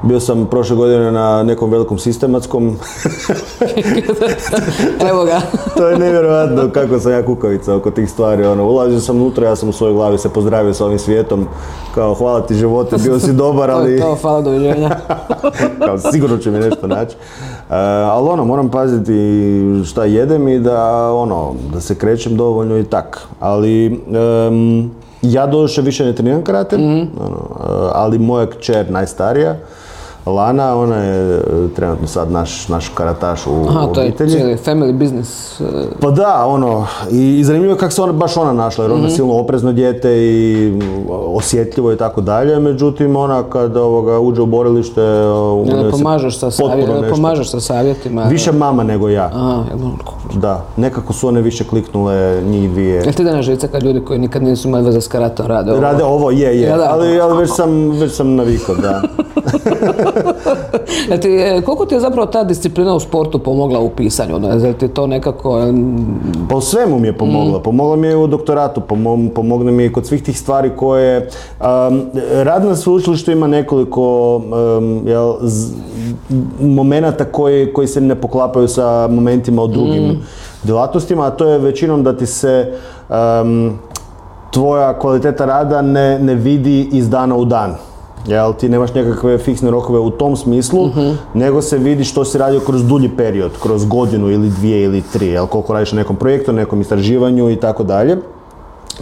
Bio 0.03 0.19
sam 0.19 0.45
prošle 0.45 0.75
godine 0.75 1.11
na 1.11 1.43
nekom 1.43 1.71
velikom 1.71 1.99
sistematskom. 1.99 2.63
evo 5.09 5.23
ga. 5.25 5.41
to 5.77 5.87
je 5.87 5.99
nevjerojatno 5.99 6.69
kako 6.73 6.99
sam 6.99 7.11
ja 7.11 7.25
kukavica 7.25 7.75
oko 7.75 7.91
tih 7.91 8.09
stvari. 8.09 8.45
Ono, 8.45 8.65
ulazio 8.65 8.99
sam 8.99 9.15
unutra, 9.15 9.47
ja 9.47 9.55
sam 9.55 9.69
u 9.69 9.73
svojoj 9.73 9.93
glavi 9.93 10.17
se 10.17 10.29
pozdravio 10.29 10.73
sa 10.73 10.85
ovim 10.85 10.99
svijetom. 10.99 11.47
Kao, 11.95 12.13
hvala 12.13 12.41
ti 12.41 12.55
živote, 12.55 12.95
bio 13.03 13.19
si 13.19 13.33
dobar, 13.33 13.69
To 13.71 13.75
ali... 13.75 13.91
je 13.91 13.99
to, 13.99 14.17
hvala 14.21 14.41
doviđenja. 14.41 14.89
kao 15.85 15.97
sigurno 15.97 16.37
će 16.37 16.51
mi 16.51 16.59
nešto 16.59 16.87
naći. 16.87 17.15
E, 17.15 17.75
ali 18.03 18.29
ono, 18.29 18.45
moram 18.45 18.69
paziti 18.69 19.13
šta 19.85 20.05
jedem 20.05 20.47
i 20.47 20.59
da 20.59 21.11
ono, 21.13 21.53
da 21.73 21.81
se 21.81 21.95
krećem 21.95 22.37
dovoljno 22.37 22.77
i 22.77 22.83
tak. 22.83 23.27
Ali 23.39 24.01
ja 25.21 25.47
doduše 25.47 25.81
više 25.81 26.05
ne 26.05 26.15
treniram 26.15 26.43
karate, 26.43 26.75
ono, 26.75 27.05
e, 27.05 27.89
ali 27.93 28.19
moja 28.19 28.45
kćer 28.49 28.91
najstarija, 28.91 29.55
Lana, 30.25 30.77
ona 30.77 30.95
je 30.95 31.35
e, 31.35 31.41
trenutno 31.75 32.07
sad 32.07 32.31
naš, 32.31 32.67
naš 32.67 32.89
karataš 32.89 33.47
u 33.47 33.65
Aha, 33.69 33.87
to 33.87 34.01
je 34.01 34.13
cijeli 34.17 34.57
family 34.65 34.93
business. 34.93 35.61
e, 35.61 35.63
Pa 35.99 36.11
da, 36.11 36.45
ono, 36.47 36.85
i, 37.11 37.39
i 37.39 37.43
zanimljivo 37.43 37.73
je 37.73 37.77
kako 37.77 37.91
se 37.91 38.01
ona, 38.01 38.13
baš 38.13 38.37
ona 38.37 38.53
našla, 38.53 38.83
jer 38.83 38.91
ona 38.91 39.03
je 39.03 39.09
silno 39.09 39.33
oprezno 39.33 39.71
dijete 39.71 40.09
i 40.17 40.71
mm, 40.71 40.81
osjetljivo 41.09 41.93
i 41.93 41.97
tako 41.97 42.21
dalje, 42.21 42.59
međutim 42.59 43.15
ona 43.15 43.43
kad 43.43 43.77
ovoga, 43.77 44.19
uđe 44.19 44.41
u 44.41 44.45
borilište, 44.45 45.01
u 45.31 45.65
Ne 45.65 45.73
njoj 45.73 45.83
se 45.83 45.91
pomažeš 45.91 46.37
sa, 46.37 46.51
savjet, 46.51 46.89
pomažeš 47.09 47.51
sa 47.51 47.59
savjetima. 47.59 48.23
Više 48.23 48.51
mama 48.51 48.83
nego 48.83 49.09
ja, 49.09 49.29
Aha, 49.33 49.63
da. 50.33 50.65
Nekako 50.77 51.13
su 51.13 51.27
one 51.27 51.41
više 51.41 51.63
kliknule 51.63 52.41
njih 52.45 52.69
dvije. 52.71 52.95
jel 52.95 53.13
ti 53.13 53.23
da 53.23 53.31
na 53.35 53.41
žice 53.41 53.67
kad 53.67 53.83
ljudi 53.83 54.01
koji 54.05 54.19
nikad 54.19 54.43
nisu 54.43 54.67
imali 54.67 54.85
veze 54.85 55.01
s 55.01 55.07
karatom 55.07 55.45
rade 55.47 55.71
ovo? 55.71 55.81
Rade 55.81 56.03
ovo, 56.03 56.31
je, 56.31 56.39
je, 56.39 56.61
Ja, 56.61 56.77
da. 56.77 56.89
ali, 56.91 57.19
ali 57.19 57.37
već, 57.37 57.49
sam, 57.55 57.89
već 57.91 58.11
sam 58.11 58.35
navikao, 58.35 58.75
da. 58.75 59.01
Ti, 61.21 61.27
e, 61.29 61.61
koliko 61.61 61.85
ti 61.85 61.95
je 61.95 61.99
zapravo 61.99 62.25
ta 62.27 62.43
disciplina 62.43 62.95
u 62.95 62.99
sportu 62.99 63.39
pomogla 63.39 63.79
u 63.79 63.89
pisanju? 63.89 64.39
Jel 64.55 64.73
ti 64.73 64.87
to 64.87 65.07
nekako... 65.07 65.57
jel, 65.57 65.73
Pa 66.49 66.55
u 66.55 66.61
svemu 66.61 66.99
mi 66.99 67.07
je 67.07 67.17
pomogla. 67.17 67.59
Pomogla 67.59 67.95
mi 67.95 68.07
je 68.07 68.15
u 68.17 68.27
doktoratu, 68.27 68.81
pomo- 68.81 69.29
pomogne 69.29 69.71
mi 69.71 69.83
je 69.83 69.91
kod 69.93 70.05
svih 70.07 70.23
tih 70.23 70.39
stvari 70.39 70.71
koje... 70.77 71.29
Um, 71.59 72.01
rad 72.33 72.65
na 72.65 72.75
sveučilištu 72.75 73.31
ima 73.31 73.47
nekoliko 73.47 74.01
um, 74.35 75.01
jel, 75.05 75.33
z- 75.41 75.73
momenata 76.61 77.25
koji, 77.25 77.73
koji 77.73 77.87
se 77.87 78.01
ne 78.01 78.15
poklapaju 78.15 78.67
sa 78.67 79.07
momentima 79.07 79.63
u 79.63 79.67
drugim 79.67 80.17
djelatnostima, 80.63 81.25
a 81.25 81.31
to 81.31 81.45
je 81.45 81.59
većinom 81.59 82.03
da 82.03 82.17
ti 82.17 82.25
se 82.25 82.73
um, 83.09 83.73
tvoja 84.51 84.99
kvaliteta 84.99 85.45
rada 85.45 85.81
ne, 85.81 86.19
ne 86.19 86.35
vidi 86.35 86.89
iz 86.91 87.09
dana 87.09 87.35
u 87.35 87.45
dan. 87.45 87.75
Jel, 88.27 88.53
ti 88.53 88.69
nemaš 88.69 88.93
nekakve 88.93 89.37
fiksne 89.37 89.71
rokove 89.71 89.99
u 89.99 90.09
tom 90.09 90.35
smislu, 90.35 90.89
nego 91.33 91.61
se 91.61 91.77
vidi 91.77 92.03
što 92.03 92.25
si 92.25 92.37
radio 92.37 92.59
kroz 92.59 92.83
dulji 92.83 93.09
period, 93.17 93.51
kroz 93.63 93.85
godinu 93.85 94.29
ili 94.29 94.49
dvije 94.49 94.83
ili 94.83 95.03
tri, 95.13 95.27
jel, 95.27 95.47
koliko 95.47 95.73
radiš 95.73 95.91
na 95.91 95.97
nekom 95.99 96.15
projektu, 96.15 96.53
nekom 96.53 96.81
istraživanju 96.81 97.49
i 97.49 97.55
tako 97.55 97.83
dalje. 97.83 98.17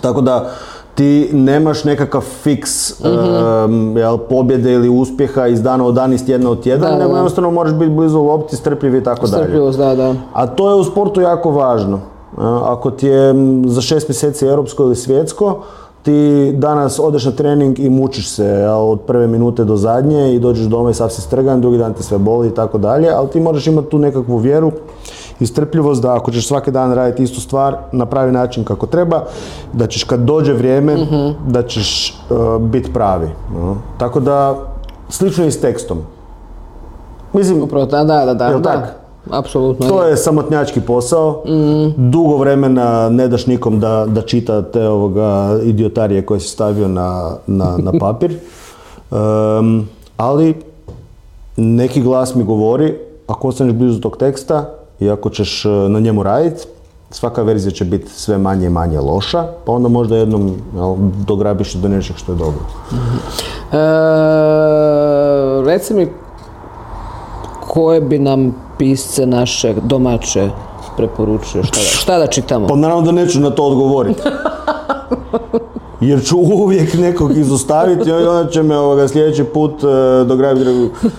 Tako 0.02 0.22
da 0.22 0.52
ti 0.96 1.30
nemaš 1.34 1.84
nekakav 1.84 2.22
fiks 2.22 3.04
em, 3.06 3.98
jel, 3.98 4.18
pobjede 4.18 4.74
ili 4.74 4.90
uspjeha 4.90 5.48
iz 5.48 5.62
dana 5.62 5.86
u 5.86 5.92
dan, 5.92 6.14
iz 6.14 6.26
tjedna 6.26 6.50
u 6.50 6.56
tjedan, 6.56 6.92
Da, 6.92 6.98
nego 6.98 7.16
jednostavno 7.16 7.52
moraš 7.52 7.74
biti 7.74 7.92
blizu 7.92 8.22
lopti, 8.22 8.56
strpljiv 8.56 8.96
i 8.96 9.04
tako 9.04 9.28
dalje. 9.28 9.44
Strpljivost, 9.44 9.80
da, 9.80 9.96
da. 9.96 10.14
A 10.34 10.48
to 10.48 10.70
je 10.70 10.76
u 10.76 10.84
sportu 10.84 11.22
jako 11.22 11.52
važno. 11.52 12.00
Ako 12.64 12.92
ti 12.92 13.08
je 13.08 13.34
za 13.66 13.82
šest 13.82 14.10
mjeseci 14.10 14.46
europsko 14.46 14.84
ili 14.84 14.96
svjetsko, 14.96 15.60
ti 16.04 16.52
danas 16.56 17.00
odeš 17.00 17.26
na 17.26 17.32
trening 17.32 17.80
i 17.80 17.90
mučiš 17.90 18.30
se 18.30 18.68
od 18.70 19.02
prve 19.02 19.28
minute 19.28 19.64
do 19.64 19.76
zadnje 19.76 20.36
i 20.36 20.40
dođeš 20.40 20.66
doma 20.66 20.90
i 20.90 20.94
sav 20.94 21.10
si 21.10 21.22
strgan, 21.22 21.62
drugi 21.62 21.78
dan 21.78 21.94
te 21.94 22.04
sve 22.04 22.18
boli 22.18 22.48
i 22.48 22.54
tako 22.54 22.78
dalje, 22.78 23.10
ali 23.10 23.30
ti 23.30 23.40
moraš 23.40 23.68
imati 23.68 23.90
tu 23.90 24.00
nekakvu 24.00 24.38
vjeru 24.38 24.72
i 25.40 25.46
strpljivost 25.46 26.02
da 26.02 26.16
ako 26.16 26.32
ćeš 26.32 26.48
svaki 26.48 26.72
dan 26.72 26.94
raditi 26.94 27.24
istu 27.24 27.42
stvar 27.42 27.78
na 27.92 28.06
pravi 28.06 28.32
način 28.32 28.64
kako 28.64 28.88
treba, 28.88 29.24
da 29.74 29.88
ćeš 29.88 30.04
kad 30.04 30.20
dođe 30.20 30.54
vrijeme, 30.54 30.98
da 31.48 31.64
ćeš 31.64 32.18
biti 32.60 32.94
pravi. 32.94 33.30
no. 33.54 33.78
Tako 33.98 34.20
da, 34.20 34.56
slično 35.10 35.44
je 35.44 35.48
i 35.48 35.52
s 35.52 35.62
tekstom. 35.62 35.98
Mislim, 37.34 37.64
Upravo, 37.64 37.86
da, 37.86 38.04
da, 38.04 38.26
da, 38.26 38.34
da. 38.34 38.48
Jel 38.48 38.60
da. 38.60 38.72
tak? 38.72 39.01
Apsolutno. 39.30 39.88
To 39.88 40.04
je 40.04 40.18
samotnjački 40.18 40.82
posao. 40.82 41.44
Dugo 41.98 42.38
vremena 42.38 43.10
ne 43.10 43.28
daš 43.28 43.48
nikom 43.48 43.80
da, 43.80 44.06
da 44.10 44.22
čita 44.22 44.62
te 44.62 44.88
ovoga 44.88 45.60
idiotarije 45.64 46.26
koje 46.26 46.40
si 46.40 46.48
stavio 46.48 46.88
na, 46.88 47.36
na, 47.48 47.78
na 47.78 47.92
papir. 48.02 48.32
Em, 49.12 49.90
ali 50.18 50.56
neki 51.58 52.02
glas 52.02 52.36
mi 52.36 52.44
govori, 52.44 52.98
ako 53.28 53.48
ostaneš 53.48 53.74
blizu 53.74 54.00
tog 54.00 54.18
teksta 54.18 54.70
i 55.00 55.10
ako 55.10 55.30
ćeš 55.30 55.66
e, 55.66 55.70
na 55.70 56.00
njemu 56.00 56.24
raditi, 56.24 56.68
svaka 57.10 57.44
verzija 57.44 57.72
će 57.72 57.86
biti 57.86 58.12
sve 58.12 58.38
manje 58.38 58.68
i 58.68 58.70
manje 58.70 59.00
loša, 59.00 59.48
pa 59.66 59.72
onda 59.72 59.90
možda 59.90 60.18
jednom 60.18 60.56
jel, 60.76 60.96
dograbiš 61.28 61.74
do 61.74 61.88
nečeg 61.88 62.16
što 62.16 62.32
je 62.32 62.36
dobro. 62.36 62.62
E, 63.72 63.78
reci 65.66 65.94
mi 65.94 66.08
koje 67.74 68.02
bi 68.02 68.20
nam 68.20 68.56
pisce 68.78 69.26
naše 69.26 69.74
domaće 69.84 70.50
preporučio, 70.98 71.64
šta 71.64 71.80
da, 71.80 71.86
šta 71.86 72.18
da 72.18 72.28
čitamo? 72.28 72.68
Pa 72.68 72.76
naravno 72.76 73.04
da 73.04 73.12
neću 73.12 73.40
na 73.40 73.50
to 73.50 73.64
odgovoriti. 73.64 74.22
Jer 76.02 76.24
ću 76.24 76.38
uvijek 76.38 76.94
nekog 76.94 77.38
izostaviti 77.38 78.10
i 78.10 78.14
onda 78.14 78.50
će 78.50 78.64
me 78.64 78.78
ovoga 78.78 79.08
sljedeći 79.08 79.44
put 79.44 79.72
uh, 79.72 80.28
dograbiti 80.28 80.70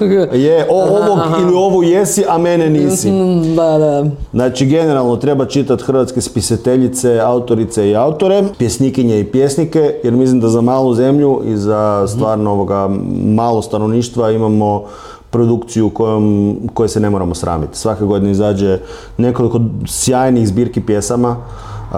je 0.46 0.66
o, 0.70 0.82
ovog 0.82 1.18
ili 1.40 1.54
ovu 1.54 1.82
jesi, 1.82 2.24
a 2.28 2.38
mene 2.38 2.70
nisi. 2.70 3.10
Mm, 3.10 3.56
Da, 3.56 3.78
da. 3.78 4.04
Znači, 4.32 4.66
generalno 4.66 5.16
treba 5.16 5.44
čitati 5.44 5.84
hrvatske 5.84 6.20
spisateljice, 6.20 7.20
autorice 7.20 7.90
i 7.90 7.96
autore, 7.96 8.44
pjesnikinje 8.58 9.20
i 9.20 9.24
pjesnike, 9.24 9.94
jer 10.04 10.12
mislim 10.12 10.40
da 10.40 10.48
za 10.48 10.60
malu 10.60 10.94
zemlju 10.94 11.40
i 11.46 11.56
za 11.56 12.06
stvarno 12.08 12.50
ovoga 12.50 12.88
malo 13.24 13.62
stanovništva 13.62 14.30
imamo 14.30 14.84
produkciju 15.32 15.90
kojom, 15.90 16.56
koje 16.74 16.88
se 16.88 17.00
ne 17.00 17.10
moramo 17.10 17.34
sramiti. 17.34 17.78
Svake 17.78 18.04
godine 18.04 18.30
izađe 18.30 18.78
nekoliko 19.18 19.60
sjajnih 19.86 20.48
zbirki 20.48 20.80
pjesama, 20.80 21.30
uh, 21.30 21.96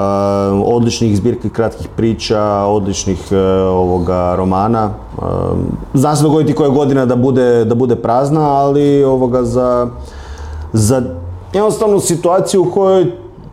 odličnih 0.64 1.16
zbirki 1.16 1.50
kratkih 1.50 1.88
priča, 1.96 2.42
odličnih 2.68 3.18
uh, 3.30 3.38
ovoga 3.74 4.34
romana. 4.36 4.90
Uh, 5.16 5.24
zna 5.94 6.16
se 6.16 6.22
dogoditi 6.22 6.54
koja 6.54 6.68
godina 6.68 7.06
da 7.06 7.16
bude, 7.16 7.64
da 7.64 7.74
bude 7.74 7.96
prazna, 7.96 8.50
ali 8.50 9.04
ovoga 9.04 9.42
za, 9.42 9.88
za 10.72 11.02
jednostavnu 11.52 12.00
situaciju 12.00 12.62
u 12.62 12.70
kojoj 12.70 13.06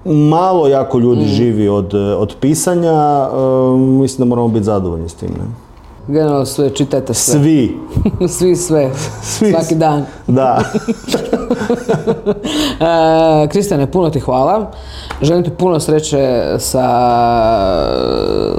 malo 0.06 0.68
jako 0.68 1.00
ljudi 1.00 1.26
živi 1.26 1.70
od, 1.70 1.94
od 1.94 2.36
pisanja, 2.42 3.30
uh, 3.30 3.80
mislim 3.80 4.20
da 4.20 4.30
moramo 4.30 4.48
biti 4.48 4.66
zadovoljni 4.66 5.10
s 5.10 5.14
tim. 5.14 5.30
Ne? 5.30 5.71
Generalno 6.12 6.46
sve, 6.46 6.70
čitajte 6.70 7.14
sve. 7.14 7.40
Svi. 7.40 7.78
Svi 8.38 8.56
sve. 8.56 8.90
Svi. 9.22 9.52
Svaki 9.52 9.76
dan. 9.76 10.06
Da. 10.28 10.64
E, 12.82 13.48
Kristijane, 13.48 13.92
puno 13.92 14.10
ti 14.10 14.20
hvala. 14.20 14.72
Želim 15.22 15.44
ti 15.44 15.50
puno 15.50 15.80
sreće 15.80 16.44
sa 16.58 16.86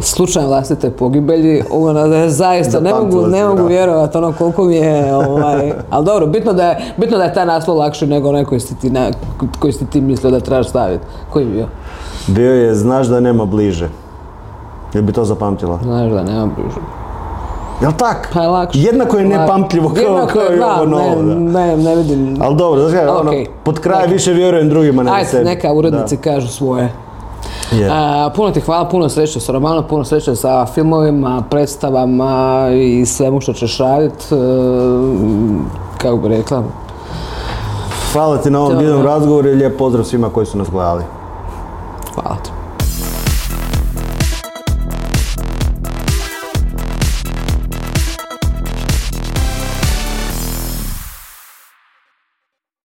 slučajem 0.00 0.48
vlastite 0.48 0.90
pogibelji. 0.90 1.62
Ovo 1.70 1.90
je 1.90 2.30
zaista, 2.30 2.80
ne 2.80 2.94
mogu, 2.94 3.26
ne 3.26 3.44
mogu 3.44 3.66
vjerovati 3.66 4.18
ono 4.18 4.32
koliko 4.32 4.64
mi 4.64 4.76
je, 4.76 5.14
ovaj, 5.16 5.72
ali 5.90 6.06
dobro, 6.06 6.26
bitno 6.26 6.52
da, 6.52 6.64
je, 6.64 6.94
bitno 6.96 7.18
da 7.18 7.24
je 7.24 7.34
taj 7.34 7.46
naslov 7.46 7.76
lakši 7.76 8.06
nego 8.06 8.28
onaj 8.28 8.44
koji 8.44 8.60
si 8.60 8.78
ti, 8.78 8.90
na, 8.90 9.10
koji 9.58 9.72
si 9.72 9.86
ti 9.86 10.00
mislio 10.00 10.30
da 10.30 10.40
trebaš 10.40 10.68
staviti. 10.68 11.04
Koji 11.30 11.44
bi 11.44 11.52
bio? 11.52 11.66
Bio 12.26 12.52
je, 12.52 12.74
znaš 12.74 13.06
da 13.06 13.20
nema 13.20 13.44
bliže. 13.44 13.88
Jel 14.94 15.02
bi 15.02 15.12
to 15.12 15.24
zapamtila? 15.24 15.78
Znaš 15.82 16.10
da 16.10 16.22
nema 16.22 16.46
bliže. 16.46 17.01
Jel 17.82 17.92
tak? 17.92 18.28
Pa 18.32 18.42
je 18.42 18.48
lakše. 18.48 18.78
Jednako 18.80 19.18
je 19.18 19.24
nepamtljivo 19.24 19.88
kao, 19.90 20.02
Jednako 20.02 20.26
kao 20.28 20.54
i 20.54 20.58
da, 20.58 20.66
ovo 20.68 20.86
novo. 20.86 21.22
ne, 21.22 21.34
Da. 21.34 21.34
ne, 21.60 21.76
ne 21.78 21.96
vidim. 21.96 22.36
Ali 22.40 22.56
dobro, 22.56 22.80
znaš 22.80 22.92
kaj, 22.94 23.08
ono, 23.08 23.32
pod 23.64 23.78
kraj 23.78 23.98
Neka. 23.98 24.12
više 24.12 24.32
vjerujem 24.32 24.68
drugima 24.68 25.02
nego 25.02 25.16
Ajde, 25.16 25.28
sebi. 25.28 25.44
neka 25.44 25.72
urednici 25.72 26.16
kažu 26.16 26.48
svoje. 26.48 26.92
Je. 27.72 27.88
A, 27.92 28.30
puno 28.36 28.50
ti 28.50 28.60
hvala, 28.60 28.84
puno 28.84 29.08
sreće 29.08 29.40
sa 29.40 29.52
romanom, 29.52 29.84
puno 29.84 30.04
sreće 30.04 30.36
sa 30.36 30.66
filmovima, 30.66 31.42
predstavama 31.50 32.66
i 32.72 33.06
svemu 33.06 33.40
što 33.40 33.52
ćeš 33.52 33.78
raditi. 33.78 34.24
kako 35.98 36.16
bi 36.16 36.28
rekla, 36.28 36.62
Hvala 38.12 38.38
ti 38.38 38.50
na 38.50 38.60
ovom 38.60 38.78
divnom 38.78 38.98
da. 38.98 39.08
razgovoru 39.08 39.48
i 39.48 39.54
lijep 39.54 39.78
pozdrav 39.78 40.04
svima 40.04 40.28
koji 40.28 40.46
su 40.46 40.58
nas 40.58 40.70
gledali. 40.70 41.02